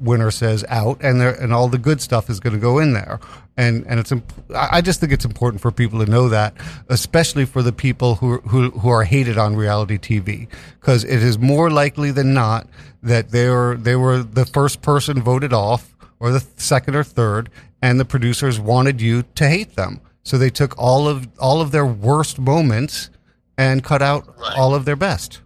winner 0.00 0.30
says 0.30 0.64
out, 0.68 0.98
and 1.02 1.20
and 1.20 1.52
all 1.52 1.68
the 1.68 1.78
good 1.78 2.00
stuff 2.00 2.30
is 2.30 2.40
going 2.40 2.54
to 2.54 2.60
go 2.60 2.78
in 2.78 2.92
there. 2.92 3.18
And 3.56 3.84
and 3.86 3.98
it's 3.98 4.12
imp- 4.12 4.32
I 4.54 4.68
I 4.76 4.80
just 4.80 5.00
think 5.00 5.12
it's 5.12 5.24
important 5.24 5.60
for 5.60 5.72
people 5.72 6.04
to 6.04 6.10
know 6.10 6.28
that, 6.28 6.54
especially 6.88 7.46
for 7.46 7.62
the 7.62 7.72
people 7.72 8.16
who 8.16 8.38
who 8.40 8.70
who 8.70 8.88
are 8.88 9.04
hated 9.04 9.38
on 9.38 9.56
reality 9.56 9.98
TV, 9.98 10.46
because 10.80 11.04
it 11.04 11.22
is 11.22 11.38
more 11.38 11.70
likely 11.70 12.10
than 12.10 12.32
not 12.32 12.68
that 13.02 13.30
they 13.30 13.48
were 13.48 13.76
they 13.76 13.96
were 13.96 14.22
the 14.22 14.44
first 14.44 14.82
person 14.82 15.22
voted 15.22 15.52
off 15.52 15.96
or 16.18 16.30
the 16.30 16.44
second 16.56 16.94
or 16.94 17.04
third, 17.04 17.50
and 17.82 17.98
the 18.00 18.04
producers 18.04 18.58
wanted 18.58 19.00
you 19.00 19.22
to 19.34 19.48
hate 19.48 19.76
them. 19.76 20.00
So 20.22 20.38
they 20.38 20.50
took 20.50 20.76
all 20.78 21.06
of 21.08 21.28
all 21.38 21.60
of 21.60 21.70
their 21.70 21.86
worst 21.86 22.38
moments 22.38 23.10
and 23.56 23.82
cut 23.84 24.02
out 24.02 24.26
Right. 24.38 24.54
all 24.56 24.74
of 24.74 24.84
their 24.84 24.96
best. 24.96 25.40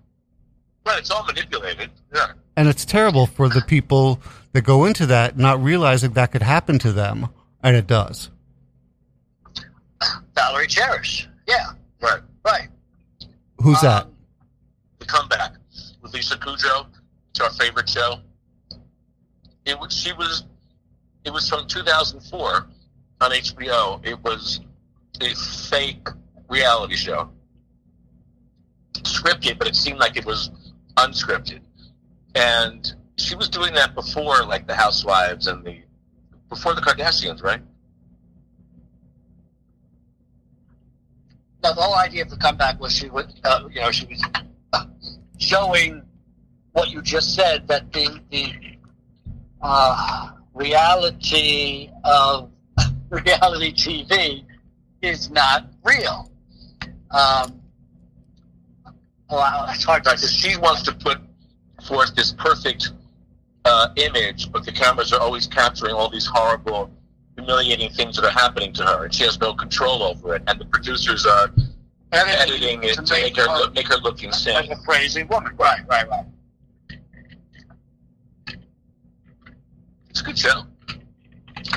Right, 0.86 0.98
it's 0.98 1.10
all 1.10 1.24
manipulated. 1.26 1.90
Yeah. 2.14 2.32
And 2.56 2.68
it's 2.68 2.84
terrible 2.84 3.26
for 3.26 3.48
the 3.48 3.60
people 3.60 4.20
that 4.52 4.62
go 4.62 4.84
into 4.86 5.06
that 5.06 5.36
not 5.36 5.62
realizing 5.62 6.12
that 6.12 6.32
could 6.32 6.42
happen 6.42 6.78
to 6.80 6.92
them, 6.92 7.28
and 7.62 7.76
it 7.76 7.86
does. 7.86 8.30
Valerie 10.34 10.66
Cherish. 10.66 11.28
Yeah. 11.46 11.66
Right. 12.00 12.20
Right. 12.44 12.68
Who's 13.62 13.80
that? 13.82 14.04
Um, 14.04 14.14
The 14.98 15.04
comeback 15.06 15.52
with 16.02 16.14
Lisa 16.14 16.36
Kudrow. 16.38 16.86
It's 17.30 17.40
our 17.40 17.50
favorite 17.50 17.88
show. 17.88 18.20
It 19.66 19.78
was 19.78 19.92
she 19.94 20.12
was 20.14 20.44
it 21.24 21.32
was 21.32 21.48
from 21.48 21.66
2004 21.66 22.66
on 23.20 23.30
HBO. 23.30 24.04
It 24.06 24.22
was 24.22 24.60
a 25.20 25.34
fake 25.68 26.08
reality 26.48 26.96
show. 26.96 27.30
Scripted, 28.94 29.58
but 29.58 29.68
it 29.68 29.76
seemed 29.76 29.98
like 29.98 30.16
it 30.16 30.24
was 30.24 30.50
unscripted. 30.96 31.60
And 32.34 32.92
she 33.16 33.34
was 33.34 33.48
doing 33.48 33.74
that 33.74 33.94
before 33.94 34.44
like 34.44 34.66
the 34.66 34.74
Housewives 34.74 35.46
and 35.46 35.64
the 35.64 35.80
before 36.48 36.74
the 36.74 36.80
Kardashians, 36.80 37.42
right? 37.42 37.60
Now, 41.62 41.72
the 41.72 41.82
whole 41.82 41.94
idea 41.94 42.22
of 42.22 42.30
the 42.30 42.36
comeback 42.36 42.80
was 42.80 42.96
she 42.96 43.10
would, 43.10 43.32
uh, 43.44 43.68
you 43.70 43.80
know, 43.80 43.90
she 43.90 44.06
was 44.06 44.22
showing 45.38 46.02
what 46.72 46.90
you 46.90 47.02
just 47.02 47.34
said 47.34 47.68
that 47.68 47.92
the 47.92 48.20
the 48.30 48.54
uh, 49.60 50.30
reality 50.55 51.90
of 52.05 52.51
reality 53.11 53.72
TV 53.72 54.44
is 55.03 55.30
not 55.30 55.66
real. 55.84 56.30
Um, 57.11 57.61
well, 59.30 59.66
it's 59.70 59.84
hard 59.84 60.05
to 60.05 60.11
because 60.11 60.32
she 60.32 60.57
wants 60.57 60.82
to 60.82 60.92
put 60.92 61.18
forth 61.86 62.14
this 62.14 62.32
perfect 62.32 62.90
uh, 63.64 63.88
image, 63.96 64.51
but 64.51 64.64
the 64.64 64.72
cameras 64.72 65.12
are 65.12 65.20
always 65.20 65.46
capturing 65.46 65.94
all 65.94 66.09
these 66.09 66.26
horrible, 66.26 66.90
humiliating 67.36 67.90
things 67.90 68.16
that 68.16 68.24
are 68.24 68.30
happening 68.30 68.72
to 68.74 68.84
her, 68.84 69.05
and 69.05 69.14
she 69.14 69.24
has 69.24 69.38
no 69.40 69.55
control 69.55 70.03
over 70.03 70.34
it. 70.34 70.42
And 70.46 70.61
the 70.61 70.64
producers 70.66 71.26
are 71.26 71.53
editing 72.12 72.82
it 72.82 72.94
to 72.94 73.12
make 73.12 73.36
her 73.36 73.46
look, 73.46 73.74
make 73.74 73.88
her 73.88 73.98
look 73.98 74.20
like 74.22 74.70
a 74.70 74.76
crazy 74.84 75.22
woman. 75.24 75.55
Right, 75.57 75.80
right, 75.88 76.09
right. 76.09 76.24
It's 80.20 80.28
a 80.28 80.32
good 80.32 80.38
show. 80.38 80.62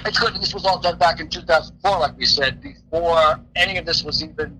It's 0.05 0.19
good. 0.19 0.35
This 0.35 0.53
was 0.53 0.65
all 0.65 0.77
done 0.77 0.97
back 0.97 1.21
in 1.21 1.29
2004, 1.29 1.99
like 1.99 2.17
we 2.17 2.25
said, 2.25 2.61
before 2.61 3.39
any 3.55 3.77
of 3.77 3.85
this 3.85 4.03
was 4.03 4.21
even 4.21 4.59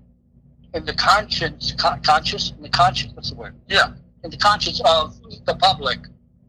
in 0.72 0.86
the 0.86 0.94
conscience, 0.94 1.72
con- 1.72 2.00
conscious, 2.02 2.52
in 2.52 2.62
the 2.62 2.70
conscience. 2.70 3.12
What's 3.12 3.28
the 3.30 3.36
word? 3.36 3.54
Yeah, 3.68 3.92
In 4.22 4.30
the 4.30 4.38
conscience 4.38 4.80
of 4.86 5.20
the 5.44 5.54
public, 5.56 5.98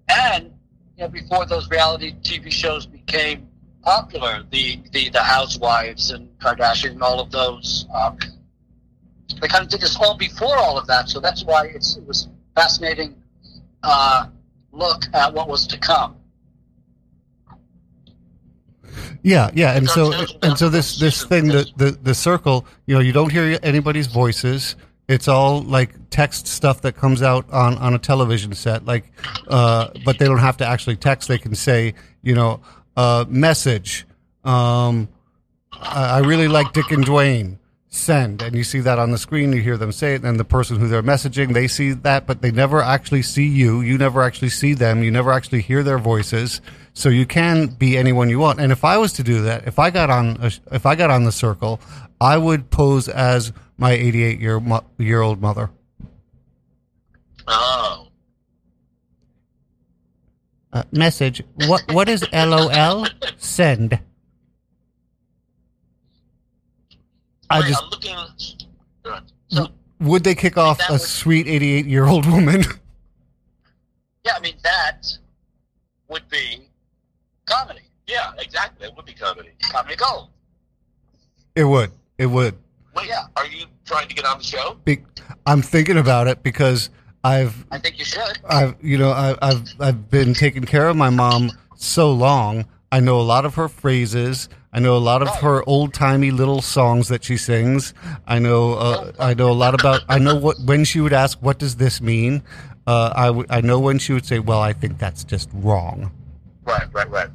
and 0.07 0.53
you 0.95 1.03
know, 1.03 1.09
before 1.09 1.45
those 1.45 1.69
reality 1.69 2.13
TV 2.21 2.49
shows 2.49 2.85
became 2.85 3.49
popular, 3.81 4.43
the 4.49 4.81
the, 4.93 5.09
the 5.09 5.21
Housewives 5.21 6.11
and 6.11 6.29
Kardashian 6.39 6.91
and 6.91 7.03
all 7.03 7.19
of 7.19 7.31
those. 7.31 7.85
Um, 7.93 8.17
they 9.41 9.49
kind 9.49 9.61
of 9.63 9.69
did 9.69 9.81
this 9.81 9.97
all 9.97 10.15
before 10.15 10.55
all 10.55 10.77
of 10.77 10.87
that, 10.87 11.09
so 11.09 11.19
that's 11.19 11.43
why 11.43 11.65
it's, 11.65 11.97
it 11.97 12.07
was 12.07 12.29
fascinating 12.55 13.21
uh, 13.83 14.27
look 14.71 15.03
at 15.13 15.33
what 15.33 15.49
was 15.49 15.67
to 15.67 15.77
come. 15.77 16.15
Yeah, 19.25 19.49
yeah, 19.55 19.75
and 19.75 19.89
so 19.89 20.13
and 20.43 20.55
so 20.55 20.69
this 20.69 20.99
this 20.99 21.25
thing 21.25 21.47
the, 21.47 21.65
the 21.77 21.97
the 22.03 22.13
circle, 22.13 22.67
you 22.85 22.93
know, 22.93 23.01
you 23.01 23.11
don't 23.11 23.31
hear 23.31 23.57
anybody's 23.63 24.05
voices. 24.05 24.75
It's 25.07 25.27
all 25.27 25.63
like 25.63 25.95
text 26.11 26.45
stuff 26.45 26.81
that 26.81 26.95
comes 26.95 27.23
out 27.23 27.51
on 27.51 27.75
on 27.79 27.95
a 27.95 27.97
television 27.97 28.53
set, 28.53 28.85
like, 28.85 29.11
uh, 29.47 29.89
but 30.05 30.19
they 30.19 30.25
don't 30.25 30.37
have 30.37 30.57
to 30.57 30.67
actually 30.67 30.97
text. 30.97 31.27
They 31.27 31.39
can 31.39 31.55
say, 31.55 31.95
you 32.21 32.35
know, 32.35 32.61
uh, 32.95 33.25
message, 33.27 34.05
um, 34.43 35.09
I 35.71 36.17
I 36.17 36.19
really 36.19 36.47
like 36.47 36.73
Dick 36.73 36.91
and 36.91 37.03
Dwayne. 37.03 37.57
Send, 37.87 38.41
and 38.41 38.53
you 38.57 38.65
see 38.65 38.81
that 38.81 38.99
on 38.99 39.11
the 39.11 39.17
screen. 39.17 39.53
You 39.53 39.61
hear 39.61 39.77
them 39.77 39.93
say 39.93 40.15
it, 40.15 40.23
and 40.25 40.37
the 40.37 40.43
person 40.43 40.77
who 40.77 40.89
they're 40.89 41.01
messaging, 41.01 41.53
they 41.53 41.69
see 41.69 41.93
that, 41.93 42.27
but 42.27 42.41
they 42.41 42.51
never 42.51 42.81
actually 42.81 43.21
see 43.21 43.47
you. 43.47 43.79
You 43.79 43.97
never 43.97 44.21
actually 44.21 44.49
see 44.49 44.73
them. 44.73 45.01
You 45.01 45.11
never 45.11 45.31
actually 45.31 45.61
hear 45.61 45.81
their 45.81 45.97
voices. 45.97 46.59
So 46.97 47.09
you 47.09 47.25
can 47.25 47.67
be 47.67 47.97
anyone 47.97 48.29
you 48.29 48.39
want. 48.39 48.59
And 48.61 48.71
if 48.71 48.85
I 48.85 48.97
was 48.97 49.11
to 49.13 49.23
do 49.23 49.41
that, 49.43 49.67
if 49.67 49.77
I 49.79 49.89
got 49.89 50.09
on, 50.09 50.37
a, 50.41 50.51
if 50.71 50.85
I 50.85 50.95
got 50.95 51.11
on 51.11 51.25
the 51.25 51.31
circle, 51.31 51.81
I 52.21 52.37
would 52.37 52.71
pose 52.71 53.09
as 53.09 53.51
my 53.77 53.91
88 53.91 54.39
year 54.39 54.61
year 54.97 55.21
old 55.21 55.41
mother. 55.41 55.69
Oh. 57.47 58.07
Uh, 60.71 60.83
message. 60.91 61.43
What 61.67 61.83
what 61.93 62.07
is 62.09 62.25
LOL? 62.33 63.05
Send. 63.37 63.99
I 67.49 67.59
Wait, 67.59 67.67
just 67.67 67.83
I'm 67.83 67.89
looking. 67.89 68.17
So, 69.49 69.67
would 69.99 70.23
they 70.23 70.33
kick 70.33 70.57
off 70.57 70.79
a 70.89 70.93
would- 70.93 71.01
sweet 71.01 71.47
88 71.47 71.85
year 71.85 72.05
old 72.05 72.25
woman? 72.25 72.63
Yeah, 74.25 74.33
I 74.37 74.39
mean 74.39 74.55
that 74.63 75.05
would 76.07 76.27
be 76.29 76.67
comedy, 77.45 77.81
yeah, 78.07 78.31
exactly. 78.39 78.87
It 78.87 78.95
would 78.95 79.05
be 79.05 79.13
comedy. 79.75 79.95
comedy 79.95 80.13
gold. 80.17 80.29
it 81.55 81.63
would. 81.63 81.91
It 82.17 82.25
would. 82.27 82.55
Wait, 82.95 83.07
Yeah. 83.07 83.25
are 83.35 83.45
you 83.47 83.65
trying 83.85 84.07
to 84.07 84.15
get 84.15 84.25
on 84.25 84.37
the 84.39 84.43
show? 84.43 84.77
Be- 84.85 85.03
I'm 85.45 85.61
thinking 85.61 85.97
about 85.97 86.27
it 86.27 86.43
because 86.43 86.89
I've 87.23 87.65
I 87.71 87.77
think 87.79 87.97
you 87.99 88.05
should. 88.05 88.39
I've 88.47 88.75
you 88.81 88.97
know 88.97 89.11
I, 89.11 89.35
I've 89.41 89.63
I've 89.79 90.09
been 90.09 90.33
taking 90.33 90.63
care 90.63 90.87
of 90.87 90.95
my 90.95 91.09
mom 91.09 91.51
so 91.75 92.11
long. 92.11 92.65
I 92.91 92.99
know 92.99 93.19
a 93.19 93.23
lot 93.23 93.45
of 93.45 93.55
her 93.55 93.67
phrases. 93.67 94.47
I 94.71 94.79
know 94.79 94.95
a 94.95 94.99
lot 94.99 95.21
of 95.21 95.29
her 95.37 95.63
old 95.67 95.93
timey 95.93 96.31
little 96.31 96.61
songs 96.61 97.07
that 97.07 97.23
she 97.23 97.37
sings. 97.37 97.93
I 98.27 98.39
know 98.39 98.73
uh, 98.73 99.11
I 99.19 99.33
know 99.33 99.49
a 99.49 99.53
lot 99.53 99.73
about. 99.73 100.01
I 100.07 100.19
know 100.19 100.35
what 100.35 100.57
when 100.65 100.83
she 100.85 100.99
would 101.01 101.13
ask, 101.13 101.37
"What 101.41 101.57
does 101.59 101.77
this 101.77 101.99
mean?" 102.01 102.43
Uh, 102.85 103.43
I 103.49 103.57
I 103.57 103.61
know 103.61 103.79
when 103.79 103.97
she 103.99 104.13
would 104.13 104.25
say, 104.25 104.39
"Well, 104.39 104.59
I 104.59 104.73
think 104.73 104.99
that's 104.99 105.23
just 105.23 105.49
wrong." 105.53 106.11
Right, 106.63 106.87
right, 106.93 107.09
right. 107.09 107.29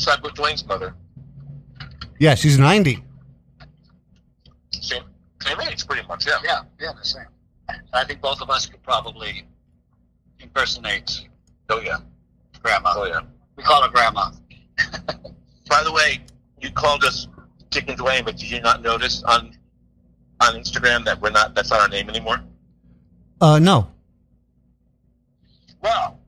Just 0.00 0.08
like 0.08 0.22
with 0.22 0.32
Dwayne's 0.32 0.64
mother. 0.64 0.94
Yeah, 2.18 2.34
she's 2.34 2.58
ninety. 2.58 3.04
Same, 4.72 5.02
same 5.42 5.60
age, 5.60 5.86
pretty 5.86 6.08
much. 6.08 6.26
Yeah. 6.26 6.38
Yeah, 6.42 6.62
yeah, 6.80 6.92
the 6.98 7.04
same. 7.04 7.26
I 7.92 8.04
think 8.04 8.22
both 8.22 8.40
of 8.40 8.48
us 8.48 8.64
could 8.64 8.82
probably 8.82 9.44
impersonate 10.38 11.28
Oh 11.68 11.80
yeah. 11.82 11.98
grandma. 12.62 12.94
Oh 12.96 13.04
yeah. 13.04 13.20
We 13.56 13.62
call 13.62 13.82
her 13.82 13.90
grandma. 13.90 14.30
By 15.68 15.84
the 15.84 15.92
way, 15.92 16.20
you 16.62 16.70
called 16.70 17.04
us 17.04 17.28
Dick 17.68 17.84
and 17.90 17.98
Dwayne, 17.98 18.24
but 18.24 18.38
did 18.38 18.50
you 18.50 18.62
not 18.62 18.80
notice 18.80 19.22
on 19.24 19.54
on 20.40 20.54
Instagram 20.54 21.04
that 21.04 21.20
we're 21.20 21.28
not? 21.28 21.54
That's 21.54 21.68
not 21.68 21.80
our 21.80 21.88
name 21.90 22.08
anymore. 22.08 22.40
Uh, 23.38 23.58
no. 23.58 23.86
Well, 25.82 26.18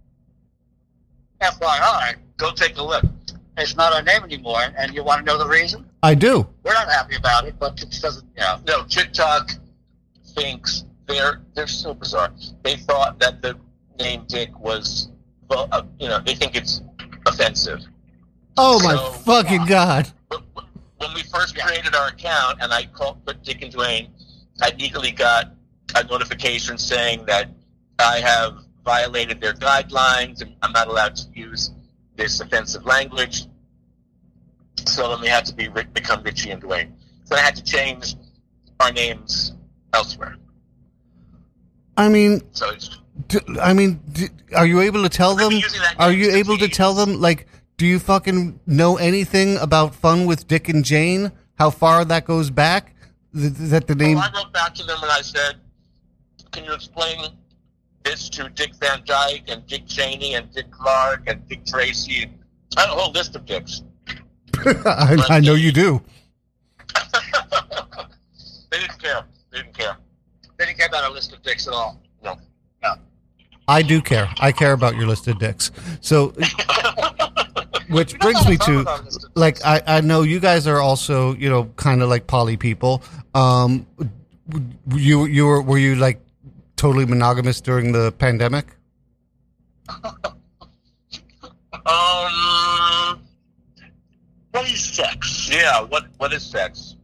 FYI, 1.40 2.16
Go 2.36 2.52
take 2.52 2.76
a 2.76 2.82
look. 2.82 3.04
It's 3.58 3.76
not 3.76 3.92
our 3.92 4.02
name 4.02 4.22
anymore, 4.24 4.62
and 4.78 4.94
you 4.94 5.04
want 5.04 5.20
to 5.20 5.24
know 5.24 5.38
the 5.38 5.48
reason? 5.48 5.88
I 6.02 6.14
do. 6.14 6.46
We're 6.64 6.72
not 6.74 6.88
happy 6.88 7.16
about 7.16 7.46
it, 7.46 7.56
but 7.58 7.80
it 7.82 7.90
doesn't, 8.00 8.26
you 8.36 8.40
know. 8.42 8.58
No, 8.66 8.84
TikTok 8.84 9.50
thinks 10.34 10.84
they're 11.06 11.42
they're 11.54 11.66
so 11.66 11.94
bizarre. 11.94 12.32
They 12.62 12.76
thought 12.76 13.18
that 13.20 13.42
the 13.42 13.58
name 13.98 14.24
Dick 14.26 14.58
was, 14.58 15.10
well, 15.48 15.68
uh, 15.72 15.82
you 15.98 16.08
know, 16.08 16.18
they 16.20 16.34
think 16.34 16.56
it's 16.56 16.80
offensive. 17.26 17.80
Oh 18.56 18.82
my 18.82 18.94
So- 18.96 19.10
fucking 19.24 19.66
god! 19.66 20.10
When 20.28 21.14
we 21.14 21.22
first 21.24 21.58
created 21.58 21.94
our 21.94 22.08
account 22.08 22.58
and 22.60 22.72
I 22.72 22.84
called 22.86 23.24
put 23.26 23.42
Dick 23.42 23.62
and 23.62 23.72
Dwayne, 23.72 24.08
I 24.62 24.70
immediately 24.70 25.10
got 25.10 25.52
a 25.96 26.04
notification 26.04 26.78
saying 26.78 27.24
that 27.26 27.48
I 27.98 28.20
have 28.20 28.54
violated 28.84 29.40
their 29.40 29.52
guidelines 29.52 30.42
and 30.42 30.54
I'm 30.62 30.72
not 30.72 30.88
allowed 30.88 31.16
to 31.16 31.24
use 31.34 31.70
this 32.16 32.40
offensive 32.40 32.84
language. 32.84 33.46
So 34.86 35.08
then 35.10 35.20
we 35.20 35.28
had 35.28 35.44
to 35.46 35.54
be 35.54 35.68
become 35.68 36.22
Richie 36.22 36.50
and 36.50 36.62
Dwayne. 36.62 36.92
So 37.24 37.36
I 37.36 37.40
had 37.40 37.56
to 37.56 37.62
change 37.62 38.14
our 38.80 38.92
names 38.92 39.52
elsewhere. 39.92 40.36
I 41.96 42.08
mean, 42.08 42.40
So 42.52 42.70
it's 42.70 42.90
d- 43.28 43.38
I 43.60 43.72
mean, 43.74 44.00
d- 44.12 44.28
are 44.56 44.66
you 44.66 44.80
able 44.80 45.02
to 45.02 45.08
tell 45.08 45.36
them? 45.36 45.50
been 45.50 45.58
using 45.60 45.80
that 45.82 45.96
Are 45.98 46.12
you 46.12 46.32
able 46.32 46.58
to 46.58 46.68
tell 46.68 46.94
them 46.94 47.20
like? 47.20 47.46
Do 47.76 47.86
you 47.86 47.98
fucking 47.98 48.60
know 48.66 48.96
anything 48.96 49.56
about 49.56 49.94
Fun 49.94 50.26
with 50.26 50.46
Dick 50.46 50.68
and 50.68 50.84
Jane? 50.84 51.32
How 51.58 51.70
far 51.70 52.04
that 52.04 52.24
goes 52.24 52.50
back? 52.50 52.94
Th- 53.34 53.52
that 53.52 53.86
the 53.86 53.94
name? 53.94 54.16
Well, 54.16 54.30
I 54.32 54.36
wrote 54.42 54.52
back 54.52 54.74
to 54.74 54.84
them 54.84 54.98
and 55.02 55.10
I 55.10 55.20
said, 55.20 55.56
"Can 56.52 56.64
you 56.64 56.72
explain 56.72 57.24
this 58.04 58.28
to 58.30 58.48
Dick 58.50 58.74
Van 58.80 59.02
Dyke 59.04 59.44
and 59.48 59.66
Dick 59.66 59.86
Cheney 59.86 60.34
and 60.34 60.50
Dick 60.52 60.70
Clark 60.70 61.24
and 61.26 61.46
Dick 61.48 61.64
Tracy 61.64 62.24
and 62.24 62.38
I 62.76 62.82
had 62.82 62.90
a 62.90 62.92
whole 62.92 63.12
list 63.12 63.36
of 63.36 63.44
dicks." 63.44 63.82
I, 64.64 65.16
I 65.28 65.40
know 65.40 65.54
you 65.54 65.72
do. 65.72 66.02
they 68.70 68.78
didn't 68.78 68.98
care. 69.00 69.24
They 69.50 69.58
didn't 69.58 69.76
care. 69.76 69.96
They 70.58 70.66
didn't 70.66 70.78
care 70.78 70.88
about 70.88 71.10
a 71.10 71.12
list 71.12 71.32
of 71.32 71.42
dicks 71.42 71.66
at 71.66 71.74
all. 71.74 72.00
No. 72.22 72.38
No. 72.82 72.94
I 73.68 73.82
do 73.82 74.00
care. 74.00 74.28
I 74.40 74.52
care 74.52 74.72
about 74.72 74.96
your 74.96 75.06
list 75.06 75.28
of 75.28 75.38
dicks. 75.38 75.70
So, 76.00 76.28
which 77.88 78.18
brings 78.18 78.46
me 78.48 78.56
to, 78.58 78.86
like, 79.34 79.64
I, 79.64 79.82
I 79.86 80.00
know 80.00 80.22
you 80.22 80.40
guys 80.40 80.66
are 80.66 80.80
also, 80.80 81.34
you 81.34 81.48
know, 81.48 81.64
kind 81.76 82.02
of 82.02 82.08
like 82.08 82.26
poly 82.26 82.56
people. 82.56 83.02
Um, 83.34 83.86
you 84.94 85.24
you 85.24 85.46
were 85.46 85.62
were 85.62 85.78
you 85.78 85.94
like 85.96 86.20
totally 86.82 87.06
monogamous 87.06 87.60
during 87.60 87.92
the 87.92 88.10
pandemic? 88.18 88.66
Um, 91.84 93.22
what 94.52 94.68
is 94.70 94.84
sex? 94.84 95.48
Yeah, 95.52 95.80
what 95.82 96.04
what 96.18 96.32
is 96.32 96.44
sex? 96.44 96.94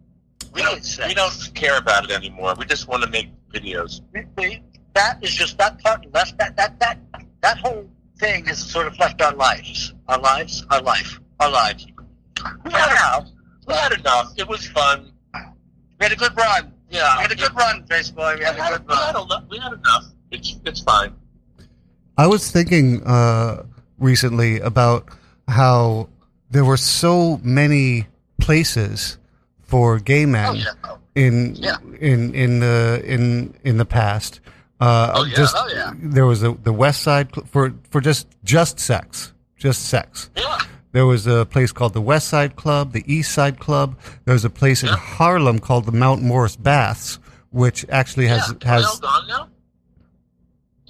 We 0.54 0.60
What 0.60 0.70
don't 0.70 0.84
sex? 0.84 1.08
we 1.08 1.14
don't 1.14 1.50
care 1.54 1.78
about 1.78 2.04
it 2.04 2.12
anymore. 2.12 2.54
We 2.56 2.64
just 2.64 2.86
want 2.86 3.02
to 3.02 3.10
make 3.10 3.28
videos. 3.52 4.02
We- 4.14 4.26
we- 4.36 4.62
That 4.94 5.18
is 5.24 5.34
just 5.34 5.58
that 5.58 5.82
part 5.82 6.06
left. 6.14 6.38
That 6.38 6.56
that 6.56 6.78
that 6.78 6.98
that 7.40 7.58
whole 7.58 7.90
thing 8.20 8.44
has 8.46 8.58
sort 8.58 8.86
of 8.86 8.96
left 9.00 9.20
our 9.20 9.34
lives, 9.34 9.94
our 10.06 10.20
lives, 10.20 10.64
our 10.70 10.82
life, 10.82 11.18
our 11.40 11.50
lives. 11.50 11.86
We 12.64 12.70
had 12.70 12.90
enough. 12.92 13.26
We 13.66 13.74
had 13.74 13.92
enough. 13.98 14.32
It 14.36 14.46
was 14.46 14.64
fun. 14.68 15.10
We 15.98 16.04
had 16.06 16.12
a 16.12 16.16
good 16.16 16.36
run. 16.36 16.72
Yeah, 16.90 17.16
We 17.16 17.22
had 17.22 17.32
a 17.32 17.36
good 17.36 17.54
run, 17.54 17.84
Face 17.86 18.10
Boy. 18.10 18.34
We 18.34 18.38
We 18.40 18.44
had 18.44 18.56
had, 18.56 18.72
a 18.74 18.78
good 18.78 18.88
we 18.88 18.94
had 18.96 19.14
run. 19.14 19.24
enough. 19.26 19.44
We 19.50 19.58
had 19.58 19.72
enough. 19.72 20.04
It's 20.30 20.56
it's 20.64 20.80
fine. 20.80 21.12
I 22.16 22.26
was 22.26 22.50
thinking 22.50 23.02
uh, 23.06 23.64
recently 23.98 24.60
about 24.60 25.08
how 25.46 26.08
there 26.50 26.64
were 26.64 26.76
so 26.78 27.38
many 27.42 28.06
places 28.40 29.18
for 29.62 29.98
gay 29.98 30.24
men 30.26 30.48
Oh, 30.48 30.52
yeah. 30.54 30.96
in 31.14 31.54
Yeah. 31.56 31.76
in 32.00 32.34
in 32.34 32.60
the 32.60 33.02
in 33.04 33.54
in 33.64 33.76
the 33.76 33.84
past. 33.84 34.40
Uh, 34.80 35.12
Oh, 35.14 35.24
yeah. 35.24 35.36
just 35.36 35.54
Oh, 35.58 35.68
yeah. 35.68 35.92
there 35.96 36.24
was 36.26 36.42
a, 36.42 36.52
the 36.52 36.72
West 36.72 37.02
Side 37.02 37.28
for 37.50 37.74
for 37.90 38.00
just 38.00 38.26
just 38.44 38.80
sex, 38.80 39.32
just 39.58 39.86
sex. 39.86 40.30
Yeah. 40.36 40.58
There 40.92 41.06
was 41.06 41.26
a 41.26 41.44
place 41.46 41.72
called 41.72 41.92
the 41.92 42.00
West 42.00 42.28
Side 42.28 42.56
Club, 42.56 42.92
the 42.92 43.04
East 43.12 43.32
Side 43.32 43.58
Club. 43.58 43.98
There 44.24 44.32
was 44.32 44.44
a 44.44 44.50
place 44.50 44.82
in 44.82 44.88
Harlem 44.88 45.58
called 45.58 45.84
the 45.84 45.92
Mount 45.92 46.22
Morris 46.22 46.56
Baths, 46.56 47.18
which 47.50 47.84
actually 47.90 48.26
has 48.26 48.54
yeah. 48.62 48.68
has 48.68 48.84
Are 48.84 49.00
they 49.00 49.06
all 49.06 49.20
gone 49.20 49.28
now? 49.28 49.48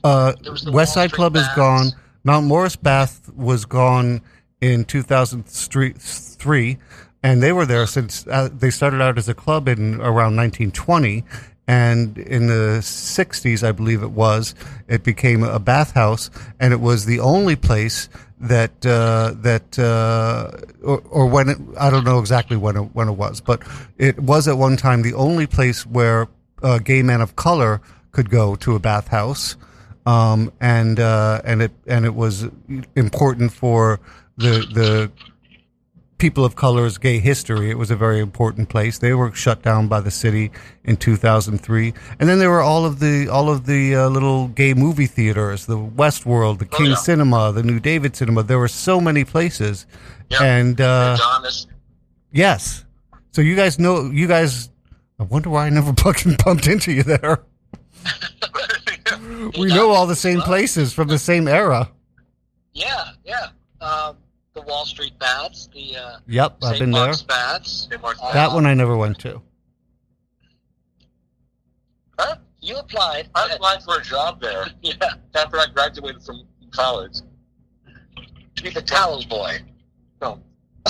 uh, 0.05 0.33
West 0.73 0.95
Side 0.95 1.13
Club 1.13 1.37
is 1.37 1.47
gone. 1.57 1.93
Mount 2.25 2.47
Morris 2.47 2.77
Bath 2.77 3.31
was 3.35 3.65
gone 3.65 4.21
in 4.61 4.85
2003, 4.85 6.79
and 7.23 7.43
they 7.43 7.53
were 7.53 7.67
there 7.67 7.87
since 7.87 8.27
uh, 8.27 8.49
they 8.53 8.71
started 8.71 9.01
out 9.01 9.19
as 9.19 9.29
a 9.29 9.35
club 9.35 9.69
in 9.69 9.95
around 9.97 10.37
1920. 10.37 11.25
And 11.69 12.17
in 12.17 12.47
the 12.47 12.79
60s, 12.81 13.63
I 13.63 13.73
believe 13.73 14.03
it 14.03 14.11
was, 14.11 14.55
it 14.89 15.05
became 15.05 15.45
a 15.45 15.59
bathhouse, 15.59 16.31
and 16.59 16.73
it 16.73 16.81
was 16.81 17.05
the 17.05 17.21
only 17.21 17.57
place 17.57 18.09
that 18.41 18.87
uh, 18.87 19.35
that 19.43 19.79
uh, 19.79 20.51
or, 20.83 21.03
or 21.11 21.27
when 21.27 21.51
it, 21.51 21.59
I 21.79 21.91
don't 21.91 22.05
know 22.05 22.21
exactly 22.21 22.57
when 22.57 22.77
it, 22.77 22.95
when 22.95 23.09
it 23.09 23.13
was, 23.13 23.43
but 23.43 23.63
it 23.99 24.19
was 24.19 24.49
at 24.49 24.57
one 24.57 24.79
time 24.79 25.03
the 25.03 25.13
only 25.13 25.47
place 25.47 25.85
where 25.85 26.29
uh, 26.63 26.79
gay 26.79 27.03
men 27.03 27.21
of 27.21 27.37
color 27.37 27.83
could 28.13 28.31
go 28.31 28.57
to 28.57 28.75
a 28.75 28.79
bathhouse, 28.79 29.57
um, 30.07 30.51
and 30.61 30.99
uh, 30.99 31.43
and 31.45 31.61
it 31.61 31.73
and 31.87 32.07
it 32.07 32.15
was 32.15 32.47
important 32.97 33.53
for 33.53 34.01
the 34.39 34.65
the 34.73 35.11
people 36.19 36.45
of 36.45 36.57
color's 36.57 36.99
gay 36.99 37.19
history. 37.19 37.71
It 37.71 37.79
was 37.79 37.91
a 37.91 37.97
very 37.97 38.19
important 38.21 38.69
place. 38.69 38.99
They 38.99 39.15
were 39.15 39.33
shut 39.33 39.63
down 39.63 39.89
by 39.89 40.01
the 40.01 40.11
city 40.11 40.51
in 40.85 40.97
2003, 40.97 41.95
and 42.19 42.29
then 42.29 42.39
there 42.39 42.51
were 42.51 42.61
all 42.61 42.85
of 42.85 42.99
the 43.01 43.29
all 43.29 43.49
of 43.49 43.67
the 43.67 43.95
uh, 43.95 44.09
little 44.09 44.49
gay 44.49 44.75
movie 44.75 45.07
theaters, 45.07 45.67
the 45.67 45.79
Westworld, 45.79 46.59
the 46.59 46.67
King 46.67 46.91
yeah. 46.91 46.95
Cinema, 46.97 47.53
the 47.53 47.63
New 47.63 47.81
David 47.81 48.15
Cinema. 48.17 48.43
There 48.43 48.59
were 48.59 48.69
so 48.69 49.01
many 49.01 49.25
places, 49.25 49.87
Yeah. 50.31 50.43
and 50.43 50.81
uh. 50.81 51.17
Yes. 52.31 52.85
So 53.31 53.41
you 53.41 53.57
guys 53.57 53.79
know 53.79 54.11
you 54.11 54.27
guys. 54.27 54.69
I 55.19 55.23
wonder 55.25 55.49
why 55.51 55.67
I 55.67 55.71
never 55.71 55.93
fucking 55.97 56.37
bumped 56.45 56.67
into 56.67 56.93
you 56.93 57.03
there. 57.03 57.43
We 59.59 59.69
know 59.69 59.91
all 59.91 60.07
the 60.07 60.15
same 60.17 60.41
places 60.41 60.93
from 60.93 61.09
the 61.09 61.19
same 61.19 61.49
era. 61.49 61.91
Yeah, 62.75 63.09
yeah. 63.25 63.47
Um, 63.81 64.17
Wall 64.69 64.85
Street 64.85 65.19
Baths, 65.19 65.69
the 65.73 65.97
uh, 65.97 66.19
Yep, 66.29 66.57
I've 66.63 66.69
St. 66.69 66.79
been 66.81 66.91
there. 66.93 67.05
Mark's 67.07 67.23
Baths. 67.23 67.89
St. 67.91 68.01
Mark's 68.03 68.21
Uh, 68.23 68.33
That 68.33 68.53
one 68.53 68.67
I 68.67 68.75
never 68.75 68.97
went 68.97 69.19
to. 69.21 69.41
Huh? 72.19 72.37
You 72.61 72.77
applied. 72.77 73.29
I 73.35 73.49
applied 73.53 73.83
for 73.83 73.99
a 73.99 74.03
job 74.03 74.41
there 74.41 74.67
yeah, 74.83 74.95
after 75.35 75.59
I 75.59 75.67
graduated 75.73 76.23
from 76.23 76.43
college. 76.71 77.19
to 78.57 78.63
be 78.63 78.71
the 78.71 78.83
towel 78.83 79.25
boy. 79.29 79.59
No. 80.21 80.41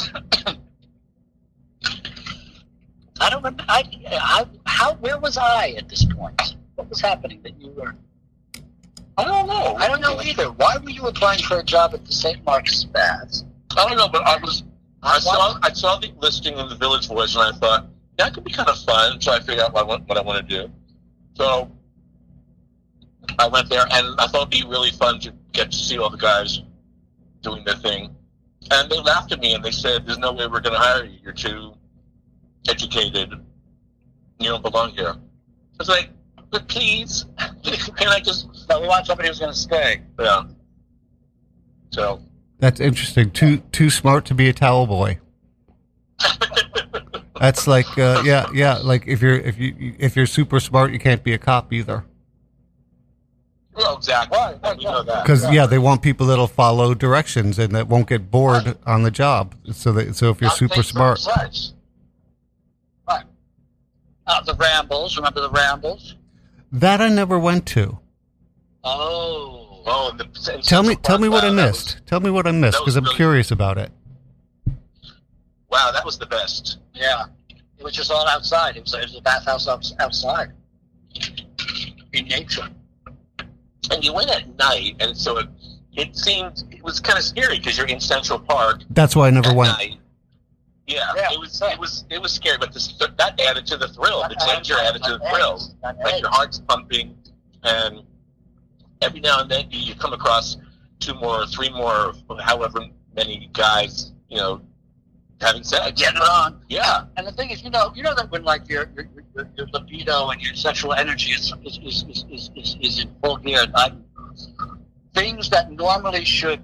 I 3.20 3.30
don't 3.30 3.42
remember. 3.42 3.64
I, 3.68 3.82
I, 4.10 4.44
how? 4.66 4.94
Where 4.94 5.18
was 5.18 5.36
I 5.36 5.70
at 5.76 5.88
this 5.88 6.04
point? 6.04 6.56
What 6.76 6.88
was 6.88 7.00
happening 7.00 7.42
that 7.42 7.60
you 7.60 7.70
were? 7.70 7.94
I 9.18 9.24
don't 9.24 9.48
know. 9.48 9.74
I 9.76 9.88
don't 9.88 10.00
know 10.00 10.20
either. 10.22 10.52
Why 10.52 10.76
were 10.82 10.90
you 10.90 11.06
applying 11.08 11.42
for 11.42 11.58
a 11.58 11.64
job 11.64 11.92
at 11.94 12.04
the 12.06 12.12
St. 12.12 12.42
Mark's 12.46 12.84
Baths? 12.84 13.44
I 13.78 13.88
don't 13.88 13.96
know, 13.96 14.08
but 14.08 14.26
I 14.26 14.38
was. 14.38 14.64
I 15.02 15.20
saw 15.20 15.58
I 15.62 15.72
saw 15.72 15.98
the 15.98 16.12
listing 16.18 16.58
in 16.58 16.68
the 16.68 16.74
Village 16.74 17.06
Voice, 17.06 17.36
and 17.36 17.54
I 17.54 17.56
thought 17.58 17.86
that 18.16 18.34
could 18.34 18.42
be 18.42 18.52
kind 18.52 18.68
of 18.68 18.78
fun. 18.80 19.20
So 19.20 19.32
I 19.32 19.38
figured 19.38 19.60
out 19.60 19.72
what 19.72 19.84
I 19.84 19.86
want, 19.86 20.08
what 20.08 20.18
I 20.18 20.22
want 20.22 20.48
to 20.48 20.56
do. 20.66 20.72
So 21.34 21.70
I 23.38 23.46
went 23.46 23.70
there, 23.70 23.84
and 23.92 24.18
I 24.18 24.26
thought 24.26 24.48
it'd 24.48 24.50
be 24.50 24.64
really 24.68 24.90
fun 24.90 25.20
to 25.20 25.32
get 25.52 25.70
to 25.70 25.76
see 25.76 25.96
all 25.96 26.10
the 26.10 26.16
guys 26.18 26.60
doing 27.42 27.64
their 27.64 27.76
thing. 27.76 28.16
And 28.72 28.90
they 28.90 29.00
laughed 29.00 29.30
at 29.30 29.38
me, 29.38 29.54
and 29.54 29.64
they 29.64 29.70
said, 29.70 30.06
"There's 30.06 30.18
no 30.18 30.32
way 30.32 30.48
we're 30.48 30.60
going 30.60 30.74
to 30.74 30.80
hire 30.80 31.04
you. 31.04 31.20
You're 31.22 31.32
too 31.32 31.74
educated. 32.68 33.32
You 34.40 34.48
don't 34.48 34.62
belong 34.62 34.90
here." 34.90 35.14
I 35.14 35.76
was 35.78 35.88
like, 35.88 36.10
"But 36.50 36.66
please, 36.66 37.26
can 37.62 38.08
I 38.08 38.18
just?" 38.18 38.68
No, 38.68 38.80
we 38.80 38.88
want 38.88 39.06
somebody 39.06 39.28
who's 39.28 39.38
going 39.38 39.52
to 39.52 39.58
stay. 39.58 40.02
Yeah. 40.18 40.42
So. 41.90 42.22
That's 42.58 42.80
interesting. 42.80 43.30
Too 43.30 43.58
too 43.72 43.90
smart 43.90 44.24
to 44.26 44.34
be 44.34 44.48
a 44.48 44.52
towel 44.52 44.86
boy. 44.86 45.18
That's 47.40 47.66
like 47.68 47.86
uh, 47.96 48.22
yeah 48.24 48.48
yeah 48.52 48.78
like 48.78 49.06
if 49.06 49.22
you're 49.22 49.36
if 49.36 49.58
you 49.58 49.94
if 49.98 50.16
you're 50.16 50.26
super 50.26 50.58
smart 50.58 50.90
you 50.92 50.98
can't 50.98 51.22
be 51.22 51.32
a 51.34 51.38
cop 51.38 51.72
either 51.72 52.04
Well, 53.74 53.96
exactly. 53.96 54.36
We 54.76 54.84
know 54.84 55.04
that. 55.04 55.22
because 55.22 55.48
yeah 55.52 55.66
they 55.66 55.78
want 55.78 56.02
people 56.02 56.26
that'll 56.26 56.48
follow 56.48 56.94
directions 56.94 57.60
and 57.60 57.72
that 57.76 57.86
won't 57.86 58.08
get 58.08 58.28
bored 58.32 58.76
on 58.84 59.04
the 59.04 59.12
job 59.12 59.54
so 59.72 59.92
that 59.92 60.16
so 60.16 60.30
if 60.30 60.40
you're 60.40 60.48
Not 60.50 60.56
super 60.58 60.82
smart 60.82 61.18
besides. 61.18 61.74
Uh, 64.26 64.42
the 64.42 64.54
Rambles. 64.56 65.16
Remember 65.16 65.40
the 65.40 65.48
Rambles? 65.50 66.16
that 66.70 67.00
I 67.00 67.08
never 67.08 67.38
went 67.38 67.64
to. 67.68 67.98
Oh. 68.84 69.57
Oh, 69.90 70.10
and 70.10 70.20
the, 70.20 70.24
and 70.52 70.62
Tell 70.64 70.82
me 70.82 70.88
Central 70.90 71.02
tell 71.02 71.18
me 71.18 71.28
what 71.28 71.44
I 71.44 71.48
wow, 71.50 71.54
that 71.56 71.66
missed. 71.70 71.94
was- 71.94 72.02
Tell 72.06 72.20
me 72.20 72.30
what 72.30 72.46
I 72.46 72.50
missed 72.52 72.78
because 72.78 72.96
I'm 72.96 73.04
really- 73.04 73.16
curious 73.16 73.50
about 73.50 73.78
it. 73.78 73.90
wow, 75.70 75.90
that 75.92 76.04
was 76.04 76.18
the 76.18 76.26
best. 76.26 76.78
Yeah. 76.94 77.24
It 77.78 77.84
was 77.84 77.94
just 77.94 78.10
all 78.10 78.26
outside. 78.28 78.76
It 78.76 78.82
was, 78.82 78.94
it 78.94 79.02
was 79.02 79.16
a 79.16 79.20
bathhouse 79.20 79.68
outside. 79.68 80.52
In 82.12 82.26
nature. 82.26 82.68
And 83.90 84.04
you 84.04 84.12
went 84.12 84.30
at 84.30 84.48
night, 84.56 84.96
and 85.00 85.16
so 85.16 85.38
it, 85.38 85.48
it 85.92 86.16
seemed 86.16 86.64
it 86.70 86.82
was 86.82 87.00
kind 87.00 87.18
of 87.18 87.24
scary 87.24 87.58
because 87.58 87.78
you're 87.78 87.86
in 87.86 88.00
Central 88.00 88.38
Park 88.38 88.82
That's 88.90 89.14
why 89.14 89.28
I 89.28 89.30
never 89.30 89.54
went. 89.54 89.70
night. 89.78 89.98
Yeah, 90.86 91.12
Yeah. 91.16 91.32
it 91.32 91.38
was 91.38 91.60
it 91.62 91.78
was 91.78 92.04
it 92.10 92.20
was 92.20 92.32
scary, 92.32 92.56
but 92.58 92.72
this, 92.72 92.94
that 92.98 93.40
added 93.40 93.66
to 93.66 93.76
the 93.76 93.88
thrill. 93.88 94.22
The 94.28 94.42
danger 94.46 94.74
added 94.78 95.02
to 95.04 95.18
the 95.18 95.28
thrill. 95.30 95.60
Like 95.82 96.20
your 96.20 96.30
heart's 96.30 96.58
pumping, 96.60 97.16
and 97.62 98.02
every 99.02 99.20
now 99.20 99.40
and 99.40 99.50
then 99.50 99.70
you, 99.70 99.78
you 99.80 99.94
come 99.94 100.12
across 100.12 100.56
two 101.00 101.14
more, 101.14 101.46
three 101.46 101.70
more, 101.70 102.12
however 102.40 102.80
many 103.14 103.48
guys, 103.52 104.12
you 104.28 104.36
know, 104.36 104.60
having 105.40 105.62
sex. 105.62 105.92
Getting 106.00 106.16
it 106.16 106.22
on. 106.22 106.60
Yeah. 106.68 107.04
And 107.16 107.26
the 107.26 107.32
thing 107.32 107.50
is, 107.50 107.62
you 107.62 107.70
know, 107.70 107.92
you 107.94 108.02
know 108.02 108.14
that 108.14 108.30
when 108.30 108.42
like 108.42 108.68
your 108.68 108.90
your, 108.94 109.08
your, 109.34 109.48
your 109.56 109.66
libido 109.72 110.28
and 110.30 110.40
your 110.40 110.54
sexual 110.54 110.92
energy 110.94 111.32
is 111.32 111.52
is, 111.64 111.78
is, 111.84 112.04
is, 112.08 112.24
is, 112.30 112.50
is, 112.56 112.76
is 112.80 113.00
in 113.04 113.14
full 113.22 113.36
gear, 113.36 113.64
like, 113.74 113.92
things 115.14 115.48
that 115.50 115.70
normally 115.70 116.24
should 116.24 116.60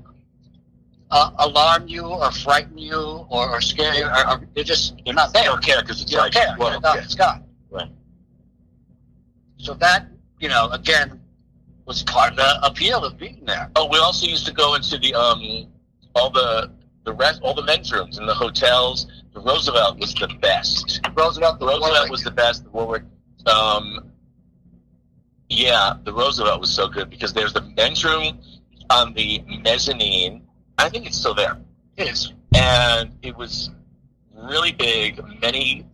uh, 1.10 1.30
alarm 1.38 1.86
you 1.88 2.04
or 2.04 2.30
frighten 2.32 2.76
you 2.78 3.26
or, 3.30 3.48
or 3.50 3.60
scare 3.60 3.94
you, 3.94 4.04
are, 4.04 4.24
are, 4.26 4.42
they're 4.54 4.64
just 4.64 4.94
they're 5.04 5.14
not 5.14 5.28
You 5.28 5.32
there. 5.34 5.44
don't 5.44 5.62
care 5.64 5.80
because 5.82 6.02
it's 6.02 6.10
You 6.10 6.18
don't 6.18 6.32
care. 6.32 6.56
well, 6.58 6.80
yeah. 6.82 7.02
It's 7.02 7.14
gone. 7.14 7.44
Right. 7.70 7.90
So 9.58 9.74
that 9.74 10.08
you 10.40 10.48
know, 10.48 10.68
again, 10.70 11.20
was 11.86 12.02
part 12.04 12.30
of 12.32 12.36
the 12.36 12.66
appeal 12.66 13.04
of 13.04 13.18
being 13.18 13.42
there. 13.44 13.70
Oh, 13.76 13.88
we 13.90 13.98
also 13.98 14.26
used 14.26 14.46
to 14.46 14.52
go 14.52 14.74
into 14.74 14.98
the 14.98 15.14
um 15.14 15.66
all 16.14 16.30
the 16.30 16.70
the 17.04 17.12
rest 17.12 17.40
all 17.42 17.54
the 17.54 17.62
men's 17.64 17.92
rooms 17.92 18.18
in 18.18 18.26
the 18.26 18.34
hotels. 18.34 19.06
The 19.34 19.40
Roosevelt 19.40 19.98
was 19.98 20.14
the 20.14 20.28
best. 20.40 21.00
Roosevelt, 21.16 21.58
The 21.58 21.66
Roosevelt 21.66 22.08
was 22.08 22.22
the 22.22 22.30
best. 22.30 22.62
The 22.64 22.70
Warwick, 22.70 23.02
um, 23.46 24.10
yeah, 25.48 25.94
the 26.04 26.12
Roosevelt 26.12 26.60
was 26.60 26.70
so 26.70 26.88
good 26.88 27.10
because 27.10 27.32
there's 27.32 27.52
the 27.52 27.62
men's 27.76 28.04
room 28.04 28.38
on 28.90 29.12
the 29.14 29.42
mezzanine. 29.62 30.46
I 30.78 30.88
think 30.88 31.06
it's 31.06 31.18
still 31.18 31.34
there, 31.34 31.56
It 31.96 32.08
is. 32.08 32.32
and 32.54 33.10
it 33.22 33.36
was 33.36 33.70
really 34.36 34.72
big, 34.72 35.20
many 35.40 35.84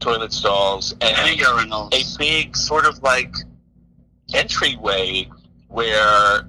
toilet 0.00 0.32
stalls, 0.32 0.92
and 1.00 1.38
urinals. 1.38 1.94
a 1.94 2.18
big 2.18 2.56
sort 2.56 2.84
of 2.84 3.00
like 3.02 3.32
entryway 4.34 5.28
where 5.68 6.48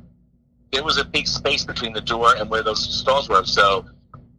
there 0.72 0.84
was 0.84 0.98
a 0.98 1.06
big 1.06 1.28
space 1.28 1.64
between 1.66 1.94
the 1.94 2.02
door 2.02 2.36
and 2.36 2.50
where 2.50 2.64
those 2.64 2.82
stalls 3.00 3.30
were. 3.30 3.44
So 3.46 3.86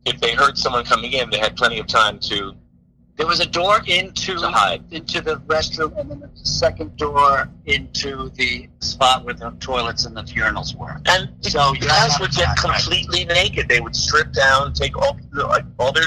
if 0.06 0.20
they 0.20 0.32
heard 0.34 0.56
someone 0.56 0.84
coming 0.84 1.12
in, 1.12 1.30
they 1.30 1.38
had 1.38 1.56
plenty 1.56 1.78
of 1.78 1.86
time 1.86 2.18
to 2.20 2.54
There 3.16 3.26
was 3.26 3.40
a 3.40 3.46
door 3.46 3.80
into 3.86 4.36
to 4.38 4.48
hide. 4.48 4.82
into 4.90 5.20
the 5.20 5.36
restroom, 5.40 5.98
and 5.98 6.10
then 6.10 6.20
the 6.20 6.30
second 6.34 6.96
door 6.96 7.50
into 7.66 8.30
the 8.30 8.68
spot 8.80 9.24
where 9.24 9.34
the 9.34 9.50
toilets 9.60 10.06
and 10.06 10.16
the 10.16 10.22
urinals 10.22 10.74
were. 10.74 11.00
And 11.06 11.30
the 11.42 11.50
So 11.50 11.74
you 11.74 11.80
guys 11.80 12.18
would 12.20 12.30
get 12.30 12.46
hide, 12.48 12.64
right. 12.64 12.82
completely 12.82 13.24
naked. 13.26 13.68
They 13.68 13.80
would 13.80 13.94
strip 13.94 14.32
down, 14.32 14.72
take 14.72 14.96
all, 14.96 15.18
like, 15.32 15.64
all 15.78 15.92
their, 15.92 16.04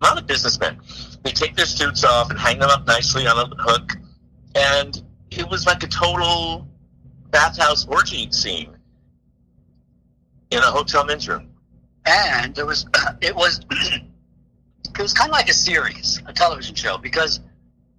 not 0.00 0.18
a 0.18 0.22
businessman. 0.22 0.78
They 1.24 1.32
take 1.32 1.56
their 1.56 1.66
suits 1.66 2.04
off 2.04 2.30
and 2.30 2.38
hang 2.38 2.58
them 2.60 2.70
up 2.70 2.86
nicely 2.86 3.26
on 3.26 3.38
a 3.38 3.62
hook. 3.62 3.92
And 4.54 5.02
it 5.30 5.48
was 5.48 5.66
like 5.66 5.82
a 5.82 5.86
total 5.88 6.68
bathhouse 7.32 7.86
orgy 7.86 8.30
scene 8.30 8.76
in 10.52 10.58
a 10.58 10.70
hotel 10.70 11.04
men's 11.04 11.28
room. 11.28 11.48
And 12.06 12.56
it 12.56 12.66
was 12.66 12.86
it 13.20 13.34
was 13.34 13.60
it 13.70 15.02
was 15.02 15.12
kind 15.12 15.30
of 15.30 15.32
like 15.32 15.48
a 15.48 15.54
series, 15.54 16.22
a 16.26 16.32
television 16.32 16.76
show, 16.76 16.98
because 16.98 17.40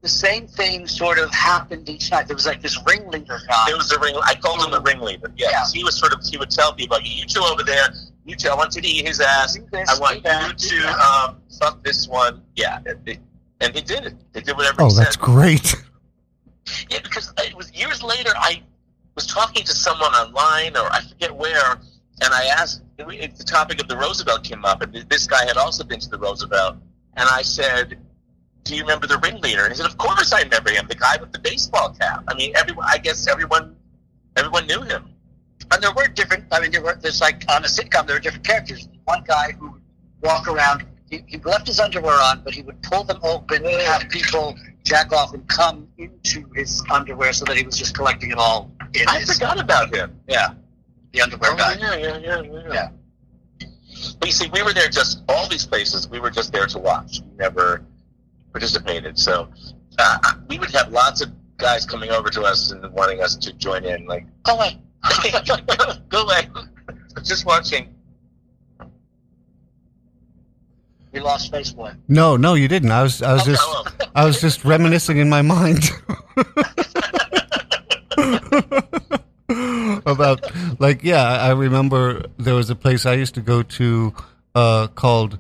the 0.02 0.10
same 0.10 0.48
thing 0.48 0.86
sort 0.86 1.18
of 1.18 1.32
happened 1.34 1.90
each 1.90 2.12
night. 2.12 2.28
There 2.28 2.36
was 2.36 2.46
like 2.46 2.62
this 2.62 2.78
ringleader 2.86 3.40
guy. 3.48 3.64
There 3.68 3.78
was 3.78 3.92
a 3.92 4.00
ring. 4.00 4.16
I 4.24 4.36
called 4.36 4.62
him 4.62 4.72
the 4.72 4.82
ringleader. 4.82 5.32
Yes, 5.36 5.72
he 5.74 5.84
was 5.84 5.98
sort 5.98 6.14
of. 6.14 6.24
He 6.24 6.38
would 6.38 6.52
tell 6.52 6.74
people, 6.74 6.98
like, 6.98 7.06
"You 7.06 7.26
two 7.26 7.42
over 7.42 7.64
there. 7.64 7.88
You 8.26 8.36
two. 8.36 8.50
I 8.50 8.56
want 8.56 8.76
you 8.76 8.82
to 8.82 8.88
eat 8.88 9.08
his 9.08 9.20
ass. 9.20 9.58
This, 9.72 9.90
I 9.90 10.00
want 10.00 10.18
do 10.18 10.22
that, 10.24 10.62
you 10.62 10.70
do 10.70 10.82
to 10.82 10.88
um, 10.90 11.42
fuck 11.60 11.84
this 11.84 12.08
one." 12.08 12.42
Yeah, 12.56 12.80
and 12.86 13.04
they, 13.06 13.20
and 13.62 13.74
they 13.74 13.82
did 13.82 14.06
it. 14.06 14.16
They 14.34 14.42
did 14.42 14.58
whatever. 14.58 14.82
Oh, 14.82 14.90
he 14.90 14.96
that's 14.96 15.16
said. 15.16 15.22
great. 15.22 15.76
Yeah, 16.90 17.00
because 17.02 17.34
it 17.38 17.56
was 17.56 17.74
years 17.74 18.04
later. 18.04 18.32
I 18.36 18.62
was 19.16 19.28
talking 19.28 19.64
to 19.64 19.74
someone 19.74 20.14
online, 20.14 20.76
or 20.76 20.92
I 20.92 21.02
forget 21.02 21.36
where, 21.36 21.74
and 22.22 22.34
I 22.34 22.46
asked. 22.46 22.82
It, 22.98 23.36
the 23.36 23.44
topic 23.44 23.82
of 23.82 23.88
the 23.88 23.98
Roosevelt 23.98 24.44
came 24.44 24.66
up, 24.66 24.82
and 24.82 24.94
this 25.10 25.26
guy 25.26 25.46
had 25.46 25.58
also 25.58 25.84
been 25.84 26.00
to 26.00 26.10
the 26.10 26.18
Roosevelt, 26.18 26.78
and 27.18 27.28
I 27.30 27.42
said, 27.42 28.00
"Do 28.64 28.76
you 28.76 28.82
remember 28.82 29.08
the 29.08 29.18
ringleader?" 29.18 29.64
And 29.64 29.74
he 29.74 29.78
said, 29.78 29.88
"Of 29.88 29.98
course 29.98 30.32
I 30.32 30.42
remember 30.42 30.70
him. 30.70 30.88
The 30.88 30.96
guy 30.96 31.18
with 31.20 31.32
the 31.32 31.40
baseball 31.40 31.94
cap. 32.00 32.24
I 32.28 32.36
mean, 32.36 32.54
everyone. 32.56 32.86
I 32.88 32.98
guess 33.00 33.28
everyone, 33.28 33.76
everyone 34.36 34.68
knew 34.68 34.82
him." 34.82 35.10
And 35.72 35.82
there 35.82 35.92
were 35.94 36.08
different. 36.08 36.46
I 36.52 36.60
mean, 36.60 36.72
there 36.72 36.84
were. 36.84 36.96
There's 36.96 37.20
like 37.20 37.44
on 37.50 37.64
a 37.64 37.68
sitcom, 37.68 38.06
there 38.06 38.16
were 38.16 38.20
different 38.20 38.46
characters. 38.46 38.88
One 39.06 39.24
guy 39.24 39.54
who 39.54 39.72
would 39.72 39.82
walk 40.22 40.48
around. 40.48 40.86
He, 41.14 41.24
he 41.28 41.38
left 41.44 41.68
his 41.68 41.80
underwear 41.80 42.16
on, 42.20 42.42
but 42.44 42.54
he 42.56 42.64
would 42.64 42.82
pull 42.82 43.04
them 43.04 43.20
open, 43.24 43.64
and 43.66 43.82
have 43.84 44.10
people 44.10 44.56
jack 44.84 45.12
off 45.12 45.34
and 45.36 45.48
come 45.48 45.88
into 46.00 46.50
his 46.56 46.84
underwear, 46.92 47.32
so 47.34 47.46
that 47.46 47.56
he 47.56 47.64
was 47.64 47.78
just 47.78 47.96
collecting 47.96 48.32
it 48.32 48.38
all 48.40 48.72
in 48.96 49.08
I 49.08 49.20
his. 49.20 49.34
forgot 49.34 49.60
about 49.60 49.94
him. 49.96 50.20
Yeah, 50.28 50.54
the 51.12 51.22
underwear 51.22 51.52
Oh, 51.54 51.56
guy. 51.58 51.76
yeah, 51.80 51.96
yeah, 51.96 52.18
yeah, 52.18 52.42
yeah. 52.42 52.74
Yeah. 52.74 52.90
But 54.20 54.28
you 54.28 54.34
see, 54.34 54.50
we 54.52 54.64
were 54.64 54.74
there 54.74 54.90
just 54.90 55.22
all 55.30 55.48
these 55.48 55.68
places. 55.68 56.10
We 56.10 56.20
were 56.20 56.32
just 56.32 56.52
there 56.52 56.66
to 56.66 56.80
watch. 56.80 57.22
We 57.22 57.38
never 57.38 57.86
participated. 58.52 59.20
So 59.20 59.50
uh, 60.00 60.18
we 60.50 60.58
would 60.58 60.72
have 60.72 60.92
lots 60.92 61.22
of 61.22 61.30
guys 61.58 61.86
coming 61.86 62.10
over 62.10 62.30
to 62.32 62.42
us 62.42 62.72
and 62.72 62.92
wanting 62.92 63.22
us 63.22 63.36
to 63.36 63.54
join 63.54 63.86
in. 63.86 64.08
Like, 64.08 64.26
Go 64.44 64.56
away. 64.56 64.80
go 66.10 66.24
away. 66.24 66.50
Just 67.24 67.46
watching. 67.46 67.94
We 71.14 71.20
lost 71.20 71.52
Spaceboy. 71.52 71.96
No, 72.08 72.36
no, 72.38 72.56
you 72.56 72.68
didn't. 72.68 72.92
I 72.92 73.04
was, 73.04 73.22
I 73.22 73.34
was 73.34 73.46
just, 73.46 73.64
I 74.16 74.26
was 74.26 74.42
just 74.42 74.66
reminiscing 74.66 75.18
in 75.18 75.30
my 75.30 75.42
mind 75.44 75.92
about, 80.06 80.42
like, 80.80 81.04
yeah, 81.04 81.24
I 81.24 81.52
remember 81.52 82.24
there 82.38 82.56
was 82.56 82.70
a 82.70 82.76
place 82.76 83.06
I 83.06 83.14
used 83.14 83.36
to 83.36 83.42
go 83.42 83.62
to 83.64 84.14
uh, 84.56 84.88
called 84.88 85.38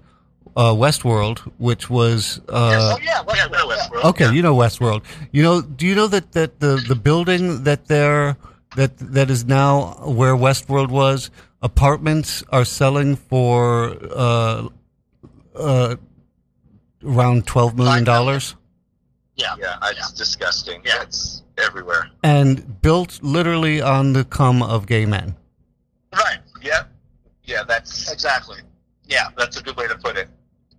uh, 0.55 0.73
Westworld, 0.73 1.39
which 1.57 1.89
was. 1.89 2.39
Uh, 2.47 2.95
oh 2.95 2.99
yeah, 3.01 3.21
well, 3.21 3.35
yeah, 3.35 3.47
Westworld. 3.47 4.03
Okay, 4.11 4.25
Yeah. 4.25 4.31
you 4.31 4.41
know 4.41 4.55
Westworld. 4.55 5.03
You 5.31 5.41
know, 5.43 5.61
do 5.61 5.85
you 5.87 5.95
know 5.95 6.07
that, 6.07 6.31
that 6.33 6.59
the, 6.59 6.83
the 6.87 6.95
building 6.95 7.63
that 7.63 7.87
there 7.87 8.37
that 8.75 8.97
that 8.97 9.29
is 9.29 9.45
now 9.45 9.93
where 10.05 10.35
Westworld 10.35 10.89
was, 10.89 11.31
apartments 11.61 12.43
are 12.49 12.65
selling 12.65 13.15
for 13.15 13.97
uh, 14.11 14.67
uh, 15.55 15.95
around 17.05 17.45
twelve 17.47 17.77
million 17.77 18.03
dollars, 18.03 18.55
yeah. 19.35 19.55
Yeah, 19.59 19.77
it's 19.83 20.11
disgusting. 20.11 20.81
Yeah. 20.85 21.01
It's 21.01 21.43
everywhere. 21.57 22.09
and 22.23 22.81
built 22.81 23.19
literally 23.21 23.81
on 23.81 24.13
the 24.13 24.23
come 24.25 24.63
of 24.63 24.85
gay 24.87 25.05
men. 25.05 25.35
Right. 26.13 26.39
Yeah, 26.61 26.83
yeah, 27.43 27.63
that's 27.67 28.11
Exactly. 28.11 28.57
Yeah. 29.05 29.27
that's 29.37 29.59
a 29.59 29.63
good 29.63 29.75
way 29.77 29.87
to 29.87 29.95
put 29.97 30.17
it. 30.17 30.29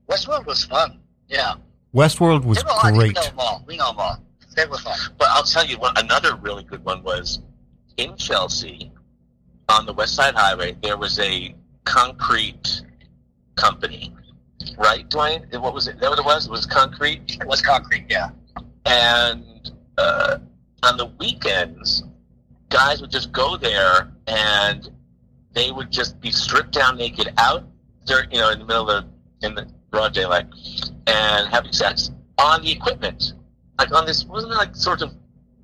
Westworld 0.09 0.47
was 0.47 0.65
fun. 0.65 0.99
Yeah. 1.29 1.55
Westworld 1.95 2.45
was 2.45 2.59
They 2.59 2.65
were 2.65 2.71
all- 2.71 2.93
We 2.93 2.99
great. 2.99 3.15
know 3.15 3.23
them 3.23 3.39
all. 3.39 3.65
We 3.67 3.77
know 3.77 3.89
them 3.89 3.99
all. 4.01 4.19
They 4.57 4.67
were 4.67 4.79
fun. 4.79 4.99
But 5.19 5.29
I'll 5.31 5.43
tell 5.45 5.65
you 5.65 5.79
one. 5.79 5.93
Another 5.97 6.35
really 6.37 6.65
good 6.65 6.85
one 6.85 7.03
was 7.05 7.41
in 7.97 8.17
Chelsea, 8.17 8.91
on 9.69 9.87
the 9.87 9.93
West 9.93 10.15
Side 10.17 10.35
Highway. 10.35 10.77
There 10.83 10.97
was 10.97 11.19
a 11.21 11.55
concrete 11.85 12.83
company, 13.57 14.13
right, 14.79 15.09
Dwayne? 15.09 15.61
What 15.61 15.75
was 15.75 15.89
it? 15.89 16.01
That 16.01 16.11
what 16.11 16.19
it 16.19 16.25
was? 16.25 16.47
It 16.47 16.51
was 16.51 16.67
concrete. 16.67 17.39
It 17.41 17.47
was 17.47 17.61
concrete. 17.61 18.07
Yeah. 18.09 18.31
and 18.87 19.73
uh, 19.99 20.39
on 20.83 20.97
the 20.97 21.07
weekends, 21.19 22.05
guys 22.69 23.01
would 23.01 23.11
just 23.11 23.33
go 23.33 23.57
there 23.57 24.13
and 24.27 24.91
they 25.55 25.71
would 25.71 25.91
just 25.91 26.21
be 26.21 26.31
stripped 26.31 26.73
down 26.73 26.97
naked 26.97 27.33
out 27.39 27.65
there, 28.07 28.27
you 28.31 28.39
know, 28.39 28.51
in 28.51 28.59
the 28.59 28.65
middle 28.65 28.91
of 28.91 29.05
the, 29.41 29.47
in 29.47 29.55
the 29.55 29.67
broad 29.91 30.13
daylight 30.13 30.47
and 31.07 31.49
having 31.49 31.73
sex 31.73 32.11
on 32.39 32.63
the 32.63 32.73
equipment, 32.73 33.35
like 33.79 33.93
on 33.93 34.05
this 34.07 34.25
wasn't 34.25 34.53
it 34.53 34.57
like 34.57 34.75
sort 34.75 35.01
of 35.03 35.13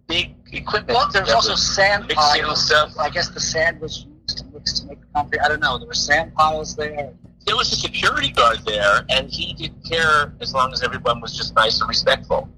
big 0.07 0.35
equipment. 0.53 0.97
Well, 0.97 1.11
there 1.13 1.23
was 1.23 1.33
also 1.33 1.55
sand 1.55 2.07
mixing 2.07 2.43
piles. 2.43 2.67
stuff. 2.67 2.93
I 2.99 3.11
guess 3.11 3.29
the 3.31 3.41
sand 3.41 3.81
was 3.81 4.07
used 4.29 4.39
to 4.39 4.45
mix 4.55 4.81
to 4.81 4.87
make 4.87 4.99
concrete. 5.13 5.41
I 5.41 5.49
don't 5.49 5.61
know. 5.61 5.79
There 5.79 5.89
were 5.89 5.95
sand 5.95 6.35
piles 6.35 6.77
there. 6.77 7.13
There 7.47 7.57
was 7.57 7.73
a 7.73 7.77
security 7.77 8.31
guard 8.31 8.59
there, 8.67 9.05
and 9.09 9.31
he 9.31 9.53
didn't 9.55 9.85
care 9.89 10.35
as 10.41 10.55
long 10.55 10.73
as 10.73 10.83
everyone 10.83 11.21
was 11.21 11.37
just 11.37 11.55
nice 11.55 11.81
and 11.81 11.89
respectful, 11.89 12.49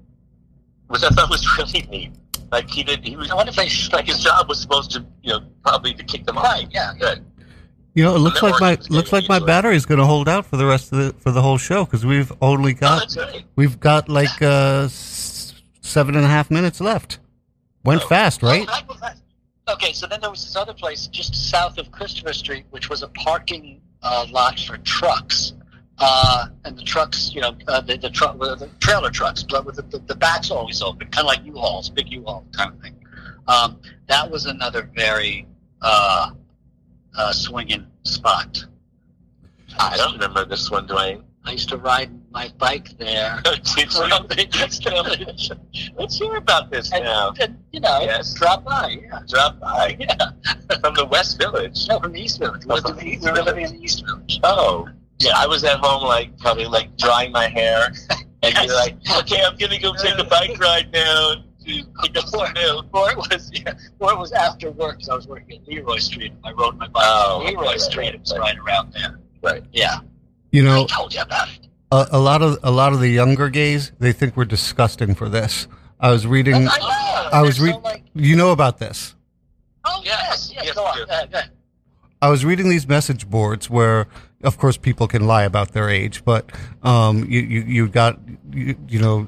which 0.87 1.03
I 1.03 1.09
thought 1.09 1.29
was 1.29 1.45
really 1.57 1.87
neat. 1.89 2.11
Like 2.51 2.69
he 2.69 2.83
did, 2.83 3.03
he 3.03 3.15
was 3.15 3.31
I 3.31 3.35
wonder 3.35 3.49
if 3.49 3.55
they 3.55 3.69
like 3.95 4.05
his 4.05 4.19
job 4.23 4.47
was 4.47 4.59
supposed 4.61 4.91
to, 4.91 5.05
you 5.23 5.33
know, 5.33 5.39
probably 5.63 5.93
to 5.95 6.03
kick 6.03 6.25
them 6.25 6.37
off. 6.37 6.43
Right, 6.43 6.67
yeah. 6.71 6.93
Good. 6.99 7.25
You 7.95 8.03
know, 8.03 8.15
it 8.15 8.19
looks 8.19 8.41
like 8.43 8.59
my 8.59 8.71
looks 8.71 8.87
getting 8.89 9.11
like 9.11 9.29
my 9.29 9.35
easily. 9.37 9.47
battery's 9.47 9.85
going 9.85 9.99
to 9.99 10.05
hold 10.05 10.27
out 10.29 10.45
for 10.45 10.57
the 10.57 10.65
rest 10.65 10.91
of 10.91 10.97
the 10.99 11.13
for 11.19 11.31
the 11.31 11.41
whole 11.41 11.57
show 11.57 11.85
because 11.85 12.05
we've 12.05 12.31
only 12.41 12.73
Oh, 12.73 12.77
got 12.79 12.99
that's 12.99 13.17
right. 13.17 13.43
we've 13.55 13.79
got 13.79 14.09
like 14.09 14.39
uh, 14.41 14.83
s- 14.85 15.53
seven 15.81 16.15
and 16.15 16.25
a 16.25 16.27
half 16.27 16.51
minutes 16.51 16.79
left. 16.81 17.19
Went 17.83 18.03
Oh. 18.03 18.07
fast, 18.07 18.43
right? 18.43 18.65
Oh, 18.67 18.71
that 18.71 18.87
was 18.87 19.01
nice. 19.01 19.21
Okay, 19.69 19.93
so 19.93 20.05
then 20.07 20.21
there 20.21 20.29
was 20.29 20.43
this 20.43 20.55
other 20.55 20.73
place 20.73 21.07
just 21.07 21.33
south 21.49 21.77
of 21.77 21.91
Christopher 21.91 22.33
Street, 22.33 22.65
which 22.71 22.89
was 22.89 23.01
a 23.01 23.07
parking 23.09 23.79
uh, 24.03 24.27
lot 24.29 24.59
for 24.59 24.77
trucks. 24.79 25.53
Uh, 25.99 26.47
and 26.65 26.77
the 26.77 26.83
trucks, 26.83 27.31
you 27.33 27.41
know, 27.41 27.55
uh, 27.67 27.79
the, 27.81 27.97
the, 27.97 28.09
truck, 28.09 28.37
the 28.39 28.69
trailer 28.79 29.09
trucks, 29.09 29.43
but 29.43 29.65
with 29.65 29.75
the, 29.75 29.83
the, 29.83 29.99
the 29.99 30.15
back's 30.15 30.51
always 30.51 30.81
open, 30.81 31.07
kind 31.09 31.25
of 31.25 31.27
like 31.27 31.45
U-Hauls, 31.45 31.89
big 31.89 32.11
U-Haul 32.11 32.45
kind 32.51 32.73
of 32.73 32.81
thing. 32.81 32.95
Um, 33.47 33.79
that 34.07 34.29
was 34.29 34.45
another 34.45 34.89
very 34.95 35.47
uh, 35.81 36.31
uh, 37.15 37.31
swinging 37.31 37.87
spot. 38.03 38.65
I 39.79 39.97
don't 39.97 40.13
remember 40.13 40.45
this 40.45 40.69
one, 40.69 40.87
Dwayne. 40.87 41.23
I 41.45 41.51
used 41.51 41.69
to 41.69 41.77
ride 41.77 42.11
my 42.33 42.51
bike 42.57 42.89
there. 42.97 43.41
Let's 45.97 46.17
hear 46.17 46.35
about 46.35 46.71
this 46.71 46.91
And, 46.91 47.03
now. 47.03 47.33
and, 47.39 47.57
you 47.71 47.79
know, 47.79 47.99
Yes. 48.01 48.33
drop 48.33 48.63
by, 48.65 48.97
yeah. 49.01 49.19
Drop 49.27 49.59
by 49.59 49.95
Yeah. 49.99 50.31
from 50.81 50.95
the 50.95 51.05
West 51.05 51.37
Village. 51.39 51.87
No, 51.87 51.99
from 51.99 52.13
the 52.13 52.21
East 52.21 52.39
Village. 52.39 52.65
We 52.65 52.73
Oh, 52.73 52.81
from 52.81 52.95
the 52.95 53.01
the- 53.01 53.07
East 53.09 53.23
we 53.23 53.31
were 53.31 53.37
living 53.37 53.55
Village. 53.65 53.71
in 53.71 53.77
the 53.77 53.83
East 53.83 54.05
Village. 54.05 54.39
Oh, 54.43 54.87
yeah. 55.19 55.33
I 55.35 55.47
was 55.47 55.63
at 55.63 55.77
home, 55.79 56.03
like 56.03 56.37
probably 56.39 56.65
like 56.65 56.95
drying 56.97 57.31
my 57.31 57.47
hair, 57.47 57.85
and 58.09 58.25
Yes. 58.53 58.65
you're 58.65 58.75
like, 58.75 58.95
"Okay, 59.19 59.41
I'm 59.43 59.55
gonna 59.57 59.79
go 59.79 59.93
take 59.93 60.17
a 60.17 60.23
bike 60.25 60.59
ride 60.59 60.91
now." 60.91 61.35
to 61.65 61.81
Pick 62.01 62.17
up 62.17 62.27
some 62.27 62.51
milk. 62.55 62.87
Or 62.93 63.09
it 63.11 63.15
was, 63.15 63.49
yeah, 63.53 63.71
or 63.99 64.11
it 64.11 64.17
was 64.19 64.33
after 64.33 64.69
work 64.71 64.97
because 64.97 65.07
I 65.07 65.15
was 65.15 65.27
working 65.27 65.61
at 65.61 65.67
Leroy 65.69 65.97
Street. 65.99 66.33
I 66.43 66.51
rode 66.51 66.77
my 66.77 66.87
bike 66.89 67.05
Oh, 67.07 67.39
on 67.39 67.45
Leroy 67.45 67.63
right, 67.63 67.79
Street. 67.79 68.05
right, 68.07 68.15
It 68.15 68.19
was 68.19 68.31
right. 68.33 68.39
right 68.39 68.57
around 68.57 68.91
there. 68.93 69.21
Right. 69.41 69.63
Yeah, 69.71 69.99
You 70.51 70.63
know. 70.63 70.83
I 70.83 70.87
told 70.87 71.13
you 71.13 71.21
about 71.21 71.47
it. 71.47 71.62
A, 71.95 72.07
a 72.17 72.19
lot 72.19 72.41
of 72.41 72.57
a 72.63 72.71
lot 72.71 72.93
of 72.93 72.99
the 72.99 73.09
younger 73.09 73.49
gays 73.49 73.91
they 73.99 74.11
think 74.13 74.35
we're 74.37 74.45
disgusting 74.45 75.15
for 75.15 75.29
this. 75.29 75.67
I 75.99 76.11
was 76.11 76.25
reading. 76.27 76.55
I 76.55 76.77
know. 76.77 77.29
I 77.31 77.41
was 77.41 77.57
They're 77.57 77.73
so, 77.73 77.79
like, 77.79 78.03
You 78.13 78.35
know 78.35 78.51
about 78.51 78.77
this? 78.79 79.15
oh 79.85 80.01
yes, 80.03 80.51
yes. 80.53 80.65
yes, 80.65 80.75
go 80.75 80.83
I 80.85 80.89
on. 80.91 80.97
do. 80.97 81.05
Go 81.05 81.11
ahead. 81.13 81.49
I 82.21 82.29
was 82.29 82.45
reading 82.45 82.69
these 82.69 82.87
message 82.87 83.29
boards 83.29 83.69
where, 83.69 84.07
of 84.43 84.57
course, 84.57 84.77
people 84.77 85.07
can 85.07 85.27
lie 85.27 85.43
about 85.43 85.73
their 85.73 85.89
age, 85.89 86.23
but 86.23 86.49
um, 86.81 87.25
you 87.29 87.41
you 87.41 87.61
you 87.61 87.87
got 87.89 88.17
you, 88.51 88.75
you 88.87 88.99
know, 88.99 89.27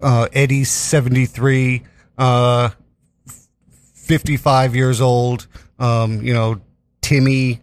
uh, 0.00 0.28
Eddie's 0.32 0.70
seventy 0.70 1.26
three, 1.26 1.82
uh, 2.18 2.70
fifty 3.94 4.36
five 4.36 4.76
years 4.76 5.00
old. 5.00 5.48
Um, 5.78 6.22
you 6.22 6.32
know, 6.34 6.60
Timmy, 7.02 7.60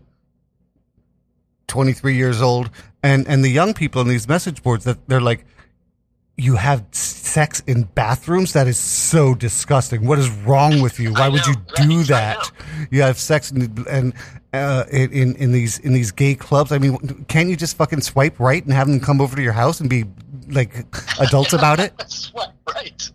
twenty 1.67 1.93
three 1.93 2.15
years 2.15 2.41
old, 2.41 2.69
and 3.03 3.27
and 3.27 3.43
the 3.43 3.49
young 3.49 3.73
people 3.73 4.01
in 4.01 4.07
these 4.07 4.27
message 4.27 4.61
boards 4.63 4.83
that 4.85 5.07
they're 5.07 5.21
like. 5.21 5.45
You 6.37 6.55
have 6.55 6.85
sex 6.91 7.61
in 7.67 7.83
bathrooms? 7.83 8.53
That 8.53 8.65
is 8.67 8.79
so 8.79 9.35
disgusting. 9.35 10.07
What 10.07 10.17
is 10.17 10.27
wrong 10.29 10.81
with 10.81 10.99
you? 10.99 11.13
Why 11.13 11.27
would 11.29 11.45
you 11.45 11.53
do 11.75 12.03
that? 12.05 12.49
You 12.89 13.03
have 13.03 13.19
sex 13.19 13.51
in, 13.51 13.85
and 13.87 14.13
uh, 14.51 14.85
in 14.89 15.35
in 15.35 15.51
these 15.51 15.77
in 15.79 15.93
these 15.93 16.11
gay 16.11 16.33
clubs. 16.33 16.71
I 16.71 16.79
mean, 16.79 17.25
can't 17.27 17.49
you 17.49 17.55
just 17.55 17.77
fucking 17.77 18.01
swipe 18.01 18.39
right 18.39 18.63
and 18.63 18.73
have 18.73 18.87
them 18.87 18.99
come 18.99 19.21
over 19.21 19.35
to 19.35 19.41
your 19.41 19.51
house 19.53 19.81
and 19.81 19.89
be 19.89 20.05
like 20.47 20.73
adults 21.19 21.53
about 21.53 21.79
it? 21.79 21.93
That's 21.99 22.33
what, 22.33 22.53
right. 22.73 23.11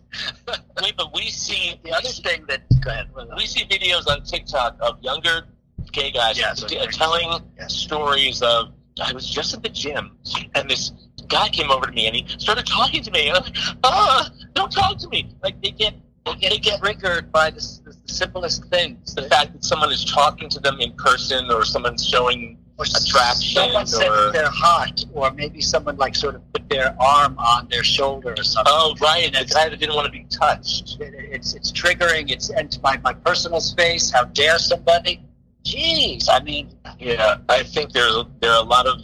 Wait, 0.81 0.93
but 0.95 1.13
we 1.13 1.23
see 1.29 1.81
The 1.83 1.91
other 1.91 2.07
thing 2.09 2.45
that 2.47 2.61
go 2.81 2.91
ahead. 2.91 3.07
we 3.35 3.45
see 3.45 3.65
videos 3.65 4.07
on 4.07 4.23
TikTok 4.23 4.77
of 4.79 5.01
younger 5.03 5.47
gay 5.91 6.11
guys 6.11 6.37
Yes, 6.37 6.63
t- 6.63 6.77
telling 6.91 7.41
Yes. 7.57 7.73
stories 7.73 8.41
of 8.41 8.71
I 8.99 9.13
was 9.13 9.27
just 9.27 9.53
at 9.53 9.63
the 9.63 9.69
gym 9.69 10.11
and 10.55 10.69
this 10.69 10.91
guy 11.27 11.49
came 11.49 11.69
over 11.71 11.85
to 11.87 11.91
me 11.91 12.07
and 12.07 12.15
he 12.15 12.25
started 12.39 12.65
talking 12.65 13.03
to 13.03 13.11
me 13.11 13.27
and 13.29 13.37
I'm 13.37 13.43
like, 13.43 13.55
ah, 13.83 14.29
don't 14.53 14.71
talk 14.71 14.97
to 14.99 15.09
me. 15.09 15.29
Like 15.43 15.61
they 15.61 15.71
get 15.71 15.93
They 16.25 16.33
get, 16.35 16.61
get 16.61 16.79
triggered 16.81 17.31
by 17.31 17.51
the, 17.51 17.61
simplest 18.05 18.65
things. 18.65 19.13
the 19.15 19.23
fact 19.23 19.53
that 19.53 19.63
someone 19.63 19.91
is 19.91 20.03
talking 20.05 20.49
to 20.49 20.59
them 20.59 20.79
in 20.79 20.91
person 20.93 21.51
or 21.51 21.63
someone's 21.65 22.05
showing 22.05 22.57
or 22.77 22.85
attraction 22.85 23.55
someone 23.55 23.87
said 23.87 24.07
or- 24.09 24.31
they're 24.31 24.49
hot, 24.51 25.03
or 25.13 25.31
maybe 25.31 25.61
someone 25.61 25.97
like 25.97 26.15
sort 26.15 26.35
of 26.35 26.41
put 26.53 26.69
their 26.69 26.95
arm 27.01 27.35
on 27.39 27.67
their 27.69 27.83
shoulder 27.83 28.35
or 28.37 28.43
something. 28.43 28.71
oh 28.75 28.95
right, 29.01 29.25
and 29.25 29.33
the 29.49 29.51
guy 29.53 29.67
that 29.67 29.79
didn't 29.79 29.95
want 29.95 30.05
to 30.05 30.11
be 30.11 30.25
touched. 30.29 30.97
It- 31.01 31.13
it's 31.35 31.55
it's 31.55 31.71
triggering. 31.71 32.29
It's 32.29 32.49
into 32.51 32.79
my, 32.81 32.97
my 32.97 33.13
personal 33.13 33.59
space. 33.61 34.11
How 34.11 34.25
dare 34.25 34.59
somebody? 34.59 35.21
Jeez, 35.67 36.29
I 36.29 36.39
mean, 36.43 36.69
Yeah, 36.99 37.37
I 37.49 37.63
think 37.63 37.91
there's 37.91 38.15
there 38.39 38.51
are 38.51 38.61
a 38.63 38.67
lot 38.67 38.85
of 38.87 39.01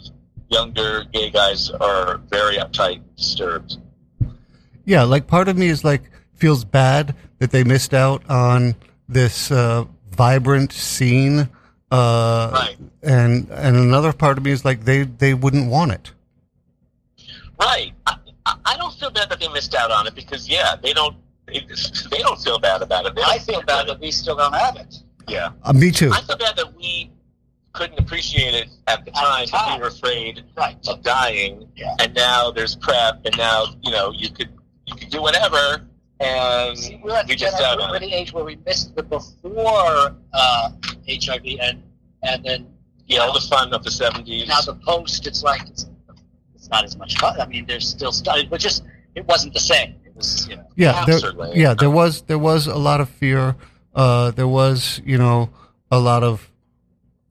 younger 0.48 1.04
gay 1.12 1.30
guys 1.30 1.68
are 1.70 2.18
very 2.30 2.56
uptight, 2.56 3.02
disturbed. 3.16 3.76
Yeah, 4.86 5.02
like 5.04 5.26
part 5.26 5.48
of 5.48 5.56
me 5.58 5.66
is 5.68 5.84
like 5.84 6.02
feels 6.34 6.64
bad 6.64 7.14
that 7.38 7.50
they 7.50 7.64
missed 7.64 7.92
out 7.92 8.22
on 8.30 8.74
this 9.08 9.50
uh, 9.50 9.84
vibrant 10.12 10.72
scene, 10.72 11.48
uh, 11.90 12.50
Right. 12.52 12.76
and 13.02 13.48
and 13.50 13.76
another 13.76 14.12
part 14.12 14.38
of 14.38 14.44
me 14.44 14.50
is 14.52 14.64
like 14.64 14.84
they 14.84 15.02
they 15.02 15.34
wouldn't 15.34 15.68
want 15.70 15.92
it. 15.92 16.12
Right. 17.60 17.92
I, 18.06 18.16
I 18.46 18.54
I 18.64 18.76
don't 18.76 18.94
feel 18.94 19.10
bad 19.10 19.28
that 19.30 19.38
they 19.40 19.48
missed 19.48 19.74
out 19.74 19.90
on 19.90 20.06
it 20.06 20.14
because 20.14 20.48
yeah, 20.48 20.76
they 20.82 20.92
don't 20.94 21.16
it, 21.48 21.64
they 22.10 22.18
don't 22.18 22.40
feel 22.40 22.58
bad 22.58 22.80
about 22.82 23.04
it. 23.06 23.14
They 23.14 23.22
I 23.22 23.38
feel 23.38 23.60
bad 23.62 23.88
that 23.88 24.00
we 24.00 24.10
still 24.10 24.36
don't 24.36 24.54
have 24.54 24.76
it. 24.76 24.96
Yeah. 25.28 25.50
Uh, 25.62 25.72
me 25.72 25.90
too. 25.90 26.10
I 26.12 26.20
feel 26.22 26.36
bad 26.36 26.56
that 26.56 26.74
we 26.76 27.10
couldn't 27.72 27.98
appreciate 27.98 28.54
it 28.54 28.68
at 28.86 29.04
the 29.04 29.10
At 29.10 29.14
the 29.14 29.20
time. 29.20 29.44
because. 29.46 29.74
We 29.76 29.80
were 29.80 29.88
afraid 29.88 30.44
Right. 30.56 30.76
of 30.88 31.02
dying, 31.02 31.68
Yeah. 31.76 31.96
and 32.00 32.14
now 32.14 32.50
there's 32.50 32.76
PrEP, 32.76 33.24
and 33.26 33.36
now 33.36 33.66
you 33.82 33.90
know 33.90 34.12
you 34.12 34.30
could 34.30 34.48
you 34.86 34.94
could 34.94 35.10
do 35.10 35.20
whatever, 35.22 35.82
and 36.20 36.78
See, 36.78 37.00
we're 37.02 37.16
at 37.16 37.26
we 37.26 37.32
the, 37.34 37.36
just 37.36 37.56
gener- 37.56 37.64
out 37.64 37.78
we're 37.78 37.96
at 37.96 38.02
it. 38.02 38.06
the 38.10 38.14
age 38.14 38.32
where 38.32 38.44
we 38.44 38.56
missed 38.66 38.94
the 38.94 39.02
before 39.02 40.14
uh, 40.32 40.70
HIV 41.08 41.58
and 41.60 41.82
and 42.22 42.44
then 42.44 42.66
Yeah, 43.06 43.20
all 43.20 43.32
the 43.32 43.40
fun 43.40 43.72
of 43.74 43.82
the 43.82 43.90
'70s. 43.90 44.46
now 44.48 44.60
the 44.60 44.74
post. 44.74 45.26
It's 45.26 45.42
like 45.42 45.62
it's, 45.68 45.86
it's 46.54 46.68
not 46.70 46.84
as 46.84 46.96
much 46.96 47.18
fun. 47.18 47.40
I 47.40 47.46
mean, 47.46 47.66
there's 47.66 47.88
still 47.88 48.12
stuff, 48.12 48.38
but 48.50 48.60
just 48.60 48.84
it 49.14 49.26
wasn't 49.26 49.52
the 49.54 49.60
same. 49.60 49.94
It 50.04 50.14
was, 50.16 50.46
you 50.48 50.56
know, 50.56 50.66
Yeah, 50.76 51.04
there, 51.06 51.20
yeah, 51.54 51.74
there 51.74 51.90
was 51.90 52.22
there 52.22 52.38
was 52.38 52.66
a 52.66 52.76
lot 52.76 53.00
of 53.00 53.08
fear. 53.08 53.56
Uh, 53.94 54.30
there 54.32 54.48
was, 54.48 55.00
you 55.04 55.18
know, 55.18 55.50
a 55.90 55.98
lot 55.98 56.22
of. 56.22 56.50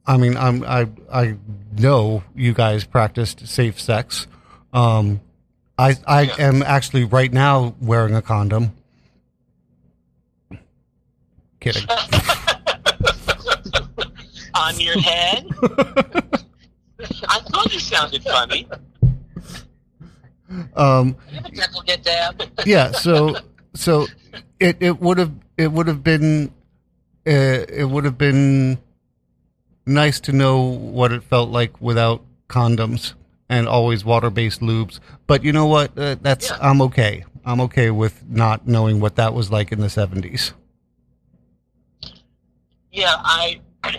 I 0.05 0.17
mean, 0.17 0.35
I'm 0.37 0.63
I 0.63 0.87
I 1.11 1.37
know 1.77 2.23
you 2.35 2.53
guys 2.53 2.83
practiced 2.83 3.47
safe 3.47 3.79
sex. 3.79 4.27
Um, 4.73 5.21
I 5.77 5.95
I 6.07 6.21
Yeah. 6.23 6.35
am 6.39 6.61
actually 6.63 7.05
right 7.05 7.31
now 7.31 7.73
wearing 7.81 8.13
a 8.15 8.21
condom. 8.21 8.73
Kidding. 11.59 11.83
On 14.55 14.79
your 14.79 14.99
head? 14.99 15.45
I 17.27 17.39
thought 17.49 17.73
you 17.73 17.79
sounded 17.79 18.23
funny. 18.23 18.67
Um, 20.75 21.15
you 21.31 21.35
have 21.37 21.45
a 21.45 21.51
dental 21.51 21.81
get 21.81 22.03
down. 22.03 22.35
yeah 22.65 22.91
so 22.91 23.35
so 23.73 24.05
it 24.59 24.77
it 24.79 24.99
would 25.01 25.17
have 25.17 25.31
it 25.57 25.71
would 25.71 25.87
have 25.87 26.03
been 26.03 26.51
uh, 27.27 27.65
it 27.69 27.89
would 27.89 28.03
have 28.05 28.17
been 28.17 28.77
nice 29.85 30.19
to 30.21 30.31
know 30.31 30.61
what 30.61 31.11
it 31.11 31.23
felt 31.23 31.49
like 31.49 31.79
without 31.81 32.21
condoms 32.47 33.13
and 33.49 33.67
always 33.67 34.03
water-based 34.05 34.61
lubes. 34.61 34.99
But 35.27 35.43
you 35.43 35.51
know 35.51 35.65
what? 35.65 35.97
Uh, 35.97 36.15
that's 36.21 36.49
Yeah. 36.49 36.57
i'm 36.61 36.81
okay. 36.81 37.25
I'm 37.45 37.59
okay 37.61 37.91
with 37.91 38.23
not 38.29 38.67
knowing 38.67 38.99
what 39.01 39.15
that 39.17 39.33
was 39.33 39.51
like 39.51 39.71
in 39.73 39.79
the 39.81 39.87
70s 39.87 40.53
Yeah, 42.91 43.15
I 43.17 43.59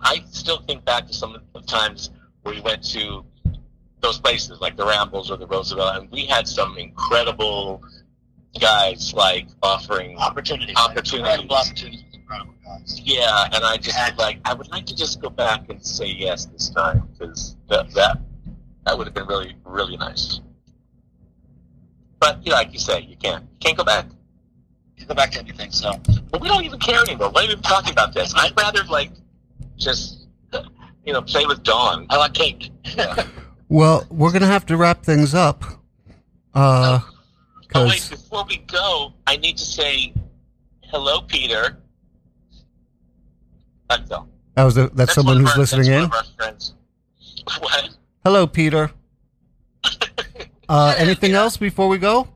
I 0.00 0.22
still 0.30 0.58
think 0.62 0.84
back 0.84 1.06
to 1.06 1.12
some 1.14 1.34
of 1.34 1.42
the 1.54 1.60
times 1.62 2.10
where 2.42 2.54
we 2.54 2.60
went 2.60 2.82
to 2.90 3.24
those 4.00 4.18
places 4.18 4.60
like 4.60 4.76
the 4.76 4.84
Rambles 4.84 5.30
or 5.30 5.36
the 5.38 5.46
Roosevelt, 5.46 5.96
and 5.96 6.10
we 6.10 6.26
had 6.26 6.46
some 6.46 6.76
incredible 6.76 7.82
guys 8.60 9.12
like 9.14 9.46
offering 9.62 10.16
Opportunities. 10.18 10.76
Opportunities. 10.76 11.18
Incredible 11.18 11.56
opportunities. 11.56 12.04
Yeah, 13.02 13.48
and 13.52 13.64
I 13.64 13.76
just 13.76 13.98
would 13.98 14.18
like 14.18 14.38
I 14.44 14.54
would 14.54 14.70
like 14.70 14.86
to 14.86 14.96
just 14.96 15.20
go 15.20 15.30
back 15.30 15.68
and 15.68 15.84
say 15.84 16.06
yes 16.06 16.46
this 16.46 16.70
time 16.70 17.08
because 17.12 17.56
that 17.68 17.90
that 17.92 18.18
that 18.84 18.96
would 18.96 19.06
have 19.06 19.14
been 19.14 19.26
really 19.26 19.54
really 19.64 19.96
nice. 19.96 20.40
But 22.18 22.44
you 22.44 22.50
know, 22.50 22.56
like 22.56 22.72
you 22.72 22.78
say, 22.78 23.00
you 23.00 23.16
can't 23.16 23.44
you 23.44 23.58
can't 23.60 23.76
go 23.76 23.84
back. 23.84 24.06
You 24.96 25.06
go 25.06 25.14
back 25.14 25.32
to 25.32 25.40
anything, 25.40 25.70
so. 25.70 25.92
But 26.30 26.40
we 26.40 26.48
don't 26.48 26.64
even 26.64 26.78
care 26.78 27.00
anymore. 27.00 27.30
Why 27.30 27.42
are 27.42 27.46
we 27.46 27.52
even 27.52 27.62
talking 27.62 27.92
about 27.92 28.14
this? 28.14 28.32
I'd 28.34 28.56
rather 28.56 28.82
like 28.84 29.10
just 29.76 30.26
you 31.04 31.12
know 31.12 31.22
play 31.22 31.46
with 31.46 31.62
Dawn. 31.62 32.06
I 32.10 32.18
want 32.18 32.34
cake. 32.34 32.70
well 33.68 34.06
we're 34.10 34.32
gonna 34.32 34.46
have 34.46 34.66
to 34.66 34.76
wrap 34.76 35.02
things 35.02 35.34
up 35.34 35.64
uh 36.54 37.00
Oh 37.76 37.86
wait, 37.88 38.06
before 38.08 38.44
we 38.48 38.58
go, 38.58 39.12
I 39.26 39.36
need 39.36 39.56
to 39.56 39.64
say 39.64 40.14
hello, 40.84 41.20
Peter. 41.22 41.78
That's 43.90 44.10
all. 44.10 44.28
that 44.54 44.64
was 44.64 44.76
a, 44.78 44.88
that's, 44.88 45.14
someone 45.14 45.40
who's 45.40 45.50
our- 45.52 45.58
listening 45.58 45.90
that's 45.90 46.04
in 46.04 46.10
One 46.10 46.18
of 46.20 46.26
our 46.26 46.34
friends. 46.36 46.74
What? 47.60 47.90
hello 48.24 48.46
peter 48.46 48.90
uh 50.70 50.94
anything 50.96 51.32
else 51.32 51.58
before 51.58 51.88
we 51.88 51.98
go 51.98 52.26